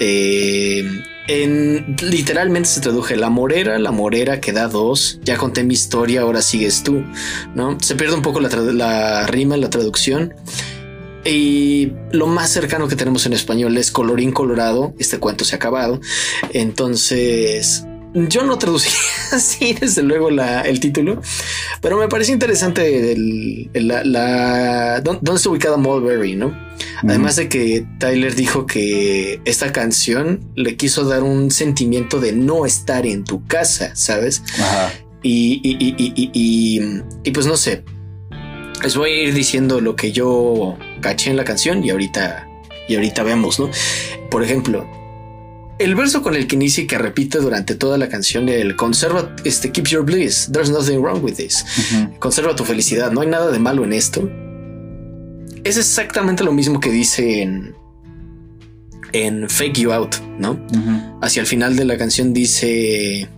[0.00, 0.82] Eh,
[1.26, 5.18] en, literalmente se traduje la morera, la morera que da dos.
[5.22, 7.04] Ya conté mi historia, ahora sigues tú.
[7.54, 10.34] No se pierde un poco la, la rima, la traducción.
[11.24, 14.94] y lo más cercano que tenemos en español es colorín colorado.
[14.98, 16.00] Este cuento se ha acabado.
[16.52, 18.90] Entonces, yo no traducí
[19.32, 21.20] así, desde luego, el título,
[21.80, 26.56] pero me parece interesante el, la, dónde está ubicada Mulberry, ¿no?
[27.02, 32.64] Además de que Tyler dijo que esta canción le quiso dar un sentimiento de no
[32.64, 34.42] estar en tu casa, ¿sabes?
[35.22, 36.80] Y, y, y,
[37.24, 37.84] y, pues no sé,
[38.82, 42.46] les voy a ir diciendo lo que yo caché en la canción y ahorita,
[42.88, 43.70] y ahorita vemos, ¿no?
[44.30, 44.86] Por ejemplo,
[45.84, 49.34] el verso con el que inicia y que repite durante toda la canción, el conserva,
[49.44, 51.64] este, keep your bliss, there's nothing wrong with this.
[52.18, 54.28] Conserva tu felicidad, no hay nada de malo en esto.
[55.62, 57.74] Es exactamente lo mismo que dice en,
[59.12, 60.58] en Fake You Out, ¿no?
[61.20, 63.28] Hacia el final de la canción dice,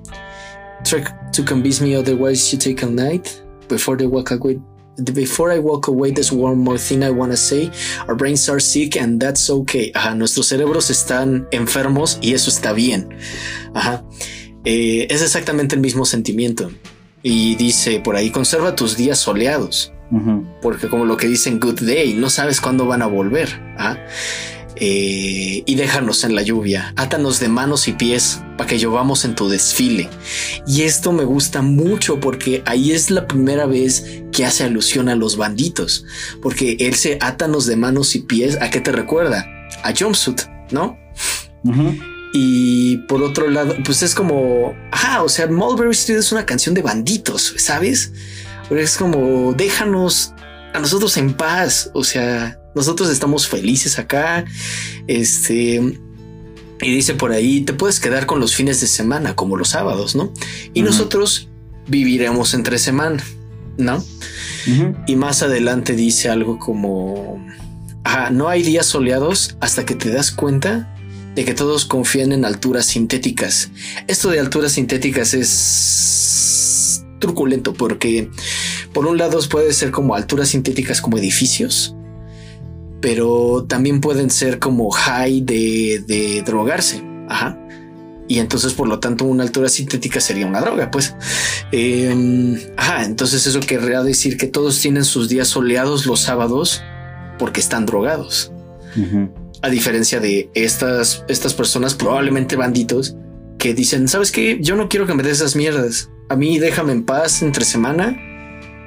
[0.84, 1.02] try
[1.32, 3.28] to convince me otherwise you take a night
[3.68, 4.60] before they walk away
[4.98, 7.70] Before I walk away, there's one more thing I want to say.
[8.08, 9.92] Our brains are sick and that's okay.
[9.94, 13.08] Ajá, nuestros cerebros están enfermos y eso está bien.
[13.74, 14.04] Ajá.
[14.64, 16.70] Eh, es exactamente el mismo sentimiento.
[17.22, 19.92] Y dice por ahí, conserva tus días soleados.
[20.62, 23.48] Porque como lo que dicen Good Day, no sabes cuándo van a volver.
[23.76, 23.98] ¿ah?
[24.78, 29.34] Eh, y déjanos en la lluvia, átanos de manos y pies para que llovamos en
[29.34, 30.10] tu desfile.
[30.66, 35.14] Y esto me gusta mucho porque ahí es la primera vez que hace alusión a
[35.14, 36.04] los banditos,
[36.42, 39.46] porque él se átanos de manos y pies, ¿a qué te recuerda?
[39.82, 40.98] A Jumpsuit, ¿no?
[42.34, 46.74] Y por otro lado, pues es como, ah, o sea, Mulberry Street es una canción
[46.74, 48.12] de banditos, ¿sabes?
[48.68, 50.34] Pero es como, déjanos
[50.74, 54.44] a nosotros en paz, o sea, nosotros estamos felices acá.
[55.08, 55.98] Este.
[56.82, 60.14] Y dice por ahí, te puedes quedar con los fines de semana, como los sábados,
[60.14, 60.30] ¿no?
[60.74, 61.48] Y nosotros
[61.88, 63.24] viviremos entre semana,
[63.78, 64.04] ¿no?
[65.06, 67.42] Y más adelante dice algo como,
[68.30, 70.94] no hay días soleados hasta que te das cuenta
[71.34, 73.70] de que todos confían en alturas sintéticas.
[74.06, 78.30] Esto de alturas sintéticas es truculento porque
[78.92, 81.96] por un lado puede ser como alturas sintéticas como edificios
[83.06, 87.04] pero también pueden ser como high de, drogarse.
[87.28, 87.56] Ajá.
[88.26, 91.14] Y entonces, por lo tanto, una altura sintética sería una droga, pues.
[91.70, 96.82] Em, ajá, entonces eso querría decir que todos tienen sus días soleados los sábados
[97.38, 98.50] porque están drogados.
[99.62, 103.14] A diferencia de estas, estas personas, probablemente banditos,
[103.56, 104.58] que dicen, ¿sabes qué?
[104.60, 106.10] Yo no quiero que me des esas mierdas.
[106.28, 108.25] A mí déjame en paz entre semana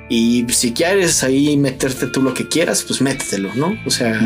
[0.09, 3.77] y si quieres ahí meterte tú lo que quieras, pues métetelo, ¿no?
[3.85, 4.19] O sea,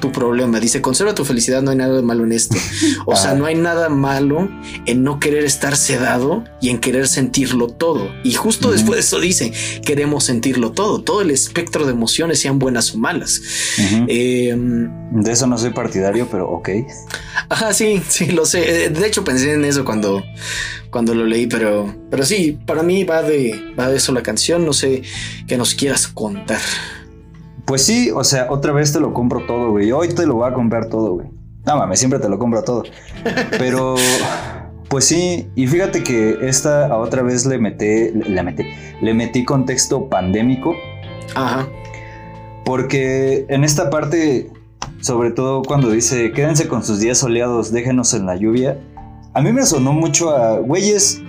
[0.00, 0.60] tu problema.
[0.60, 2.56] Dice, conserva tu felicidad, no hay nada de malo en esto.
[3.06, 4.48] O sea, no hay nada malo
[4.86, 8.10] en no querer estar sedado y en querer sentirlo todo.
[8.22, 9.52] Y justo después de eso dice,
[9.84, 13.40] queremos sentirlo todo, todo el espectro de emociones, sean buenas o malas.
[14.08, 16.70] Em, de eso no soy partidario, pero ok.
[17.48, 18.90] Ajá, sí, sí, lo sé.
[18.90, 20.22] De hecho, pensé en eso cuando,
[20.90, 24.64] cuando lo leí, pero, pero sí, para mí va de, va de eso la canción.
[24.64, 25.02] No sé
[25.46, 26.60] qué nos quieras contar.
[27.64, 29.90] Pues sí, o sea, otra vez te lo compro todo, güey.
[29.92, 31.28] Hoy te lo voy a comprar todo, güey.
[31.66, 32.82] No mames, siempre te lo compro todo.
[33.58, 33.94] Pero,
[34.88, 38.64] pues sí, y fíjate que esta a otra vez le metí, le metí,
[39.00, 40.74] le metí contexto pandémico.
[41.34, 41.66] Ajá.
[42.64, 44.50] Porque en esta parte,
[45.00, 48.78] sobre todo cuando dice, quédense con sus días soleados, déjenos en la lluvia,
[49.32, 51.20] a mí me sonó mucho a, güeyes,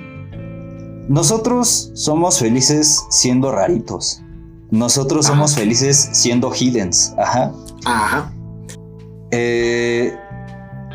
[1.08, 4.22] nosotros somos felices siendo raritos.
[4.72, 7.14] Nosotros somos felices siendo hiddens.
[7.18, 7.52] Ajá.
[7.86, 8.34] Ajá.
[9.32, 10.16] Eh,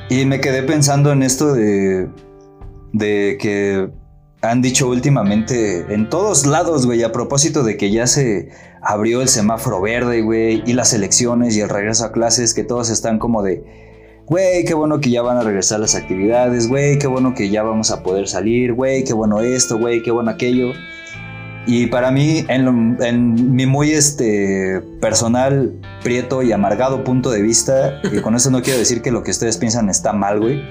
[0.09, 2.09] y me quedé pensando en esto de,
[2.93, 3.91] de que
[4.43, 8.49] han dicho últimamente en todos lados, güey, a propósito de que ya se
[8.81, 12.89] abrió el semáforo verde, güey, y las elecciones y el regreso a clases, que todos
[12.89, 13.63] están como de,
[14.27, 17.63] güey, qué bueno que ya van a regresar las actividades, güey, qué bueno que ya
[17.63, 20.73] vamos a poder salir, güey, qué bueno esto, güey, qué bueno aquello.
[21.67, 25.73] Y para mí, en, mi muy este, personal,
[26.03, 29.31] prieto y amargado punto de vista, y con eso no quiero decir que lo que
[29.31, 30.63] ustedes piensan está mal, güey.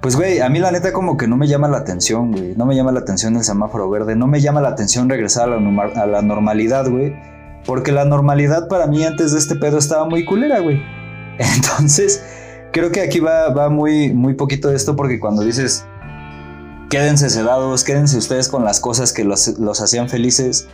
[0.00, 2.54] Pues, güey, a mí la neta como que no me llama la atención, güey.
[2.56, 4.16] No me llama la atención el semáforo verde.
[4.16, 7.14] No me llama la atención regresar a la, a la normalidad, güey.
[7.66, 10.82] Porque la normalidad para mí antes de este pedo estaba muy culera, güey.
[11.38, 12.24] Entonces,
[12.72, 15.84] creo que aquí va, va muy, muy poquito de esto porque cuando dices
[16.90, 20.66] quédense sedados, quédense ustedes con las cosas que los, hacían felices,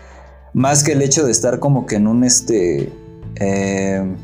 [0.53, 2.93] más que el hecho de estar como que en un este...
[3.37, 4.17] Eh,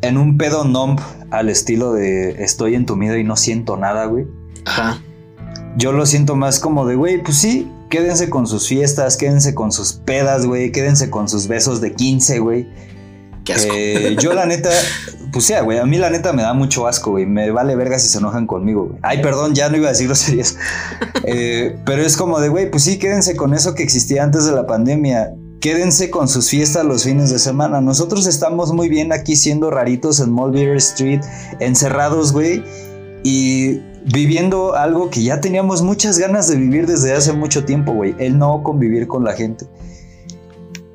[0.00, 1.00] en un pedo numb
[1.30, 4.26] al estilo de estoy entumido y no siento nada, güey.
[4.64, 5.02] Ajá.
[5.76, 9.72] Yo lo siento más como de, güey, pues sí, quédense con sus fiestas, quédense con
[9.72, 12.68] sus pedas, güey, quédense con sus besos de 15, güey.
[13.48, 13.72] Qué asco.
[13.74, 14.68] Eh, yo la neta,
[15.32, 17.24] pues sí, güey, a mí la neta me da mucho asco, güey.
[17.24, 18.98] Me vale verga si se enojan conmigo, güey.
[19.00, 20.56] Ay, perdón, ya no iba a decir groserías.
[21.24, 24.52] Eh, pero es como de, güey, pues sí, quédense con eso que existía antes de
[24.52, 25.34] la pandemia.
[25.60, 27.80] Quédense con sus fiestas los fines de semana.
[27.80, 31.20] Nosotros estamos muy bien aquí siendo raritos en Mulberry Street,
[31.60, 32.62] encerrados, güey.
[33.24, 38.14] Y viviendo algo que ya teníamos muchas ganas de vivir desde hace mucho tiempo, güey.
[38.18, 39.66] El no convivir con la gente.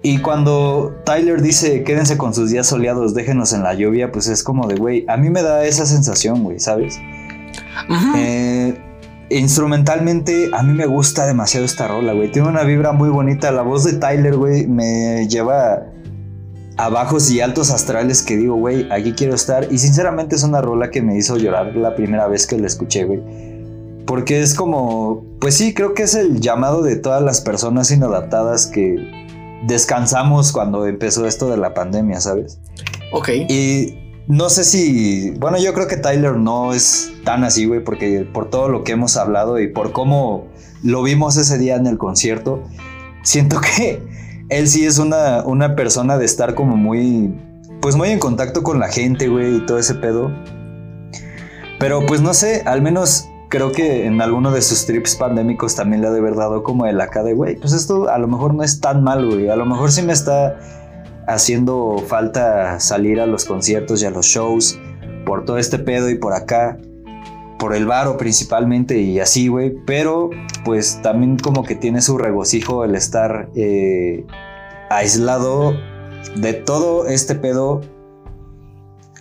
[0.05, 4.43] Y cuando Tyler dice, quédense con sus días soleados, déjenos en la lluvia, pues es
[4.43, 6.99] como de, güey, a mí me da esa sensación, güey, ¿sabes?
[8.17, 8.77] Eh,
[9.29, 12.29] instrumentalmente, a mí me gusta demasiado esta rola, güey.
[12.29, 13.49] Tiene una vibra muy bonita.
[13.51, 15.85] La voz de Tyler, güey, me lleva
[16.75, 19.71] a bajos y altos astrales que digo, güey, aquí quiero estar.
[19.71, 23.05] Y sinceramente es una rola que me hizo llorar la primera vez que la escuché,
[23.05, 23.21] güey.
[24.05, 28.67] Porque es como, pues sí, creo que es el llamado de todas las personas inadaptadas
[28.67, 29.23] que
[29.67, 32.59] descansamos cuando empezó esto de la pandemia, ¿sabes?
[33.11, 33.29] Ok.
[33.49, 38.27] Y no sé si, bueno, yo creo que Tyler no es tan así, güey, porque
[38.31, 40.47] por todo lo que hemos hablado y por cómo
[40.81, 42.63] lo vimos ese día en el concierto,
[43.23, 44.01] siento que
[44.49, 47.33] él sí es una, una persona de estar como muy,
[47.81, 50.31] pues muy en contacto con la gente, güey, y todo ese pedo.
[51.79, 56.01] Pero pues no sé, al menos creo que en alguno de sus trips pandémicos también
[56.01, 58.55] le ha de haber dado como el acá de, güey, pues esto a lo mejor
[58.55, 59.47] no es tan mal, güey.
[59.47, 60.57] A lo mejor sí me está
[61.27, 64.79] haciendo falta salir a los conciertos y a los shows
[65.23, 66.79] por todo este pedo y por acá,
[67.59, 69.75] por el varo principalmente y así, güey.
[69.85, 70.31] Pero
[70.65, 74.25] pues también como que tiene su regocijo el estar eh,
[74.89, 75.75] aislado
[76.35, 77.81] de todo este pedo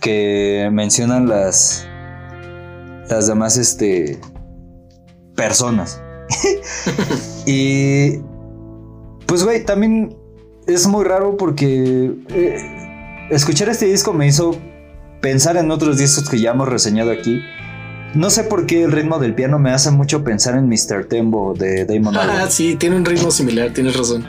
[0.01, 1.87] que mencionan las
[3.13, 4.19] las demás este
[5.35, 6.01] personas.
[7.45, 8.17] y
[9.25, 10.15] pues güey, también
[10.67, 14.57] es muy raro porque eh, escuchar este disco me hizo
[15.21, 17.39] pensar en otros discos que ya hemos reseñado aquí.
[18.15, 21.05] No sé por qué el ritmo del piano me hace mucho pensar en Mr.
[21.05, 22.51] Tembo de Damon Ah, Albarn.
[22.51, 24.23] sí, tiene un ritmo similar, tienes razón.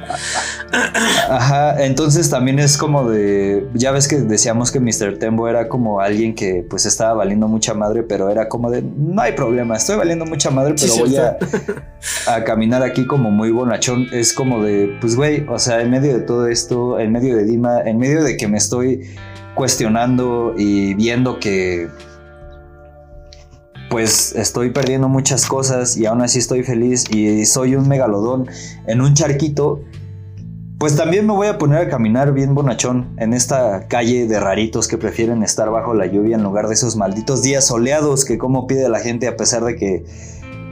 [1.28, 5.18] Ajá, entonces también es como de, ya ves que decíamos que Mr.
[5.18, 9.20] Tembo era como alguien que pues estaba valiendo mucha madre, pero era como de, no
[9.20, 11.36] hay problema, estoy valiendo mucha madre, Sí, pero voy a,
[12.34, 14.06] a caminar aquí como muy bonachón.
[14.12, 17.44] Es como de, pues güey, o sea, en medio de todo esto, en medio de
[17.44, 19.10] Dima, en medio de que me estoy
[19.54, 21.88] cuestionando y viendo que
[23.94, 28.48] pues estoy perdiendo muchas cosas y aún así estoy feliz y soy un megalodón
[28.88, 29.82] en un charquito,
[30.78, 34.88] pues también me voy a poner a caminar bien bonachón en esta calle de raritos
[34.88, 38.66] que prefieren estar bajo la lluvia en lugar de esos malditos días soleados que como
[38.66, 40.04] pide la gente a pesar de que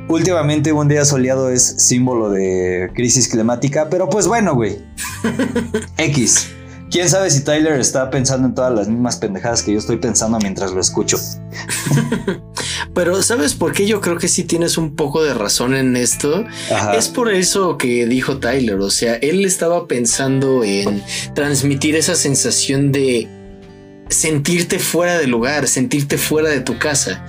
[0.08, 4.84] últimamente un día soleado es símbolo de crisis climática, pero pues bueno, güey.
[5.96, 6.48] X.
[6.90, 10.38] ¿Quién sabe si Tyler está pensando en todas las mismas pendejadas que yo estoy pensando
[10.40, 11.18] mientras lo escucho?
[12.94, 16.44] Pero ¿sabes por qué yo creo que sí tienes un poco de razón en esto?
[16.70, 16.94] Ajá.
[16.94, 21.02] Es por eso que dijo Tyler, o sea, él estaba pensando en
[21.34, 23.28] transmitir esa sensación de
[24.12, 27.24] sentirte fuera del lugar, sentirte fuera de tu casa.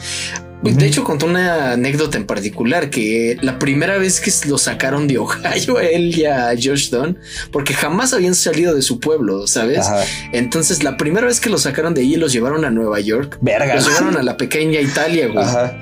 [0.64, 0.78] Ujú.
[0.78, 5.18] De hecho, contó una anécdota en particular que la primera vez que lo sacaron de
[5.18, 7.18] Ohio a él y a Josh Dunn,
[7.52, 9.80] porque jamás habían salido de su pueblo, ¿sabes?
[9.80, 10.04] Ajá.
[10.32, 13.38] Entonces, la primera vez que los sacaron de ahí y los llevaron a Nueva York,
[13.42, 13.76] Verga.
[13.76, 15.76] los llevaron a la pequeña Italia, güey Ajá.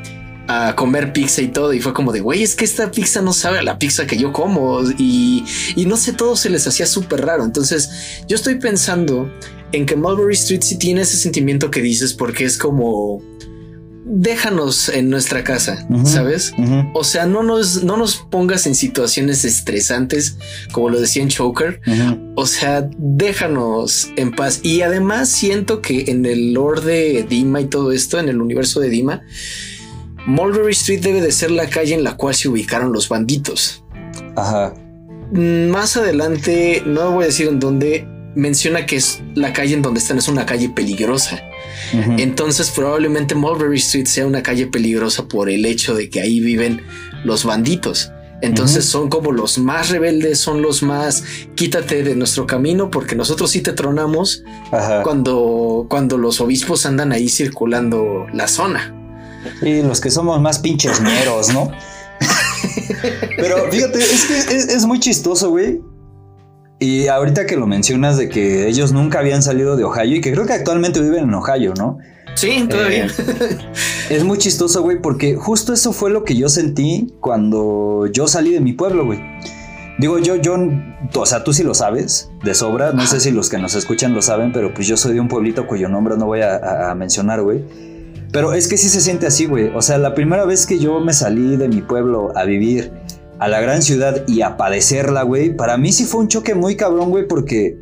[0.48, 1.74] a comer pizza y todo.
[1.74, 4.18] Y fue como de, güey, es que esta pizza no sabe a la pizza que
[4.18, 4.82] yo como.
[4.98, 5.44] Y,
[5.76, 7.44] y no sé, todo se les hacía súper raro.
[7.46, 9.32] Entonces, yo estoy pensando
[9.72, 13.22] en que Mulberry Street sí tiene ese sentimiento que dices, porque es como,
[14.14, 15.88] déjanos en nuestra casa.
[16.04, 16.54] ¿sabes?
[16.94, 20.38] O sea, no nos, no nos pongas en situaciones estresantes,
[20.74, 21.82] como lo decía en Choker.
[22.36, 24.60] O sea, déjanos en paz.
[24.64, 28.82] Y además siento que en el lore de Dima y todo esto, en el universo
[28.82, 29.22] de Dima,
[30.26, 33.84] Mulberry Street debe de ser la calle en la cual se ubicaron los banditos.
[34.36, 34.74] Ajá.
[35.32, 38.06] Más adelante, no voy a decir en dónde,
[38.36, 41.42] menciona que es la calle en donde están, es una calle peligrosa.
[41.94, 46.82] Entonces probablemente Mulberry Street sea una calle peligrosa por el hecho de que ahí viven
[47.24, 48.12] los banditos.
[48.42, 51.24] Entonces son como los más rebeldes, son los más
[51.56, 55.04] quítate de nuestro camino porque nosotros sí te tronamos Ajá.
[55.04, 58.96] cuando, cuando los obispos andan ahí circulando la zona.
[59.62, 61.72] Y los que somos más pinches ñeros, ¿no?
[63.38, 65.80] Pero fíjate, es que es, es muy chistoso, güey.
[66.84, 70.32] Y ahorita que lo mencionas de que ellos nunca habían salido de Ohio y que
[70.32, 72.00] creo que actualmente viven en Ohio, ¿no?
[72.34, 73.06] Sí, todavía.
[73.06, 73.58] Eh,
[74.10, 78.52] es muy chistoso, güey, porque justo eso fue lo que yo sentí cuando yo salí
[78.52, 79.20] de mi pueblo, güey.
[80.00, 80.58] Digo, yo, yo,
[81.14, 82.94] o sea, tú sí lo sabes de sobra.
[82.94, 85.28] No sé si los que nos escuchan lo saben, pero pues yo soy de un
[85.28, 87.64] pueblito cuyo nombre no voy a, a mencionar, güey.
[88.32, 89.68] Pero es que sí se siente así, güey.
[89.76, 92.92] O sea, la primera vez que yo me salí de mi pueblo a vivir
[93.42, 96.76] a la gran ciudad y a padecerla, güey, para mí sí fue un choque muy
[96.76, 97.76] cabrón, güey, porque,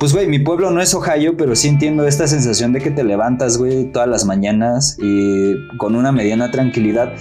[0.00, 3.04] pues, güey, mi pueblo no es Ohio, pero sí entiendo esta sensación de que te
[3.04, 7.12] levantas, güey, todas las mañanas y con una mediana tranquilidad.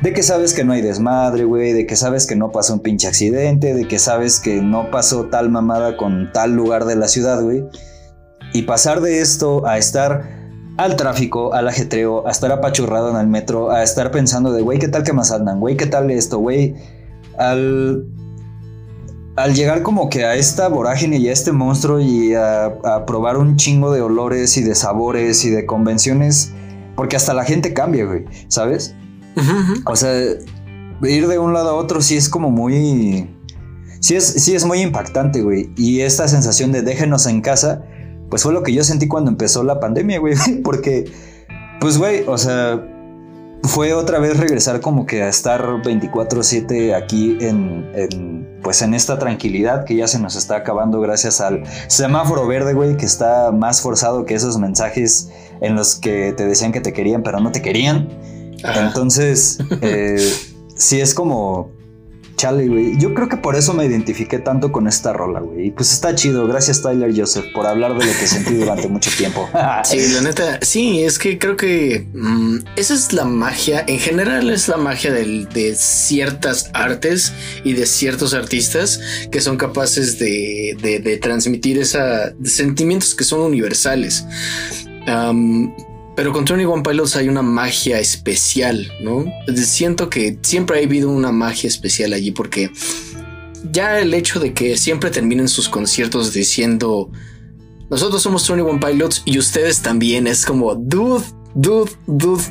[0.00, 2.80] De que sabes que no hay desmadre, güey, de que sabes que no pasó un
[2.82, 7.08] pinche accidente, de que sabes que no pasó tal mamada con tal lugar de la
[7.08, 7.64] ciudad, güey.
[8.52, 10.22] Y pasar de esto a estar
[10.76, 14.78] al tráfico, al ajetreo, a estar apachurrado en el metro, a estar pensando de, güey,
[14.78, 15.58] ¿qué tal que más andan?
[15.58, 16.38] Güey, ¿qué tal esto?
[16.38, 16.76] Güey,
[17.38, 18.06] al,
[19.36, 23.56] al llegar como que a esta vorágine y a este monstruo y a, probar un
[23.56, 26.52] chingo de olores y de sabores y de convenciones,
[26.96, 28.94] porque hasta la gente cambia, güey, ¿sabes?
[29.84, 30.12] O sea,
[31.02, 33.30] ir de un lado a otro sí es como muy...
[34.00, 35.70] Sí es, sí es muy impactante, güey.
[35.76, 37.84] Y esta sensación de déjenos en casa,
[38.30, 40.34] pues fue lo que yo sentí cuando empezó la pandemia, güey.
[40.64, 41.10] Porque,
[41.80, 42.80] pues, güey, o sea,
[43.62, 49.84] fue otra vez regresar como que a estar 24/7 aquí en, pues en esta tranquilidad
[49.84, 54.24] que ya se nos está acabando gracias al semáforo verde, güey, que está más forzado
[54.24, 55.30] que esos mensajes
[55.60, 58.08] en los que te decían que te querían pero no te querían.
[58.62, 60.32] Entonces, eh,
[60.76, 61.77] sí es como
[62.38, 62.96] chale, güey.
[62.96, 65.66] Yo creo que por eso me identifiqué tanto con esta rola, güey.
[65.66, 66.46] Y pues está chido.
[66.46, 69.46] Gracias, Tyler Joseph, por hablar de lo que sentí durante mucho tiempo.
[69.84, 73.84] sí, la neta, sí, es que creo que mm, esa es la magia.
[73.86, 77.34] En general, es la magia de ciertas artes
[77.64, 79.00] y de ciertos artistas
[79.30, 84.24] que son capaces de, transmitir esa sentimientos que son universales.
[86.18, 89.24] Pero con Tony One Pilots hay una magia especial, ¿no?
[89.54, 92.72] Siento que siempre ha habido una magia especial allí porque
[93.70, 97.12] ya el hecho de que siempre terminen sus conciertos diciendo
[97.88, 101.24] nosotros somos Tony One Pilots y ustedes también es como dude,
[101.54, 102.42] dude, dude.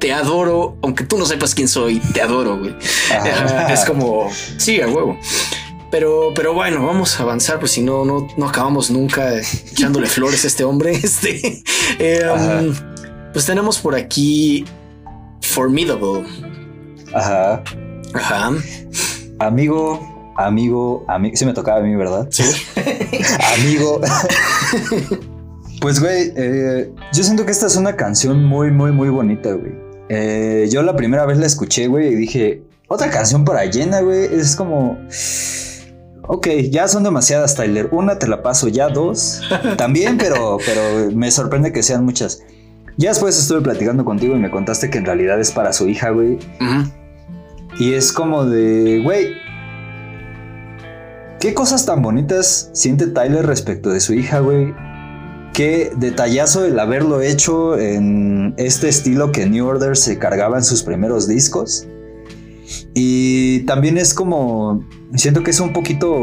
[0.00, 2.74] Te adoro, aunque tú no sepas quién soy, te adoro, güey.
[3.70, 5.16] es como, sí, a huevo.
[5.90, 10.44] Pero, pero bueno, vamos a avanzar, pues si no, no, no acabamos nunca echándole flores
[10.44, 10.92] a este hombre.
[11.02, 11.62] Este,
[11.98, 12.74] em,
[13.32, 14.64] pues tenemos por aquí
[15.42, 16.24] Formidable.
[17.14, 17.62] Ajá.
[18.14, 18.52] Ajá.
[19.38, 21.36] Amigo, amigo, amigo.
[21.36, 22.28] Sí me tocaba a mí, ¿verdad?
[22.30, 22.44] Sí.
[23.56, 24.00] amigo.
[25.80, 29.72] pues, güey, eh, yo siento que esta es una canción muy, muy, muy bonita, güey.
[30.10, 34.26] Eh, yo la primera vez la escuché, güey, y dije, otra canción para llena, güey.
[34.34, 34.98] Es como
[36.28, 37.88] ok, ya son demasiadas, Tyler.
[37.90, 39.40] Una te la paso, ya dos.
[39.76, 42.42] También, pero, pero me sorprende que sean muchas.
[42.96, 46.10] Ya después estuve platicando contigo y me contaste que en realidad es para su hija,
[46.10, 46.38] güey.
[47.78, 49.34] Y es como de, güey,
[51.40, 54.74] ¿qué cosas tan bonitas siente Tyler respecto de su hija, güey?
[55.54, 60.82] Qué detallazo el haberlo hecho en este estilo que New Order se cargaba en sus
[60.82, 61.86] primeros discos.
[62.94, 64.84] Y también es como
[65.14, 66.14] siento que es un poquito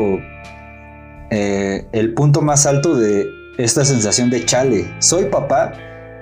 [1.32, 3.28] eh, el punto más alto de
[3.58, 4.86] esta sensación de chale.
[5.00, 5.74] Soy papá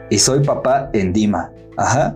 [0.10, 1.52] y soy papá en Dima.
[1.78, 2.16] Ajá.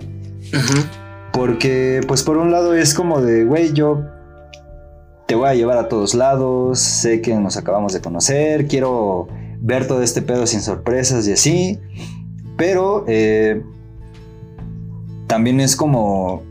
[1.34, 4.04] Porque, pues por un lado es como de, güey, yo
[5.28, 9.28] te voy a llevar a todos lados, sé que nos acabamos de conocer, quiero
[9.60, 11.80] ver todo este pedo sin sorpresas y así.
[12.58, 13.62] Pero eh,
[15.28, 16.44] también es como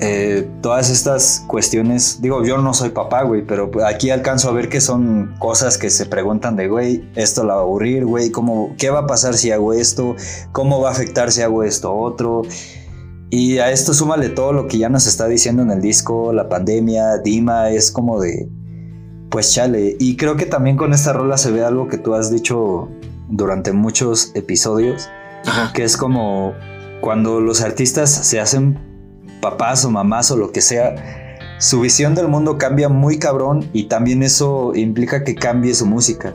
[0.00, 4.68] eh, todas estas cuestiones, digo, yo no soy papá, güey, pero aquí alcanzo a ver
[4.68, 8.74] que son cosas que se preguntan de, güey, esto la va a aburrir, güey, ¿cómo,
[8.78, 10.14] ¿qué va a pasar si hago esto?
[10.52, 12.42] ¿Cómo va a afectar si hago esto otro?
[13.30, 16.48] Y a esto súmale todo lo que ya nos está diciendo en el disco, la
[16.48, 18.48] pandemia, Dima, es como de,
[19.30, 19.96] pues chale.
[19.98, 22.88] Y creo que también con esta rola se ve algo que tú has dicho
[23.28, 25.10] durante muchos episodios,
[25.74, 26.54] que es como
[27.00, 28.87] cuando los artistas se hacen
[29.40, 30.94] papás o mamás o lo que sea,
[31.58, 36.34] su visión del mundo cambia muy cabrón y también eso implica que cambie su música.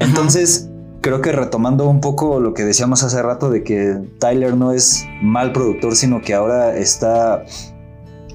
[0.00, 0.68] Entonces,
[1.00, 5.04] creo que retomando un poco lo que decíamos hace rato de que Tyler no es
[5.22, 7.44] mal productor, sino que ahora está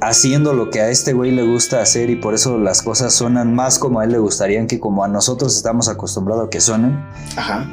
[0.01, 3.53] haciendo lo que a este güey le gusta hacer y por eso las cosas suenan
[3.53, 6.97] más como a él le gustarían que como a nosotros estamos acostumbrados a que suenen.
[7.35, 7.65] Ajá.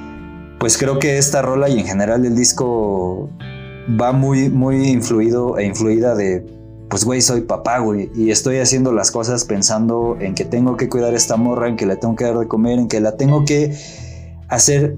[0.59, 3.28] Pues creo que esta rola y en general el disco
[4.01, 6.45] va muy, muy influido e influida de,
[6.89, 10.89] pues, güey, soy papá, güey, y estoy haciendo las cosas pensando en que tengo que
[10.89, 13.17] cuidar a esta morra, en que la tengo que dar de comer, en que la
[13.17, 13.77] tengo que
[14.49, 14.97] hacer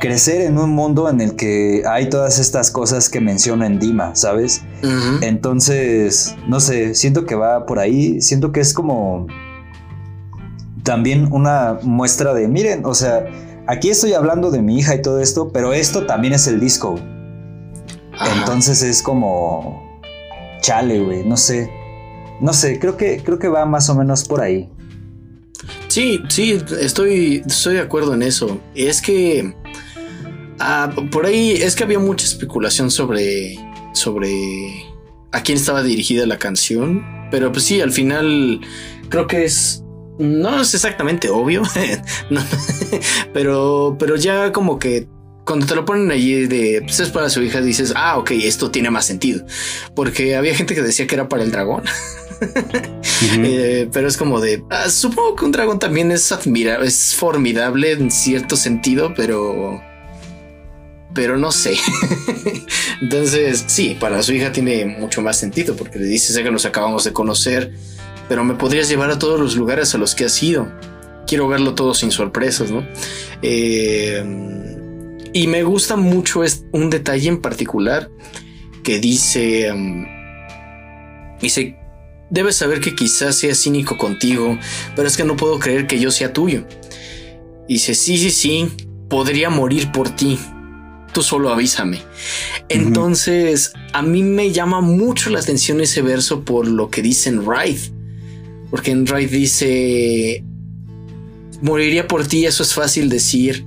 [0.00, 4.14] crecer en un mundo en el que hay todas estas cosas que menciona en Dima,
[4.14, 4.62] ¿sabes?
[5.22, 9.26] Entonces, no sé, siento que va por ahí, siento que es como
[10.84, 13.26] también una muestra de, miren, o sea,
[13.66, 16.98] aquí estoy hablando de mi hija y todo esto, pero esto también es el disco.
[18.36, 20.00] Entonces es como
[20.60, 21.70] chale, güey, no sé.
[22.40, 24.68] No sé, creo que creo que va más o menos por ahí.
[25.88, 28.60] Sí, sí, estoy, estoy de acuerdo en eso.
[28.74, 29.54] Es que
[30.60, 33.58] ah, por ahí es que había mucha especulación sobre,
[33.92, 34.84] sobre
[35.32, 38.60] a quién estaba dirigida la canción, pero pues sí, al final
[39.08, 39.82] creo que es
[40.18, 41.62] no es exactamente obvio,
[43.32, 45.06] pero, pero ya como que
[45.48, 48.70] cuando te lo ponen allí de pues es para su hija, dices, ah, ok, esto
[48.70, 49.46] tiene más sentido.
[49.94, 51.82] Porque había gente que decía que era para el dragón.
[53.40, 57.90] Eh, pero es como de ah, supongo que un dragón también es admirable, es formidable
[57.90, 59.82] en cierto sentido, pero
[61.14, 61.76] pero no sé.
[63.02, 66.64] Entonces, sí, para su hija tiene mucho más sentido porque le dice, sé que nos
[66.64, 67.72] acabamos de conocer,
[68.28, 70.70] pero me podrías llevar a todos los lugares a los que has ido.
[71.26, 72.86] Quiero verlo todo sin sorpresas, ¿no?
[73.42, 74.77] Eh,
[75.32, 76.42] y me gusta mucho
[76.72, 78.10] un detalle en particular
[78.82, 80.06] que dice, um,
[81.40, 81.76] dice,
[82.30, 84.58] debes saber que quizás sea cínico contigo,
[84.96, 86.64] pero es que no puedo creer que yo sea tuyo.
[87.68, 88.68] Dice, sí, sí, sí,
[89.08, 90.38] podría morir por ti.
[91.12, 92.02] Tú solo avísame.
[92.68, 97.44] Entonces, a mí me llama mucho la atención ese verso por lo que dice en
[97.46, 97.92] Ride.
[98.70, 100.44] Porque en Ride dice,
[101.62, 103.66] moriría por ti, eso es fácil decir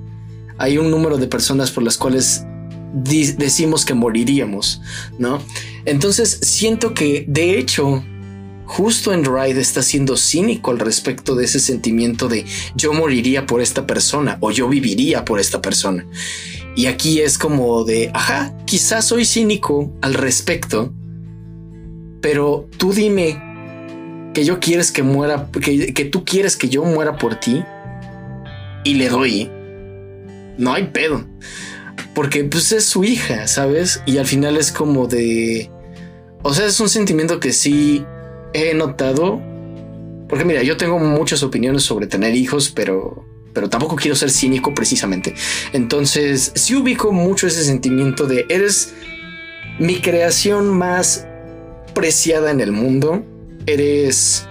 [0.61, 2.45] hay un número de personas por las cuales
[2.93, 4.79] decimos que moriríamos,
[5.17, 5.41] ¿no?
[5.85, 8.03] Entonces siento que de hecho
[8.65, 13.59] justo en Ride está siendo cínico al respecto de ese sentimiento de yo moriría por
[13.59, 16.05] esta persona o yo viviría por esta persona.
[16.75, 20.93] Y aquí es como de, ajá, quizás soy cínico al respecto,
[22.21, 23.41] pero tú dime
[24.35, 27.63] que yo quieres que muera, que, que tú quieres que yo muera por ti
[28.83, 29.49] y le doy
[30.61, 31.25] no hay pedo.
[32.13, 34.01] Porque pues es su hija, ¿sabes?
[34.05, 35.69] Y al final es como de...
[36.43, 38.05] O sea, es un sentimiento que sí
[38.53, 39.41] he notado.
[40.29, 44.73] Porque mira, yo tengo muchas opiniones sobre tener hijos, pero, pero tampoco quiero ser cínico
[44.73, 45.33] precisamente.
[45.73, 48.93] Entonces, sí ubico mucho ese sentimiento de eres
[49.79, 51.25] mi creación más
[51.93, 53.23] preciada en el mundo.
[53.65, 54.45] Eres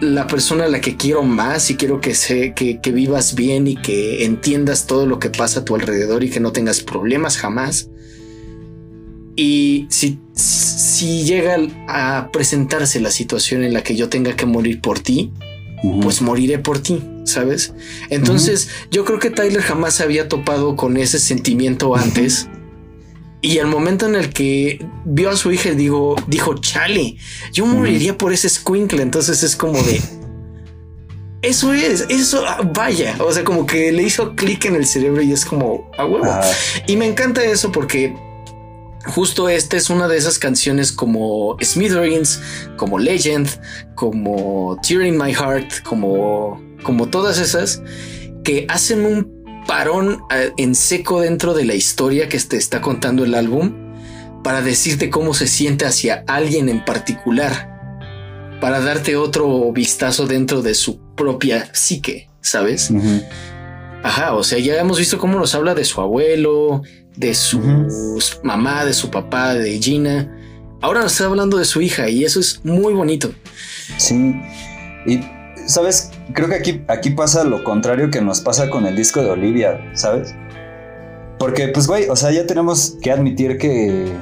[0.00, 3.76] la persona a la que quiero más y quiero que, sé, que, vivas bien y
[3.76, 7.90] que entiendas todo lo que pasa a tu alrededor y que no tengas problemas jamás.
[9.36, 11.58] Y si, si llega
[11.88, 15.32] a presentarse la situación en la que yo tenga que morir por ti,
[16.02, 17.74] pues moriré por ti, ¿sabes?
[18.08, 22.48] Entonces yo creo que Tyler jamás se había topado con ese sentimiento antes.
[23.46, 27.16] Y el momento en el que vio a su hija, digo, dijo, chale,
[27.52, 29.00] yo moriría por ese squinkle.
[29.00, 30.02] Entonces es como de,
[31.42, 33.14] eso es, eso, ah, vaya.
[33.20, 36.26] O sea, como que le hizo clic en el cerebro y es como a huevo.
[36.88, 38.16] Y me encanta eso porque
[39.04, 42.40] justo esta es una de esas canciones como Smithereens,
[42.76, 43.48] como Legend,
[43.94, 47.80] como Tear in My Heart, como, como todas esas
[48.42, 49.35] que hacen un
[49.66, 53.86] parón eh, en seco dentro de la historia que te está contando el álbum
[54.42, 60.74] para decirte cómo se siente hacia alguien en particular, para darte otro vistazo dentro de
[60.74, 62.92] su propia psique, ¿sabes?
[64.04, 66.82] Ajá, o sea, ya hemos visto cómo nos habla de su abuelo,
[67.16, 67.60] de su
[68.44, 70.32] mamá, de su papá, de Gina.
[70.80, 73.32] Ahora nos está hablando de su hija y eso es muy bonito.
[73.96, 74.36] Sí,
[75.06, 75.20] y
[75.66, 76.10] ¿sabes?
[76.32, 79.80] Creo que aquí, aquí pasa lo contrario que nos pasa con el disco de Olivia,
[79.94, 80.34] ¿sabes?
[81.38, 84.12] Porque, pues, güey, o sea, ya tenemos que admitir que,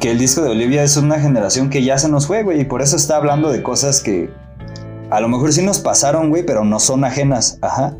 [0.00, 2.64] que el disco de Olivia es una generación que ya se nos fue, güey, y
[2.64, 4.30] por eso está hablando de cosas que
[5.10, 7.96] a lo mejor sí nos pasaron, güey, pero no son ajenas, ajá.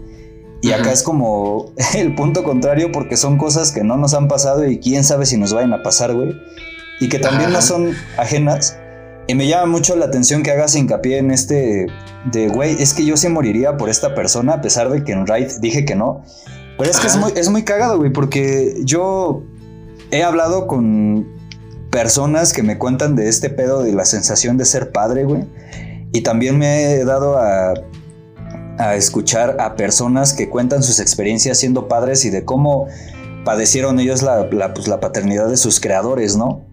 [0.61, 4.69] Y acá es como el punto contrario porque son cosas que no nos han pasado
[4.69, 6.35] y quién sabe si nos vayan a pasar, güey.
[7.01, 8.77] Y que también no son ajenas,
[9.29, 11.87] y me llama mucho la atención que hagas hincapié en este
[12.33, 15.27] de, güey, es que yo sí moriría por esta persona a pesar de que en
[15.27, 16.23] Raid dije que no.
[16.79, 19.43] Pero es que es muy, es muy cagado, güey, porque yo
[20.11, 21.29] he hablado con
[21.91, 25.45] personas que me cuentan de este pedo de la sensación de ser padre, güey.
[26.15, 27.75] Y también me he dado a,
[28.79, 32.87] a escuchar a personas que cuentan sus experiencias siendo padres y de cómo
[33.45, 36.65] padecieron ellos la, la, pues, la paternidad de sus creadores, ¿no?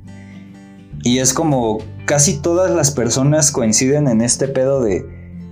[1.03, 5.05] Y es como casi todas las personas coinciden en este pedo de,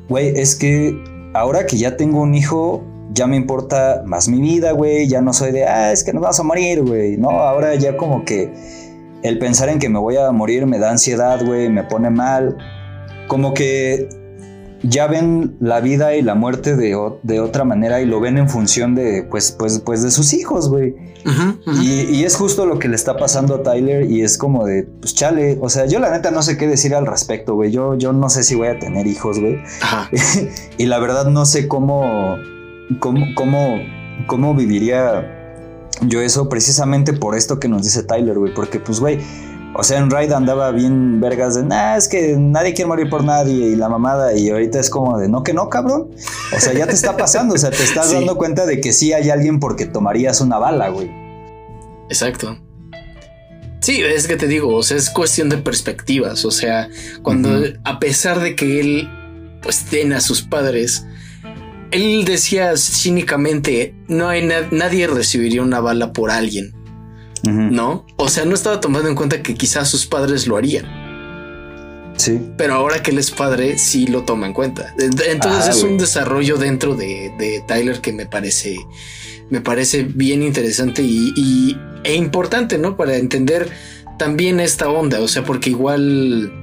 [0.09, 0.97] güey, es que
[1.33, 5.33] ahora que ya tengo un hijo, ya me importa más mi vida, güey, ya no
[5.33, 8.51] soy de, ah, es que nos vas a morir, güey, no, ahora ya como que
[9.23, 12.57] el pensar en que me voy a morir me da ansiedad, güey, me pone mal,
[13.27, 14.09] como que
[14.83, 18.49] ya ven la vida y la muerte de, de, otra manera y lo ven en
[18.49, 20.95] función de, pues, pues, pues de sus hijos, güey.
[21.81, 25.15] Y, es justo lo que le está pasando a Tyler y es como de, pues
[25.15, 27.71] chale, o sea, yo la neta no sé qué decir al respecto, güey.
[27.71, 29.59] Yo, yo no sé si voy a tener hijos, güey.
[30.77, 32.37] y la verdad no sé cómo,
[32.99, 33.77] cómo, cómo,
[34.27, 35.39] cómo viviría
[36.01, 39.19] yo eso precisamente por esto que nos dice Tyler, güey, porque pues, güey,
[39.75, 43.23] o sea, en Ride andaba bien vergas de, nah, es que nadie quiere morir por
[43.23, 46.09] nadie y la mamada, y ahorita es como de, no, que no, cabrón.
[46.55, 49.13] O sea, ya te está pasando, o sea, te estás dando cuenta de que sí
[49.13, 51.09] hay alguien porque tomarías una bala, güey.
[52.09, 52.57] Exacto.
[53.81, 56.87] Sí, es que te digo, o sea, es cuestión de perspectivas, o sea,
[57.21, 59.09] cuando, a pesar de que él,
[59.61, 61.05] pues, tiene a sus padres,
[61.91, 66.73] él decía cínicamente, no hay nadie recibiría una bala por alguien.
[67.43, 68.05] ¿No?
[68.15, 70.85] O sea, no estaba tomando en cuenta que quizás sus padres lo harían.
[72.17, 72.39] Sí.
[72.57, 74.93] Pero ahora que él es padre, sí lo toma en cuenta.
[74.97, 78.77] Entonces ah, es un desarrollo dentro de, Tyler que me parece,
[79.49, 82.95] me parece bien interesante y, e importante, ¿no?
[82.95, 83.69] Para entender
[84.17, 85.19] también esta onda.
[85.19, 86.53] O sea, porque igual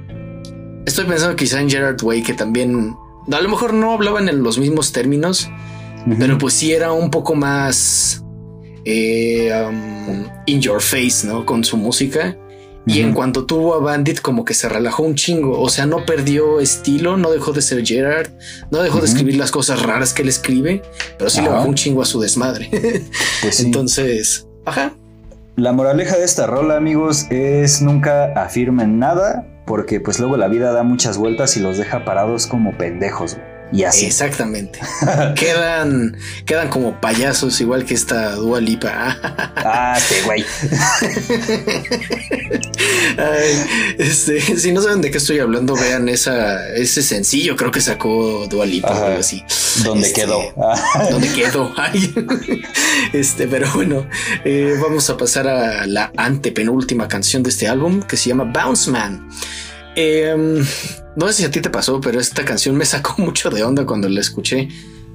[0.85, 2.95] estoy pensando quizá en Gerard Way, que también
[3.31, 5.49] a lo mejor no hablaban en los mismos términos,
[6.17, 8.23] pero pues sí era un poco más
[8.85, 11.45] eh, um, in your face, ¿no?
[11.45, 12.37] Con su música.
[12.85, 15.59] Y en cuanto tuvo a Bandit, como que se relajó un chingo.
[15.59, 18.31] O sea, no perdió estilo, no dejó de ser Gerard,
[18.71, 20.81] no dejó de escribir las cosas raras que él escribe,
[21.17, 22.69] pero sí le bajó un chingo a su desmadre.
[23.41, 24.93] Pues Entonces, ajá.
[25.55, 30.71] La moraleja de esta rola, amigos, es nunca afirmen nada, porque pues luego la vida
[30.71, 33.37] da muchas vueltas y los deja parados como pendejos.
[33.71, 34.05] Y así.
[34.05, 34.79] Exactamente.
[35.35, 39.17] quedan, quedan como payasos, igual que esta Dua Lipa.
[39.55, 40.45] ah, este güey.
[43.97, 48.47] este, si no saben de qué estoy hablando, vean esa, ese sencillo, creo que sacó
[48.49, 49.43] Dua Lipa o algo así.
[49.83, 50.41] ¿Dónde este, quedó?
[51.09, 51.73] ¿Dónde quedó?
[53.13, 54.07] este, pero bueno,
[54.43, 58.91] eh, vamos a pasar a la antepenúltima canción de este álbum que se llama Bounce
[58.91, 59.29] Man.
[59.95, 60.63] Eh,
[61.15, 63.85] no sé si a ti te pasó, pero esta canción me sacó mucho de onda
[63.85, 64.69] cuando la escuché.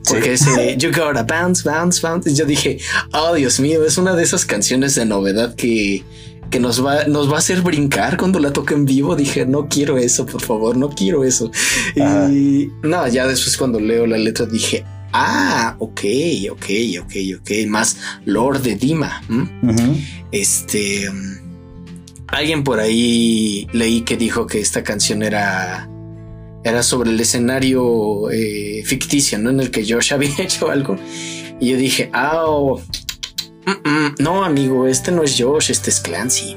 [0.09, 2.31] Porque ese You Gotta Bounce, Bounce, Bounce.
[2.31, 2.79] Y yo dije,
[3.13, 6.05] oh Dios mío, es una de esas canciones de novedad que,
[6.51, 9.17] que nos, va, nos va a hacer brincar cuando la toque en vivo.
[9.17, 11.51] Dije, no quiero eso, por favor, no quiero eso.
[11.97, 16.01] Y nada, ya después cuando leo la letra dije, ah, ok,
[16.53, 16.67] ok,
[17.03, 17.51] ok, ok.
[17.67, 19.23] Más Lord de Dima.
[20.31, 21.11] Este.
[22.29, 25.89] Alguien por ahí leí que dijo que esta canción era
[26.67, 29.51] era sobre el escenario eh, ficticio, ¿no?
[29.51, 30.97] En el que Josh había hecho algo.
[31.61, 32.83] Y yo dije, ah, oh,
[34.19, 36.57] no, amigo, este no es Josh, este es Clancy.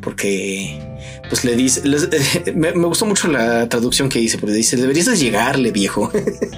[0.00, 0.80] Porque,
[1.28, 1.82] pues le dice,
[2.54, 6.10] me, gustó mucho la traducción que dice, porque dice, deberías de llegarle, viejo.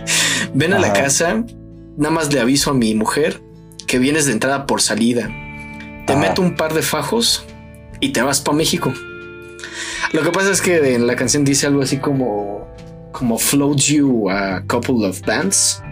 [0.55, 1.45] Ven a la casa,
[1.99, 3.43] nada más le aviso a mi mujer
[3.87, 5.31] que vienes de entrada por salida
[6.09, 7.45] te meto un par de fajos
[8.01, 8.93] y te vas para México.
[10.13, 12.67] Lo que pasa es que en la canción dice algo así como
[13.13, 15.83] como float you a couple of bands.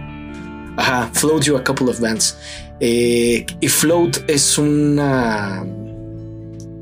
[0.76, 2.36] Ajá, float you a couple of bands.
[2.80, 5.64] Eh, y float es una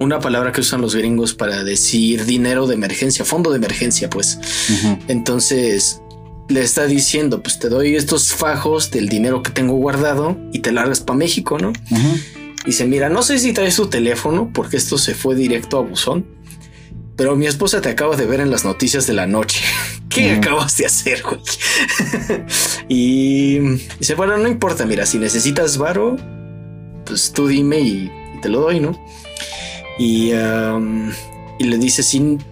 [0.01, 4.39] una palabra que usan los gringos para decir dinero de emergencia, fondo de emergencia, pues.
[5.09, 6.01] Entonces
[6.48, 10.73] le está diciendo, pues te doy estos fajos del dinero que tengo guardado y te
[10.73, 11.73] largas para México, ¿no?
[12.64, 16.26] Dice, mira, no sé si traes tu teléfono porque esto se fue directo a buzón,
[17.14, 19.62] pero mi esposa te acaba de ver en las noticias de la noche.
[20.08, 21.40] ¿Qué acabas de hacer, güey?
[22.88, 23.58] y
[23.98, 26.16] dice, bueno, no importa, mira, si necesitas varo,
[27.04, 28.98] pues tú dime y, te lo doy, ¿no?
[29.98, 32.42] Y, y le dice, sin...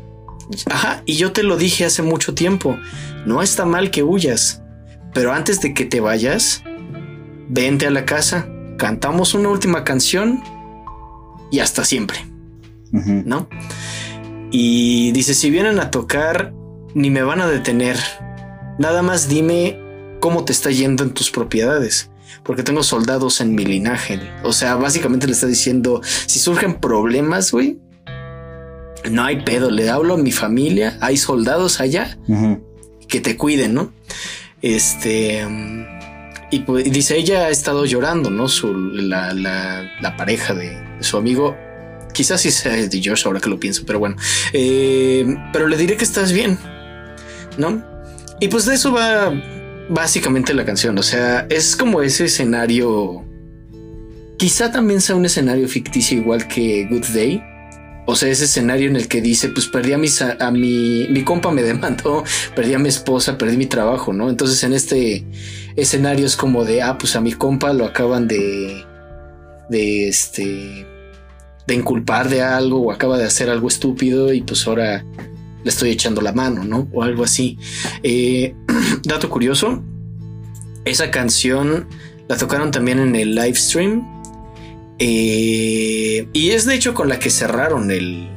[0.66, 2.76] Ajá, y yo te lo dije hace mucho tiempo,
[3.24, 4.60] no está mal que huyas,
[5.14, 6.62] pero antes de que te vayas,
[7.48, 8.48] vente a la casa
[8.78, 10.42] cantamos una última canción
[11.50, 12.18] y hasta siempre,
[12.90, 13.48] ¿no?
[14.50, 16.52] Y dice, si vienen a tocar,
[16.94, 17.96] ni me van a detener.
[18.78, 19.78] Nada más dime
[20.20, 22.10] cómo te está yendo en tus propiedades.
[22.44, 24.18] Porque tengo soldados en mi linaje.
[24.42, 27.78] O sea, básicamente le está diciendo, si surgen problemas, güey,
[29.10, 29.70] no hay pedo.
[29.70, 32.18] Le hablo a mi familia, hay soldados allá
[33.08, 33.92] que te cuiden, ¿no?
[34.60, 35.46] Este...
[36.52, 38.46] Y, dice, ella ha estado llorando, ¿no?
[38.46, 41.56] Su, la, la, pareja de, su amigo.
[42.12, 44.16] Quizás sí sea de Josh ahora que lo pienso, pero bueno.
[44.52, 46.58] Eh, pero le diré que estás bien,
[47.56, 47.82] ¿no?
[48.38, 49.32] Y pues de eso va
[49.88, 50.98] básicamente la canción.
[50.98, 53.24] O sea, es como ese escenario.
[54.36, 57.42] Quizá también sea un escenario ficticio igual que Good Day.
[58.04, 61.24] o sea, ese escenario en el que dice, pues perdí a, mis, a, mi, mi
[61.24, 62.24] compa me demandó,
[62.54, 64.28] perdí a mi esposa, perdí mi trabajo, ¿no?
[64.28, 65.24] Entonces en este
[65.76, 68.84] escenario es como de, ah, pues a mi compa lo acaban de,
[69.68, 70.86] de este,
[71.66, 75.04] de inculpar de algo o acaba de hacer algo estúpido y pues ahora
[75.62, 76.88] le estoy echando la mano, ¿no?
[76.92, 77.58] O algo así.
[78.02, 78.54] Eh,
[79.04, 79.82] dato curioso,
[80.84, 81.86] esa canción
[82.28, 84.08] la tocaron también en el live stream.
[84.98, 88.28] Eh, y es de hecho con la que cerraron el,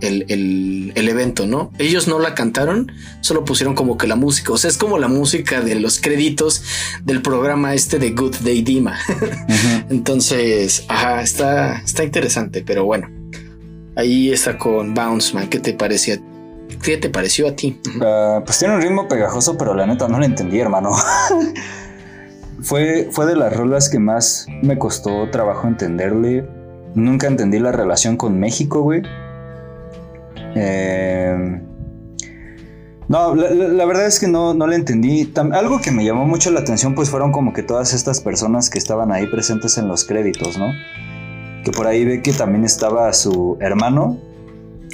[0.00, 1.72] el, evento, ¿no?
[1.78, 4.52] Ellos no la cantaron, solo pusieron como que la música.
[4.52, 6.62] O sea, es como la música de los créditos
[7.04, 8.98] del programa este de Good Day Dima.
[9.90, 13.08] Entonces, ajá, está, está interesante, pero bueno.
[13.96, 15.48] Ahí está con Bounce Man.
[15.48, 16.20] ¿Qué te parecía?
[16.82, 17.80] ¿Qué te pareció a ti?
[18.00, 20.92] Ah, pues tiene un ritmo pegajoso, pero la neta no lo entendí, hermano.
[22.62, 26.46] fue, fue de las rolas que más me costó trabajo entenderle.
[26.94, 29.02] Nunca entendí la relación con México, güey.
[30.58, 31.62] Eh,
[33.08, 35.32] no, la, verdad es que no, no le entendí.
[35.52, 38.78] algo que me llamó mucho la atención, pues fueron como que todas estas personas que
[38.78, 40.72] estaban ahí presentes en los créditos, ¿no?
[41.64, 44.18] Que por ahí ve que también estaba su hermano,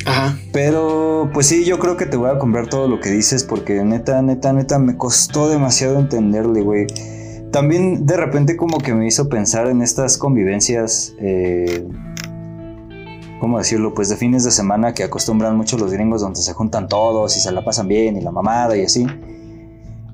[0.07, 0.39] Ajá.
[0.53, 3.83] Pero pues sí, yo creo que te voy a comprar todo lo que dices porque
[3.85, 6.87] neta, neta, neta me costó demasiado entenderle, güey.
[7.51, 11.87] También de repente como que me hizo pensar en estas convivencias, eh,
[13.45, 13.93] ¿cómo decirlo?
[13.93, 17.41] Pues de fines de semana que acostumbran mucho los gringos donde se juntan todos y
[17.41, 19.07] se la pasan bien y la mamada y así.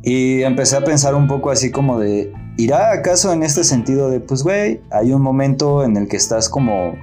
[0.03, 4.19] Y empecé a pensar un poco así como de, ¿irá acaso en este sentido de,
[4.19, 6.95] pues, güey, hay un momento en el que estás como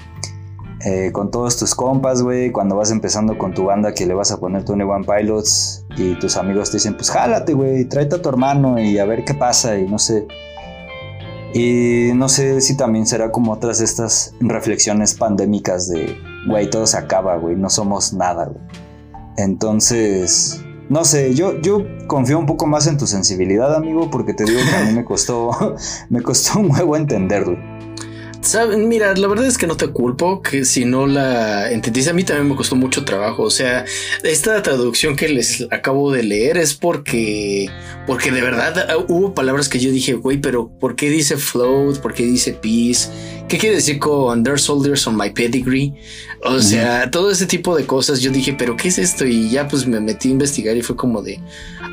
[0.84, 4.34] eh, con todos tus compas, güey, cuando vas empezando con tu banda que le vas
[4.34, 8.22] a poner Tony One Pilots y tus amigos te dicen, pues jálate, güey, tráete a
[8.22, 10.28] tu hermano y a ver qué pasa y no sé.
[11.54, 16.18] Y no sé si también será como otras de estas reflexiones pandémicas de,
[16.48, 18.62] güey, todo se acaba, güey, no somos nada, güey.
[19.38, 24.46] Entonces, no sé, yo, yo confío un poco más en tu sensibilidad, amigo, porque te
[24.46, 25.52] digo que a mí me costó,
[26.10, 27.58] me costó un huevo entenderlo.
[28.78, 32.24] Mira, la verdad es que no te culpo que si no la entendiste, a mí
[32.24, 33.44] también me costó mucho trabajo.
[33.44, 33.84] O sea,
[34.24, 37.70] esta traducción que les acabo de leer es porque,
[38.06, 42.00] porque de verdad ah, hubo palabras que yo dije, güey, pero ¿por qué dice float?
[42.00, 43.10] ¿Por qué dice peace?
[43.50, 45.94] ¿Qué quiere decir con there's soldiers on my pedigree?
[46.44, 48.22] O sea, todo ese tipo de cosas.
[48.22, 49.26] Yo dije, pero ¿qué es esto?
[49.26, 51.40] Y ya pues me metí a investigar y fue como de,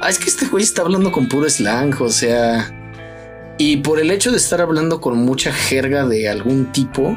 [0.00, 2.00] ah, es que este güey está hablando con puro slang.
[2.00, 2.83] O sea,
[3.58, 7.16] y por el hecho de estar hablando con mucha jerga de algún tipo.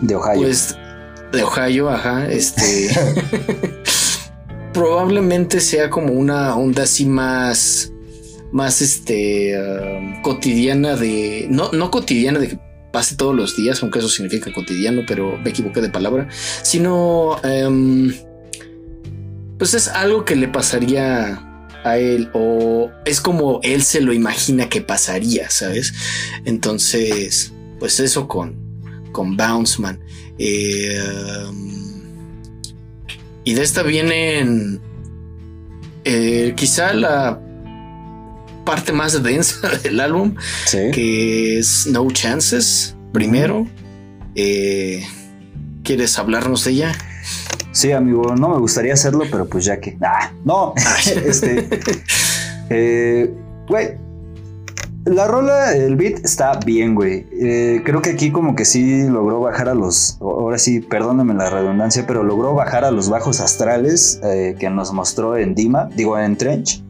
[0.00, 0.42] De Ohio.
[0.42, 0.76] Pues,
[1.32, 2.28] de Ohio, ajá.
[2.30, 2.90] Este.
[4.72, 7.92] probablemente sea como una onda así más.
[8.52, 9.58] Más este.
[9.58, 11.46] Um, cotidiana de.
[11.50, 12.58] No, no cotidiana de que
[12.92, 16.28] pase todos los días, aunque eso significa cotidiano, pero me equivoqué de palabra.
[16.62, 17.40] Sino.
[17.42, 18.12] Um,
[19.58, 21.51] pues es algo que le pasaría
[21.84, 25.92] a él o es como él se lo imagina que pasaría, ¿sabes?
[26.44, 28.56] Entonces, pues eso con,
[29.12, 30.00] con Bounceman.
[30.38, 31.00] Eh,
[33.44, 34.78] y de esta viene
[36.04, 37.40] eh, quizá la
[38.64, 40.34] parte más densa del álbum,
[40.70, 43.68] que es No Chances, primero.
[44.34, 45.04] Eh,
[45.82, 47.11] ¿Quieres hablarnos de ella?
[47.72, 49.96] Sí, amigo, no me gustaría hacerlo, pero pues ya que.
[50.02, 50.74] Ah, no,
[51.26, 51.68] este.
[52.68, 53.34] Eh,
[53.68, 53.96] güey.
[55.04, 57.26] la rola, el beat está bien, güey.
[57.32, 61.50] Eh, creo que aquí como que sí logró bajar a los, ahora sí, perdónenme la
[61.50, 66.18] redundancia, pero logró bajar a los bajos astrales eh, que nos mostró en Dima, digo
[66.18, 66.82] en Trench.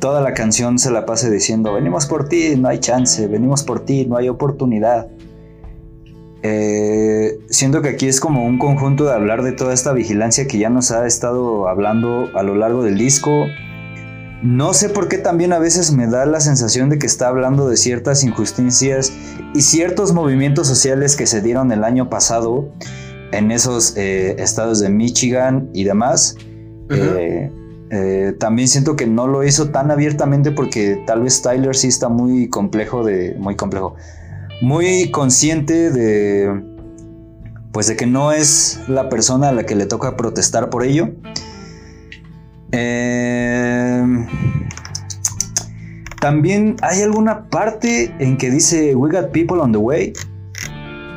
[0.00, 3.84] toda la canción se la pase diciendo, venimos por ti, no hay chance, venimos por
[3.84, 5.08] ti, no hay oportunidad.
[6.42, 10.58] Eh, siento que aquí es como un conjunto de hablar de toda esta vigilancia que
[10.58, 13.46] ya nos ha estado hablando a lo largo del disco.
[14.42, 17.68] No sé por qué también a veces me da la sensación de que está hablando
[17.68, 19.12] de ciertas injusticias
[19.52, 22.68] y ciertos movimientos sociales que se dieron el año pasado
[23.32, 26.36] en esos eh, estados de Michigan y demás.
[27.90, 32.08] Eh, también siento que no lo hizo tan abiertamente porque tal vez Tyler sí está
[32.08, 33.96] muy complejo de muy complejo
[34.60, 36.62] muy consciente de
[37.72, 41.10] pues de que no es la persona a la que le toca protestar por ello.
[42.72, 44.02] Eh,
[46.20, 50.12] también hay alguna parte en que dice We got people on the way.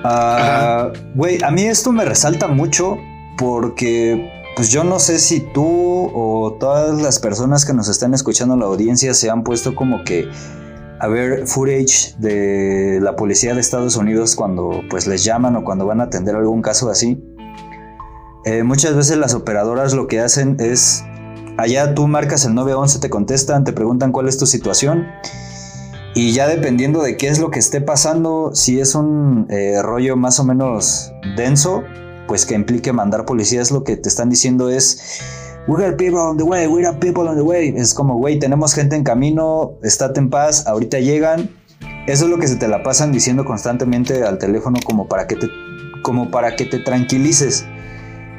[0.04, 2.98] Ah, güey, a mí esto me resalta mucho
[3.38, 8.54] porque pues yo no sé si tú o todas las personas que nos están escuchando
[8.56, 10.30] en la audiencia se han puesto como que
[11.02, 15.88] a ver footage de la policía de Estados Unidos cuando pues les llaman o cuando
[15.88, 17.20] van a atender algún caso así,
[18.46, 21.04] eh, muchas veces las operadoras lo que hacen es,
[21.58, 25.08] allá tú marcas el 911, te contestan, te preguntan cuál es tu situación
[26.14, 30.16] y ya dependiendo de qué es lo que esté pasando, si es un eh, rollo
[30.18, 31.84] más o menos denso,
[32.28, 35.20] pues que implique mandar policías, lo que te están diciendo es,
[35.68, 37.74] we got people on the way, we got people on the way.
[37.76, 41.50] Es como, güey, tenemos gente en camino, estate en paz, ahorita llegan.
[42.08, 45.36] Eso es lo que se te la pasan diciendo constantemente al teléfono como para que
[45.36, 45.48] te,
[46.02, 47.66] como para que te tranquilices.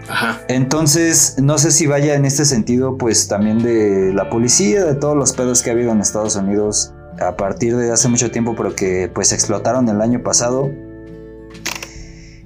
[0.08, 0.40] Ajá.
[0.48, 5.16] Entonces, no sé si vaya en este sentido, pues también de la policía, de todos
[5.16, 8.74] los pedos que ha habido en Estados Unidos a partir de hace mucho tiempo, pero
[8.74, 10.70] que pues explotaron el año pasado.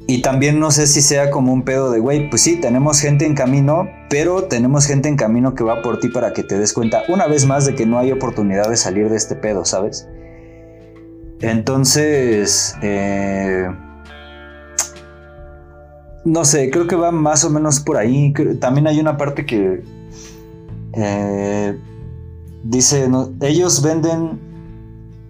[0.08, 3.26] Y también no sé si sea como un pedo de, güey, pues sí, tenemos gente
[3.26, 6.72] en camino, pero tenemos gente en camino que va por ti para que te des
[6.72, 10.06] cuenta una vez más de que no hay oportunidad de salir de este pedo, ¿sabes?
[11.40, 13.68] Entonces, eh,
[16.24, 18.32] no sé, creo que va más o menos por ahí.
[18.60, 19.82] También hay una parte que
[20.92, 21.78] eh,
[22.62, 23.08] dice,
[23.40, 24.40] ellos venden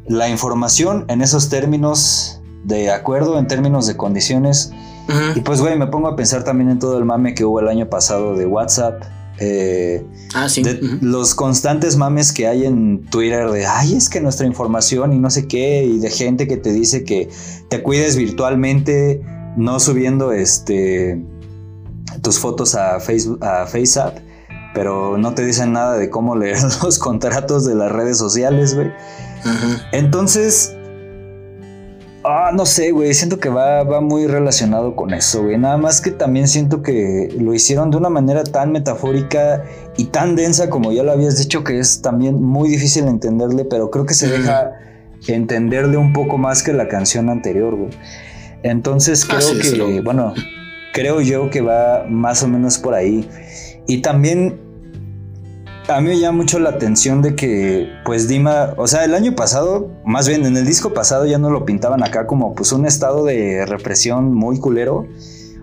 [0.06, 2.35] la información en esos términos
[2.66, 4.72] de acuerdo, en términos de condiciones.
[5.36, 7.68] Y pues, güey, me pongo a pensar también en todo el mame que hubo el
[7.68, 9.04] año pasado de WhatsApp.
[9.38, 10.62] Eh, ah, sí.
[10.64, 15.18] de Los constantes mames que hay en Twitter de, ay, es que nuestra información y
[15.18, 17.28] no sé qué, y de gente que te dice que
[17.68, 19.22] te cuides virtualmente,
[19.56, 21.22] no subiendo este
[22.22, 24.18] tus fotos a Facebook, a FaceApp,
[24.74, 28.90] pero no te dicen nada de cómo leer los contratos de las redes sociales, güey.
[29.92, 30.75] Entonces,
[32.26, 35.56] ah, no sé, güey, siento que va, va muy relacionado con eso, güey.
[35.58, 39.64] Nada más que también siento que lo hicieron de una manera tan metafórica
[39.96, 43.90] y tan densa como ya lo habías dicho, que es también muy difícil entenderle, pero
[43.90, 44.72] creo que se deja
[45.28, 47.90] entenderle un poco más que la canción anterior, güey.
[48.62, 50.34] Entonces creo que, bueno,
[50.92, 53.28] creo yo que va más o menos por ahí.
[53.86, 54.65] Y también
[55.88, 59.34] a mí me llama mucho la atención de que, pues Dima, o sea, el año
[59.36, 62.86] pasado, más bien en el disco pasado ya no lo pintaban acá como pues un
[62.86, 65.06] estado de represión muy culero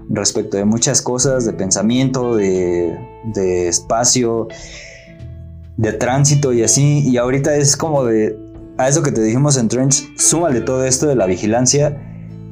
[0.10, 2.98] respecto de muchas cosas, de pensamiento, de,
[3.34, 4.48] de espacio,
[5.78, 7.08] de tránsito y así.
[7.08, 8.38] Y ahorita es como de,
[8.78, 12.02] a eso que te dijimos en Trench, súmale todo esto de la vigilancia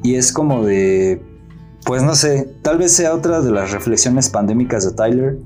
[0.02, 1.22] y es como de,
[1.84, 5.38] pues no sé, tal vez sea otra de las reflexiones pandémicas de Tyler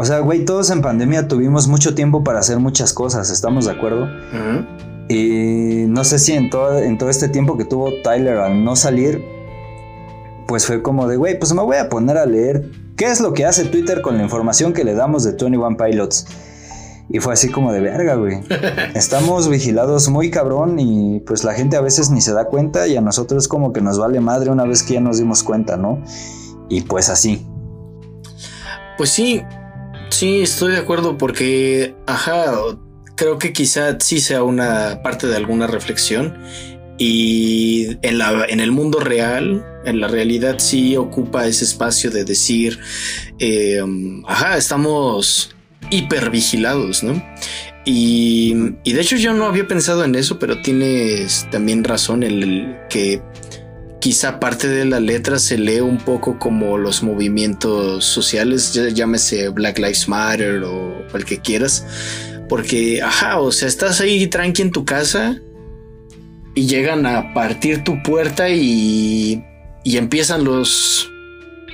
[0.00, 3.72] o sea, güey, todos en pandemia tuvimos mucho tiempo para hacer muchas cosas, ¿estamos de
[3.72, 4.08] acuerdo?
[5.10, 8.76] Y no sé si en todo, en todo este tiempo que tuvo Tyler al no
[8.76, 9.22] salir,
[10.48, 13.34] pues fue como de, güey, pues me voy a poner a leer qué es lo
[13.34, 16.26] que hace Twitter con la información que le damos de 21 Pilots.
[17.10, 18.40] Y fue así como de verga, güey.
[18.94, 22.96] Estamos vigilados muy cabrón y pues la gente a veces ni se da cuenta y
[22.96, 26.02] a nosotros como que nos vale madre una vez que ya nos dimos cuenta, ¿no?
[26.70, 27.46] Y pues así.
[28.96, 29.42] Pues sí,
[30.10, 32.52] Sí, estoy de acuerdo porque, ajá,
[33.16, 36.36] creo que quizá sí sea una parte de alguna reflexión
[36.98, 42.24] y en, la, en el mundo real, en la realidad sí ocupa ese espacio de
[42.24, 42.78] decir,
[43.38, 43.80] eh,
[44.26, 45.54] ajá, estamos
[45.90, 47.22] hipervigilados, ¿no?
[47.86, 48.54] Y,
[48.84, 52.76] y, de hecho yo no había pensado en eso, pero tienes también razón en el
[52.90, 53.22] que
[54.00, 59.78] quizá parte de la letra se lee un poco como los movimientos sociales, llámese Black
[59.78, 61.86] Lives Matter o el que quieras,
[62.48, 65.40] porque, ajá, o sea, estás ahí tranqui en tu casa
[66.54, 69.44] y llegan a partir tu puerta y,
[69.84, 71.08] y empiezan los,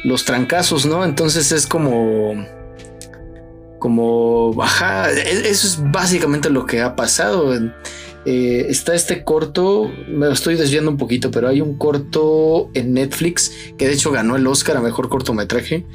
[0.04, 1.04] los trancazos, ¿no?
[1.04, 2.46] Entonces es como...
[3.78, 7.54] Como, ajá, e-, eso es básicamente lo que ha pasado.
[8.28, 13.52] Eh, está este corto, me estoy desviando un poquito, pero hay un corto en Netflix
[13.78, 15.86] que de hecho ganó el Oscar a mejor cortometraje,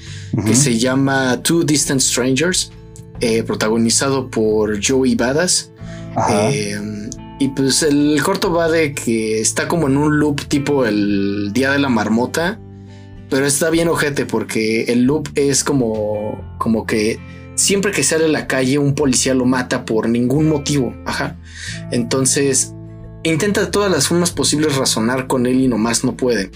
[0.46, 2.72] que se llama Two Distant Strangers,
[3.20, 5.72] eh, protagonizado por Joey Badass.
[6.30, 6.80] Eh,
[7.40, 11.72] y pues el corto va de que está como en un loop tipo el Día
[11.72, 12.62] de la Marmota,
[13.30, 17.20] pero está bien ojete porque el loop es como, como que
[17.56, 20.94] siempre que sale a la calle un policía lo mata por ningún motivo.
[21.06, 21.38] Ajá.
[21.92, 22.74] Entonces
[23.24, 26.52] intenta de todas las formas posibles razonar con él y nomás no puede.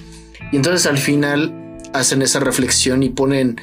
[0.52, 3.60] Y entonces al final hacen esa reflexión y ponen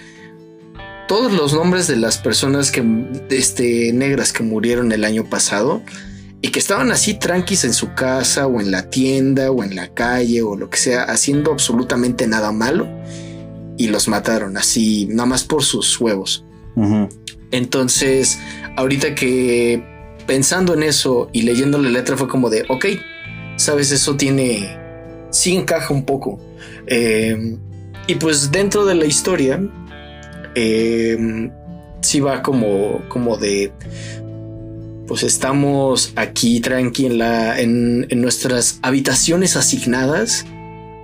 [1.09, 2.82] todos los nombres de las personas que
[3.30, 5.82] este, negras que murieron el año pasado
[6.40, 9.88] y que estaban así tranquis en su casa o en la tienda o en la
[9.88, 12.88] calle o lo que sea, haciendo absolutamente nada malo
[13.76, 16.44] y los mataron así, nada más por sus huevos.
[17.50, 18.38] Entonces,
[18.76, 19.82] ahorita que
[20.26, 22.86] pensando en eso y leyendo la letra fue como de, ok,
[23.56, 24.76] sabes, eso tiene,
[25.30, 26.40] sí encaja un poco.
[26.86, 27.56] Eh,
[28.06, 29.60] y pues dentro de la historia,
[30.54, 31.50] eh,
[32.00, 33.72] sí va como, como de,
[35.06, 40.44] pues estamos aquí tranqui en, la, en, en nuestras habitaciones asignadas,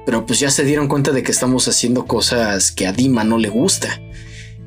[0.06, 3.38] pero pues ya se dieron cuenta de que estamos haciendo cosas que a Dima no
[3.38, 4.00] le gusta.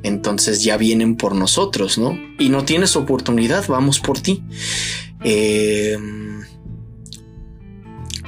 [0.03, 2.17] Entonces ya vienen por nosotros, ¿no?
[2.39, 4.43] Y no tienes oportunidad, vamos por ti.
[5.23, 5.97] Eh,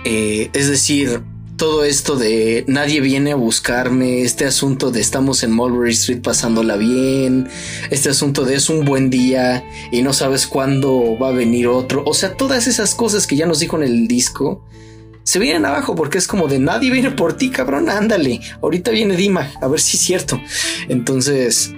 [0.06, 1.24] eh, es decir,
[1.56, 6.76] todo esto de nadie viene a buscarme, este asunto de estamos en Mulberry Street pasándola
[6.76, 7.48] bien,
[7.90, 12.04] este asunto de es un buen día y no sabes cuándo va a venir otro,
[12.06, 14.66] o sea, todas esas cosas que ya nos dijo en el disco
[15.24, 19.16] se vienen abajo porque es como de nadie viene por ti, cabrón, ándale, ahorita viene
[19.16, 20.42] Dima, a ver si es cierto.
[20.90, 21.74] Entonces,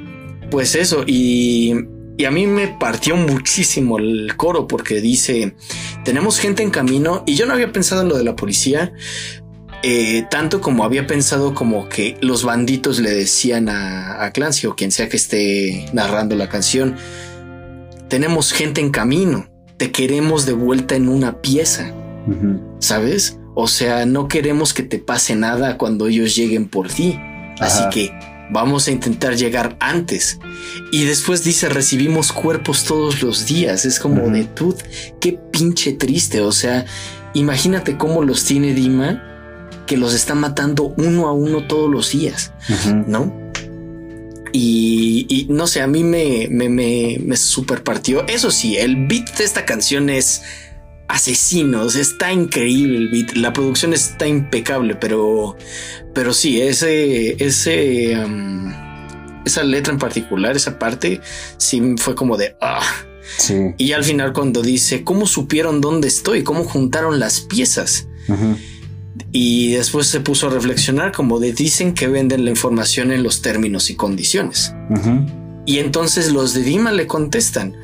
[0.49, 1.73] pues eso, y,
[2.17, 5.55] y a mí me partió muchísimo el coro porque dice,
[6.03, 8.93] tenemos gente en camino y yo no había pensado en lo de la policía,
[9.83, 14.75] eh, tanto como había pensado como que los banditos le decían a, a, Clancy o
[14.75, 16.95] quien sea que esté narrando la canción,
[18.07, 19.47] tenemos gente en camino,
[19.77, 21.93] te queremos de vuelta en una pieza,
[22.27, 22.61] uh -huh.
[22.79, 23.39] ¿sabes?
[23.55, 27.65] O sea, no queremos que te pase nada cuando ellos lleguen por ti, Ajá.
[27.65, 28.11] así que
[28.51, 30.39] vamos a intentar llegar antes.
[30.91, 34.33] Y después dice, recibimos cuerpos todos los días, es como uh -huh.
[34.33, 34.75] de tú,
[35.19, 36.85] qué pinche triste, o sea,
[37.33, 39.23] imagínate cómo los tiene Dima
[39.87, 43.05] que los está matando uno a uno todos los días, uh -huh.
[43.07, 43.45] ¿no?
[44.51, 48.25] Y, y, no sé, a mí me, me, me, me super partió.
[48.27, 50.43] Eso sí, el beat de esta canción es
[51.07, 55.55] asesinos, está increíble el beat, la producción está impecable, pero,
[56.13, 58.71] pero sí, ese, ese, um,
[59.45, 61.21] esa letra en particular, esa parte,
[61.57, 62.81] sí fue como de, ah.
[63.37, 63.55] Sí.
[63.77, 66.43] Y al final cuando dice, ¿cómo supieron dónde estoy?
[66.43, 68.07] ¿Cómo juntaron las piezas?
[68.27, 68.57] Uh -huh.
[69.31, 73.41] Y después se puso a reflexionar como de dicen que venden la información en los
[73.41, 74.73] términos y condiciones.
[74.89, 75.25] Uh -huh.
[75.65, 77.75] Y entonces los de Dima le contestan,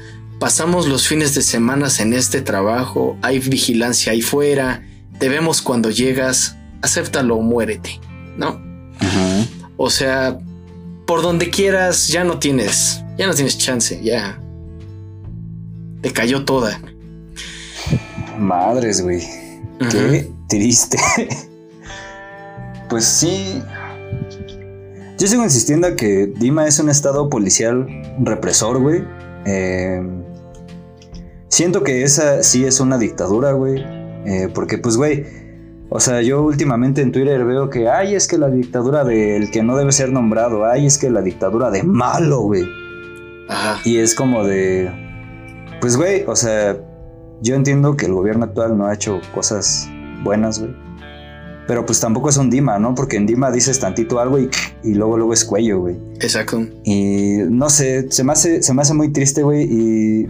[0.42, 4.84] pasamos los fines de semana en este trabajo, hay vigilancia ahí fuera,
[5.20, 8.00] te vemos cuando llegas, acéptalo o muérete,
[8.38, 8.60] ¿no?
[9.78, 10.40] O sea,
[11.06, 14.42] por donde quieras ya no tienes, ya no tienes chance, ya
[16.02, 16.82] te cayó toda.
[18.40, 19.22] Madres, güey.
[19.92, 20.98] Qué triste.
[22.90, 23.62] pues sí.
[25.20, 27.86] Yo sigo insistiendo que Dima es un estado policial
[28.20, 29.04] represor, güey.
[29.46, 30.02] Eh,
[31.52, 33.84] siento que esa sí es una dictadura, güey.
[34.26, 35.26] Eh, porque, pues, güey.
[35.94, 39.62] O sea, yo últimamente en Twitter veo que, ay, es que la dictadura del que
[39.62, 42.64] no debe ser nombrado, ay, es que la dictadura de malo, güey.
[43.84, 44.90] Y es como de.
[45.82, 46.78] Pues, güey, o sea,
[47.42, 49.90] yo entiendo que el gobierno actual no ha hecho cosas
[50.24, 50.74] buenas, güey.
[51.68, 52.96] Pero pues tampoco es un Dima, ¿no?
[52.96, 54.50] Porque en Dima dices tantito algo y,
[54.84, 55.98] y luego luego es cuello, güey.
[56.16, 56.66] Exacto.
[56.84, 59.68] Y no sé, se me hace, se me hace muy triste, güey.
[59.70, 60.28] Y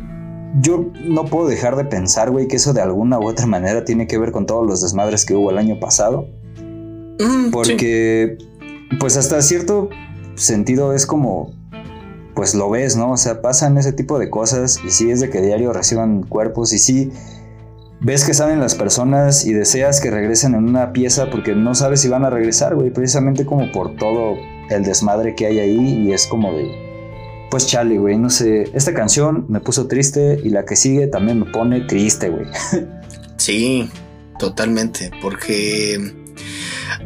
[0.59, 4.07] yo no puedo dejar de pensar, güey, que eso de alguna u otra manera tiene
[4.07, 6.27] que ver con todos los desmadres que hubo el año pasado.
[7.19, 8.97] Mm, porque, sí.
[8.99, 9.89] pues hasta cierto
[10.35, 11.53] sentido es como,
[12.35, 13.11] pues lo ves, ¿no?
[13.11, 16.73] O sea, pasan ese tipo de cosas y sí es de que diario reciban cuerpos
[16.73, 17.11] y sí
[18.01, 22.01] ves que salen las personas y deseas que regresen en una pieza porque no sabes
[22.01, 24.35] si van a regresar, güey, precisamente como por todo
[24.69, 26.90] el desmadre que hay ahí y es como de,
[27.51, 31.39] pues chale, güey, no sé, esta canción me puso triste y la que sigue también
[31.39, 32.47] me pone triste, güey.
[33.37, 33.89] Sí,
[34.37, 35.99] totalmente, porque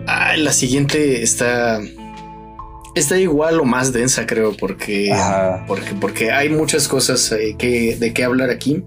[0.06, 1.80] ah, la siguiente está
[2.94, 5.16] está igual o más densa, creo, porque
[5.66, 8.84] porque porque hay muchas cosas eh, que de qué hablar aquí.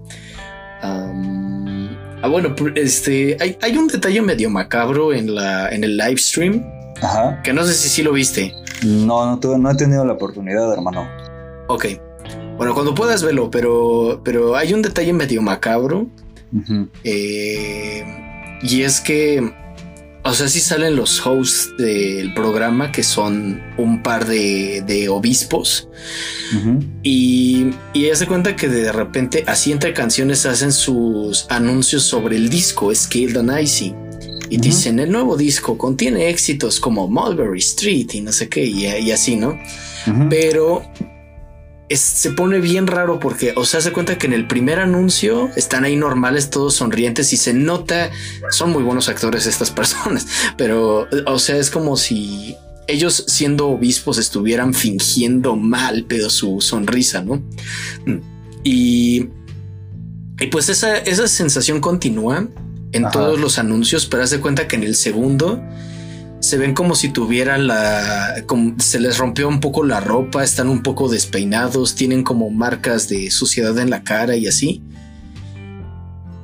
[0.83, 1.49] Um,
[2.21, 6.65] Ah, bueno, este, hay, hay, un detalle medio macabro en la en el live stream.
[7.01, 7.41] Ajá.
[7.43, 8.53] Que no sé si sí lo viste.
[8.83, 11.07] No, no, no he tenido la oportunidad, hermano.
[11.69, 11.85] Ok.
[12.57, 16.07] Bueno, cuando puedas verlo, pero, pero hay un detalle medio macabro.
[16.51, 16.87] Uh -huh.
[17.03, 18.03] eh,
[18.63, 19.53] y es que,
[20.23, 25.87] o sea, sí salen los hosts del programa, que son un par de, de obispos.
[26.53, 26.83] Uh -huh.
[27.03, 32.49] Y, y hace cuenta que de repente, así entre canciones, hacen sus anuncios sobre el
[32.49, 33.93] disco Scaled and Icy.
[34.49, 34.59] Y uh -huh.
[34.59, 39.11] dicen, el nuevo disco contiene éxitos como Mulberry Street y no sé qué, y, y
[39.11, 39.49] así, ¿no?
[39.49, 40.27] Uh -huh.
[40.29, 40.81] Pero
[41.89, 45.49] es, se pone bien raro porque, o sea, se cuenta que en el primer anuncio
[45.55, 48.11] están ahí normales, todos sonrientes y se nota,
[48.51, 52.55] son muy buenos actores estas personas, pero, o sea, es como si
[52.87, 57.41] ellos siendo obispos estuvieran fingiendo mal, pero su sonrisa, ¿no?
[58.63, 59.27] Y
[60.41, 62.47] Y pues esa, esa sensación continúa
[62.91, 63.11] en Ajá.
[63.11, 65.61] todos los anuncios, pero haz de cuenta que en el segundo
[66.39, 68.43] se ven como si tuvieran la.
[68.77, 73.29] se les rompió un poco la ropa, están un poco despeinados, tienen como marcas de
[73.31, 74.81] suciedad en la cara y así.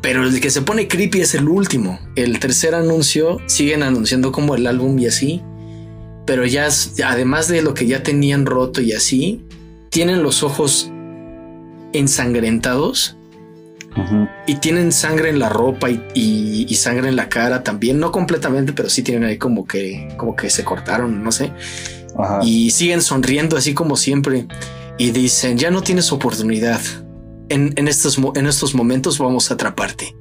[0.01, 1.99] Pero el que se pone creepy es el último.
[2.15, 5.41] El tercer anuncio siguen anunciando como el álbum y así.
[6.25, 6.67] Pero ya,
[7.03, 9.43] además de lo que ya tenían roto y así,
[9.89, 10.91] tienen los ojos
[11.93, 13.14] ensangrentados
[14.45, 17.99] Y tienen sangre en la ropa y, y- y sangre en la cara también.
[17.99, 21.51] No completamente, pero sí tienen ahí como que, como que se cortaron, no sé.
[22.17, 22.39] Ajá.
[22.43, 24.47] Y siguen sonriendo así como siempre.
[24.97, 26.79] Y dicen, ya no tienes oportunidad.
[27.49, 30.15] En, en estos, en estos momentos vamos a atraparte.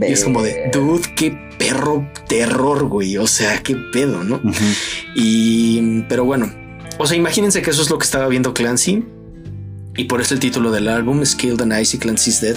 [0.00, 3.16] Y es como de, dude, qué perro terror, güey.
[3.18, 4.40] O sea, qué pedo, ¿no?
[5.14, 6.52] Y, pero bueno,
[6.98, 9.04] o sea, imagínense que eso es lo que estaba viendo Clancy.
[9.96, 12.56] Y por eso el título del álbum, Skilled and Icy Clancy's Dead.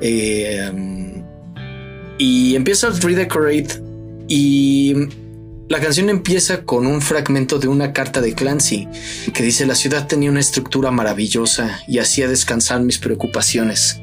[0.00, 1.22] Eh, um,
[2.18, 3.82] y empieza redecorate.
[4.28, 4.94] Y
[5.68, 8.88] la canción empieza con un fragmento de una carta de Clancy
[9.34, 14.00] que dice: La ciudad tenía una estructura maravillosa y hacía descansar mis preocupaciones.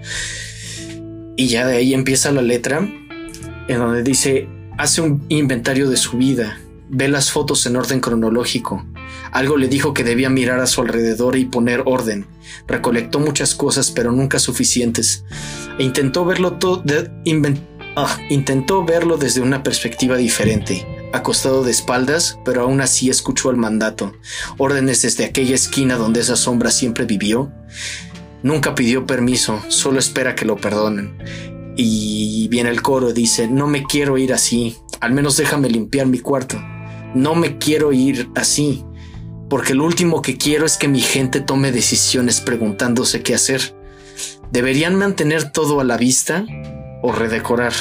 [1.38, 2.88] Y ya de ahí empieza la letra
[3.68, 4.48] en donde dice:
[4.78, 6.60] Hace un inventario de su vida,
[6.90, 8.86] ve las fotos en orden cronológico.
[9.32, 12.28] Algo le dijo que debía mirar a su alrededor y poner orden.
[12.68, 15.24] Recolectó muchas cosas, pero nunca suficientes.
[15.78, 16.84] E intentó verlo todo.
[17.96, 18.18] ah,
[19.20, 20.86] desde una perspectiva diferente.
[21.12, 24.14] Acostado de espaldas, pero aún así escuchó el mandato.
[24.58, 27.52] Órdenes desde aquella esquina donde esa sombra siempre vivió.
[28.44, 31.18] Nunca pidió permiso, solo espera que lo perdonen.
[31.76, 36.20] Y viene el coro, dice, no me quiero ir así, al menos déjame limpiar mi
[36.20, 36.62] cuarto.
[37.16, 38.84] No me quiero ir así,
[39.50, 43.76] porque lo último que quiero es que mi gente tome decisiones preguntándose qué hacer.
[44.52, 46.46] ¿Deberían mantener todo a la vista
[47.02, 47.74] o redecorar?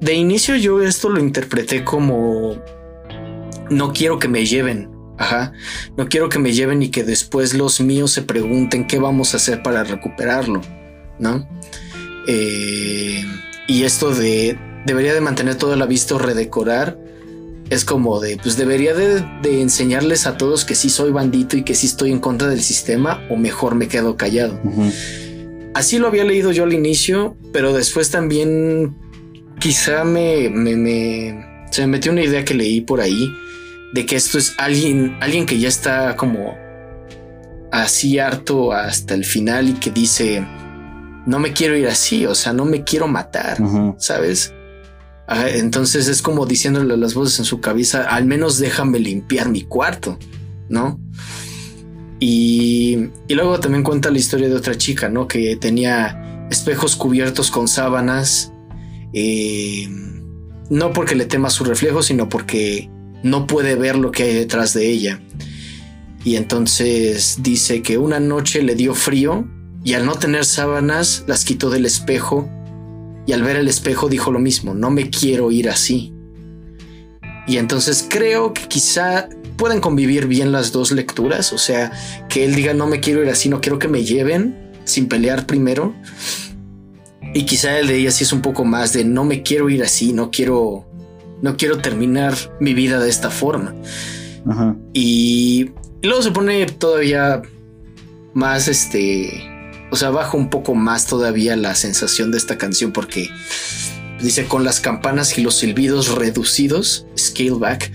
[0.00, 2.56] De inicio yo esto lo interpreté como
[3.70, 5.52] no quiero que me lleven, ajá,
[5.96, 9.36] no quiero que me lleven y que después los míos se pregunten qué vamos a
[9.36, 10.60] hacer para recuperarlo,
[11.18, 11.48] ¿no?
[12.26, 13.24] Eh,
[13.68, 16.98] y esto de debería de mantener todo a la vista o redecorar
[17.72, 21.62] es como de pues debería de, de enseñarles a todos que sí soy bandito y
[21.62, 24.60] que sí estoy en contra del sistema o mejor me quedo callado.
[25.74, 28.94] Así lo había leído yo al inicio, pero después también
[29.58, 33.32] quizá me, me, me- se me metió una idea que leí por ahí
[33.94, 36.54] de que esto es alguien, alguien que ya está como
[37.70, 40.46] así harto hasta el final y que dice
[41.24, 43.58] no me quiero ir así, o sea, no me quiero matar.
[43.98, 44.52] ¿sabes?
[45.26, 49.62] Ajá, entonces es como diciéndole las voces en su cabeza, al menos déjame limpiar mi
[49.62, 50.18] cuarto,
[50.68, 51.00] ¿no?
[52.18, 55.26] Y, y luego también cuenta la historia de otra chica, ¿no?
[55.26, 58.52] Que tenía espejos cubiertos con sábanas,
[59.12, 59.88] eh,
[60.70, 62.90] no porque le tema su reflejo, sino porque
[63.22, 65.20] no puede ver lo que hay detrás de ella.
[66.24, 69.48] Y entonces dice que una noche le dio frío
[69.84, 72.48] y al no tener sábanas las quitó del espejo
[73.26, 76.12] y al ver el espejo dijo lo mismo, no me quiero ir así.
[77.46, 81.92] Y entonces creo que quizá pueden convivir bien las dos lecturas, o sea,
[82.28, 85.46] que él diga no me quiero ir así, no quiero que me lleven sin pelear
[85.46, 85.94] primero.
[87.34, 89.82] Y quizá el de ella sí es un poco más de no me quiero ir
[89.82, 90.86] así, no quiero
[91.40, 93.74] no quiero terminar mi vida de esta forma.
[94.48, 94.76] Ajá.
[94.92, 95.70] Y,
[96.02, 97.42] y luego se pone todavía
[98.34, 99.51] más este.
[99.92, 103.30] O sea, baja un poco más todavía la sensación de esta canción porque
[104.22, 107.92] dice con las campanas y los silbidos reducidos, scale back,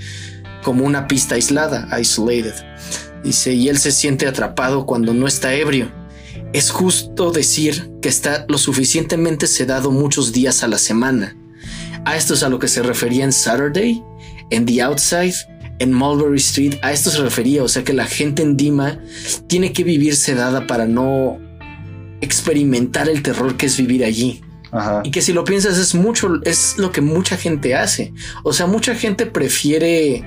[0.62, 2.54] como una pista aislada, isolated.
[3.24, 5.92] Dice, y él se siente atrapado cuando no está ebrio.
[6.54, 11.36] Es justo decir que está lo suficientemente sedado muchos días a la semana.
[12.06, 14.04] A esto es a lo que se refería en Saturday,
[14.52, 15.34] en The Outside,
[15.80, 16.76] en Mulberry Street.
[16.84, 19.00] A esto se refería, o sea que la gente en Dima
[19.48, 21.47] tiene que vivir sedada para no
[22.22, 24.42] experimentar el terror que es vivir allí.
[24.72, 25.02] Ajá.
[25.04, 28.14] Y que si lo piensas es mucho, es lo que mucha gente hace.
[28.44, 30.24] O sea, mucha gente prefiere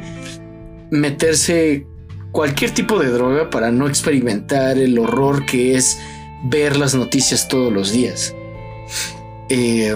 [0.91, 1.87] meterse
[2.33, 5.99] cualquier tipo de droga para no experimentar el horror que es
[6.45, 8.35] ver las noticias todos los días.
[9.49, 9.95] Eh,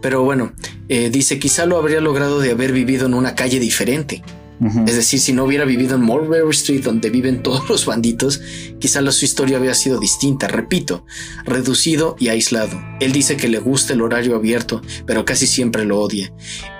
[0.00, 0.52] pero bueno,
[0.88, 4.22] eh, dice quizá lo habría logrado de haber vivido en una calle diferente.
[4.86, 8.42] Es decir, si no hubiera vivido en Mulberry Street, donde viven todos los banditos,
[8.78, 11.06] quizá la- su historia habría sido distinta, repito,
[11.46, 12.78] reducido y aislado.
[13.00, 16.32] Él dice que le gusta el horario abierto, pero casi siempre lo odia.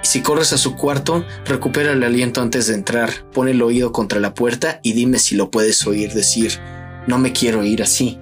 [0.02, 3.92] Y si corres a su cuarto, recupera el aliento antes de entrar, pone el oído
[3.92, 6.52] contra la puerta y dime si lo puedes oír decir,
[7.07, 8.18] no me quiero ir así.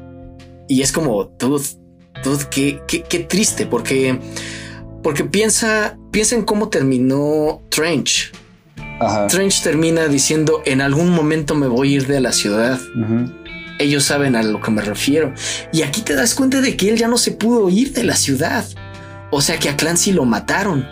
[0.68, 1.64] Y es como, dude,
[2.22, 4.20] dude, qué, qué, qué triste, porque,
[5.02, 8.32] porque piensa, piensa en cómo terminó Trench.
[9.00, 9.26] Ajá.
[9.28, 12.80] Trench termina diciendo, en algún momento me voy a ir de la ciudad.
[13.78, 15.32] Ellos saben a lo que me refiero.
[15.72, 18.16] Y aquí te das cuenta de que él ya no se pudo ir de la
[18.16, 18.64] ciudad.
[19.30, 20.86] O sea que a Clancy lo mataron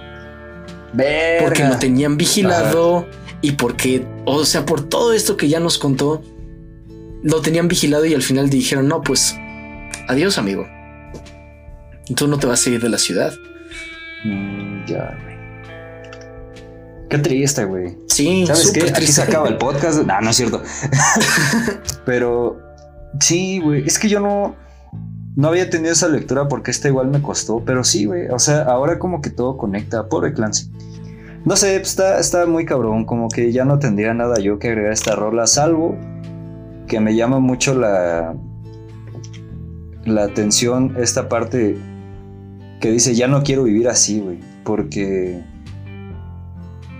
[1.41, 1.69] porque Verga.
[1.71, 3.07] lo tenían vigilado
[3.43, 6.23] y porque, o sea, por todo esto que ya nos contó,
[7.23, 9.37] lo tenían vigilado y al final dijeron, no, pues,
[10.09, 10.67] adiós amigo.
[12.15, 13.35] Tú no te vas a ir de la ciudad.
[14.25, 15.36] Mm, ya.
[17.09, 17.97] Qué triste, güey.
[18.09, 18.91] Sí, ¿Sabes qué?
[18.91, 20.03] Aquí se acaba el podcast.
[20.03, 20.63] No, no es cierto.
[22.05, 22.59] Pero
[23.21, 23.87] sí, güey.
[23.87, 24.57] Es que yo no,
[25.37, 27.63] no había tenido esa lectura porque esta igual me costó.
[27.65, 28.29] Pero sí, güey.
[28.29, 30.09] O sea, ahora como que todo conecta.
[30.09, 30.71] Pobre Clancy.
[31.45, 33.05] No sé, pues, está, está muy cabrón.
[33.05, 35.47] Como que ya no tendría nada yo que agregar a esta rola.
[35.47, 35.97] Salvo
[36.89, 38.35] que me llama mucho la,
[40.05, 41.77] la atención esta parte
[42.81, 44.41] que dice, ya no quiero vivir así, güey.
[44.65, 45.43] Porque...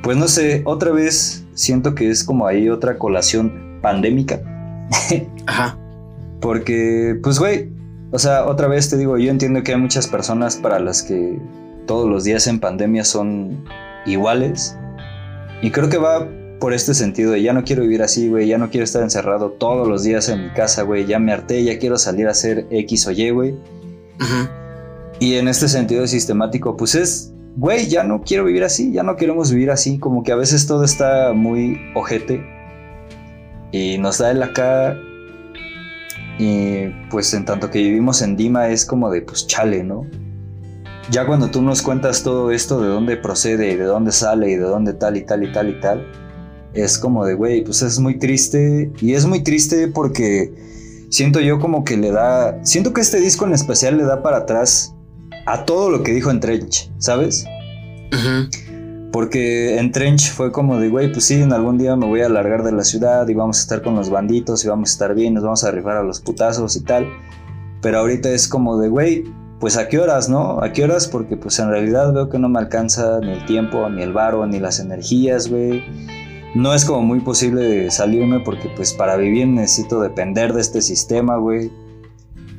[0.07, 4.41] Pues no sé, otra vez siento que es como ahí otra colación pandémica.
[5.47, 5.77] Ajá.
[6.41, 7.73] Porque, pues, güey,
[8.13, 11.41] o sea, otra vez te digo, yo entiendo que hay muchas personas para las que
[11.89, 13.65] todos los días en pandemia son
[14.07, 14.79] iguales.
[15.61, 16.29] Y creo que va
[16.61, 19.51] por este sentido de ya no quiero vivir así, güey, ya no quiero estar encerrado
[19.59, 22.69] todos los días en mi casa, güey, ya me harté, ya quiero salir a hacer
[22.71, 23.51] X o Y, güey.
[24.21, 24.49] Ujú.
[25.19, 29.17] Y en este sentido sistemático, pues es, güey, ya no quiero vivir así, ya no
[29.17, 32.45] queremos vivir así, como que a veces todo está muy ojete
[33.73, 34.97] y nos da el acá.
[36.39, 40.07] Y pues en tanto que vivimos en Dima es como de, pues chale, ¿no?
[41.11, 44.57] Ya cuando tú nos cuentas todo esto, de dónde procede y de dónde sale y
[44.57, 46.07] de dónde tal y tal y tal y tal,
[46.75, 48.93] es como de, güey, pues es muy triste.
[49.01, 50.53] Y es muy triste porque
[51.09, 54.39] siento yo como que le da, siento que este disco en especial le da para
[54.39, 54.96] atrás
[55.47, 57.47] a todo lo que dijo en Trench, ¿sabes?
[59.13, 62.29] Porque en Trench fue como de, güey, pues sí, en algún día me voy a
[62.29, 65.15] largar de la ciudad y vamos a estar con los banditos y vamos a estar
[65.15, 67.09] bien, nos vamos a rifar a los putazos y tal.
[67.81, 69.25] Pero ahorita es como de, güey,
[69.61, 70.63] pues a qué horas, ¿no?
[70.63, 71.09] ¿A qué horas?
[71.09, 74.47] Porque pues en realidad veo que no me alcanza ni el tiempo, ni el varo,
[74.47, 75.83] ni las energías, güey.
[76.55, 81.37] No es como muy posible salirme porque pues para vivir necesito depender de este sistema,
[81.37, 81.71] güey.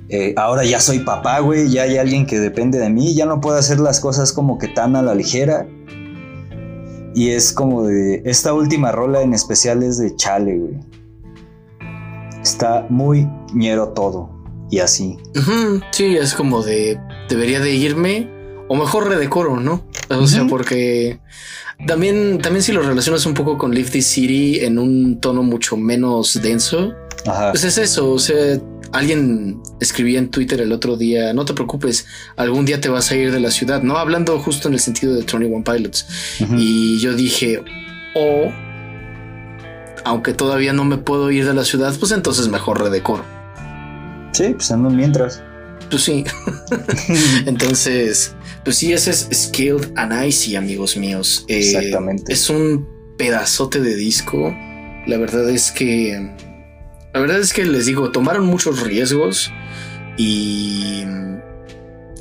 [0.09, 3.41] Eh, ahora ya soy papá, güey, ya hay alguien que depende de mí, ya no
[3.41, 5.67] puedo hacer las cosas como que tan a la ligera.
[7.13, 8.21] Y es como de.
[8.25, 10.79] Esta última rola en especial es de Chale, güey.
[12.41, 14.29] Está muy ñero todo.
[14.69, 15.17] Y así.
[15.91, 18.29] Sí, es como de debería de irme
[18.69, 19.85] o mejor redecoro, ¿no?
[20.09, 21.19] O sea, porque
[21.85, 25.77] también, también si lo relacionas un poco con Live This City en un tono mucho
[25.77, 26.93] menos denso,
[27.25, 27.51] Ajá.
[27.51, 28.11] pues es eso.
[28.11, 28.59] O sea,
[28.91, 33.15] alguien escribía en Twitter el otro día, no te preocupes, algún día te vas a
[33.15, 36.07] ir de la ciudad, no hablando justo en el sentido de 21 Pilots.
[36.57, 37.63] Y yo dije,
[38.15, 38.51] o
[40.05, 43.25] aunque todavía no me puedo ir de la ciudad, pues entonces mejor redecoro.
[44.31, 45.41] Sí, pues un mientras.
[45.89, 46.23] Pues sí.
[47.45, 51.45] Entonces, pues sí, ese es Skilled and Icy, amigos míos.
[51.47, 52.33] Eh, Exactamente.
[52.33, 54.53] Es un pedazote de disco.
[55.07, 56.29] La verdad es que.
[57.13, 59.51] La verdad es que les digo, tomaron muchos riesgos
[60.17, 61.03] y.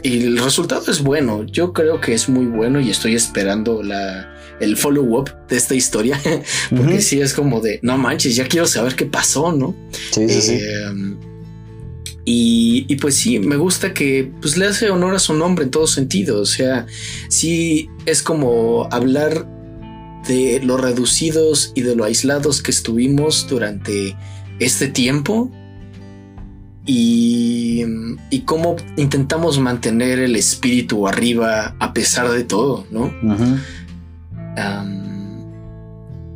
[0.02, 1.44] Y el resultado es bueno.
[1.44, 6.20] Yo creo que es muy bueno y estoy esperando la, el follow-up de esta historia.
[6.70, 7.02] Porque Ujú.
[7.02, 9.74] sí es como de, no manches, ya quiero saber qué pasó, ¿no?
[10.12, 10.54] Sí, sí, sí.
[10.60, 11.16] Eh,
[12.28, 15.70] y, y pues sí, me gusta que pues, le hace honor a su nombre en
[15.70, 16.40] todo sentido.
[16.40, 16.86] O sea,
[17.28, 19.46] sí es como hablar
[20.26, 24.16] de lo reducidos y de lo aislados que estuvimos durante
[24.58, 25.50] este tiempo
[26.84, 27.84] y,
[28.30, 33.12] y cómo intentamos mantener el espíritu arriba a pesar de todo, ¿no?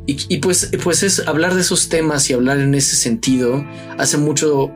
[0.05, 3.65] Y, y pues, pues es hablar de esos temas y hablar en ese sentido
[3.97, 4.71] hace mucho,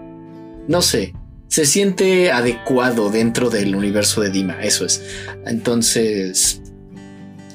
[0.68, 1.14] no sé,
[1.48, 5.04] se siente adecuado dentro del universo de Dima, eso es.
[5.46, 6.62] Entonces,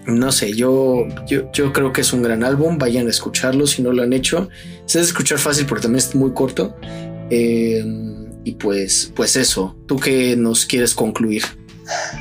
[0.07, 3.83] no sé, yo, yo, yo creo que es un gran álbum, vayan a escucharlo si
[3.83, 4.49] no lo han hecho.
[4.91, 6.75] Se debe escuchar fácil porque también es muy corto.
[7.31, 7.81] Eh,
[8.43, 11.45] y pues, pues eso, ¿tú qué nos quieres concluir?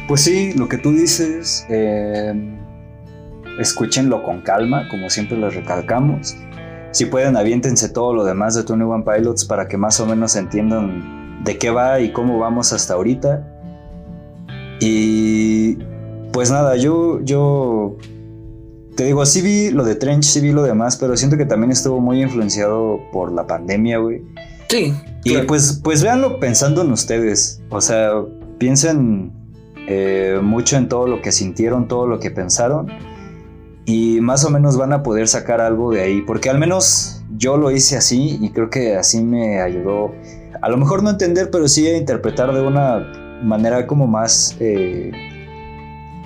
[0.08, 2.32] Pues sí, lo que tú dices, eh,
[3.58, 6.36] escúchenlo con calma, como siempre les recalcamos.
[6.92, 11.44] Si pueden, aviéntense todo lo demás de 21 Pilots para que más o menos entiendan
[11.44, 13.48] de qué va y cómo vamos hasta ahorita.
[14.80, 15.80] Y
[16.32, 17.98] pues nada, yo, yo
[19.00, 21.72] te digo, sí vi lo de Trench, sí vi lo demás, pero siento que también
[21.72, 24.22] estuvo muy influenciado por la pandemia, güey.
[24.68, 24.94] Sí.
[25.24, 25.48] Y claro.
[25.48, 27.62] pues, pues véanlo pensando en ustedes.
[27.70, 28.12] O sea,
[28.58, 29.32] piensen
[29.88, 32.88] eh, mucho en todo lo que sintieron, todo lo que pensaron
[33.86, 37.56] y más o menos van a poder sacar algo de ahí, porque al menos yo
[37.56, 40.12] lo hice así y creo que así me ayudó,
[40.62, 45.10] a lo mejor no entender, pero sí a interpretar de una manera como más, eh,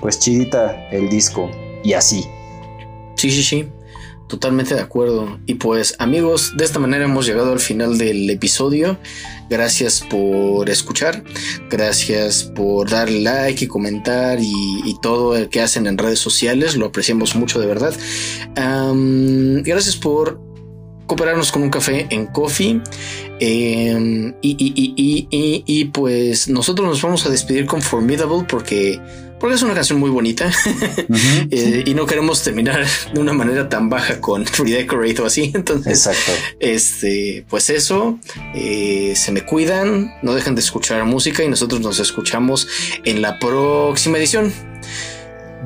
[0.02, 1.52] pues chidita el disco
[1.84, 2.26] y así.
[3.24, 3.70] Sí, sí, sí.
[4.28, 5.40] Totalmente de acuerdo.
[5.46, 8.98] Y pues amigos, de esta manera hemos llegado al final del episodio.
[9.50, 11.24] Gracias por escuchar.
[11.70, 16.76] Gracias por darle like y comentar y, todo el que hacen en redes sociales.
[16.76, 17.94] Lo apreciamos mucho de verdad.
[19.64, 20.42] gracias por
[21.08, 22.82] cooperarnos con un café en Coffee.
[23.40, 29.00] Em, y, pues nosotros nos vamos a despedir con Formidable porque
[29.44, 30.50] porque es una canción muy bonita
[31.52, 35.52] eh, y no queremos terminar de una manera tan baja con Redecorate o así.
[35.54, 36.10] Entonces,
[36.62, 38.20] este, pues eso,
[38.56, 42.70] eh, se me cuidan, no dejen de escuchar música y nosotros nos escuchamos
[43.04, 44.54] en la próxima edición.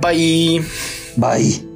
[0.01, 0.64] Bye.
[1.15, 1.66] Bye.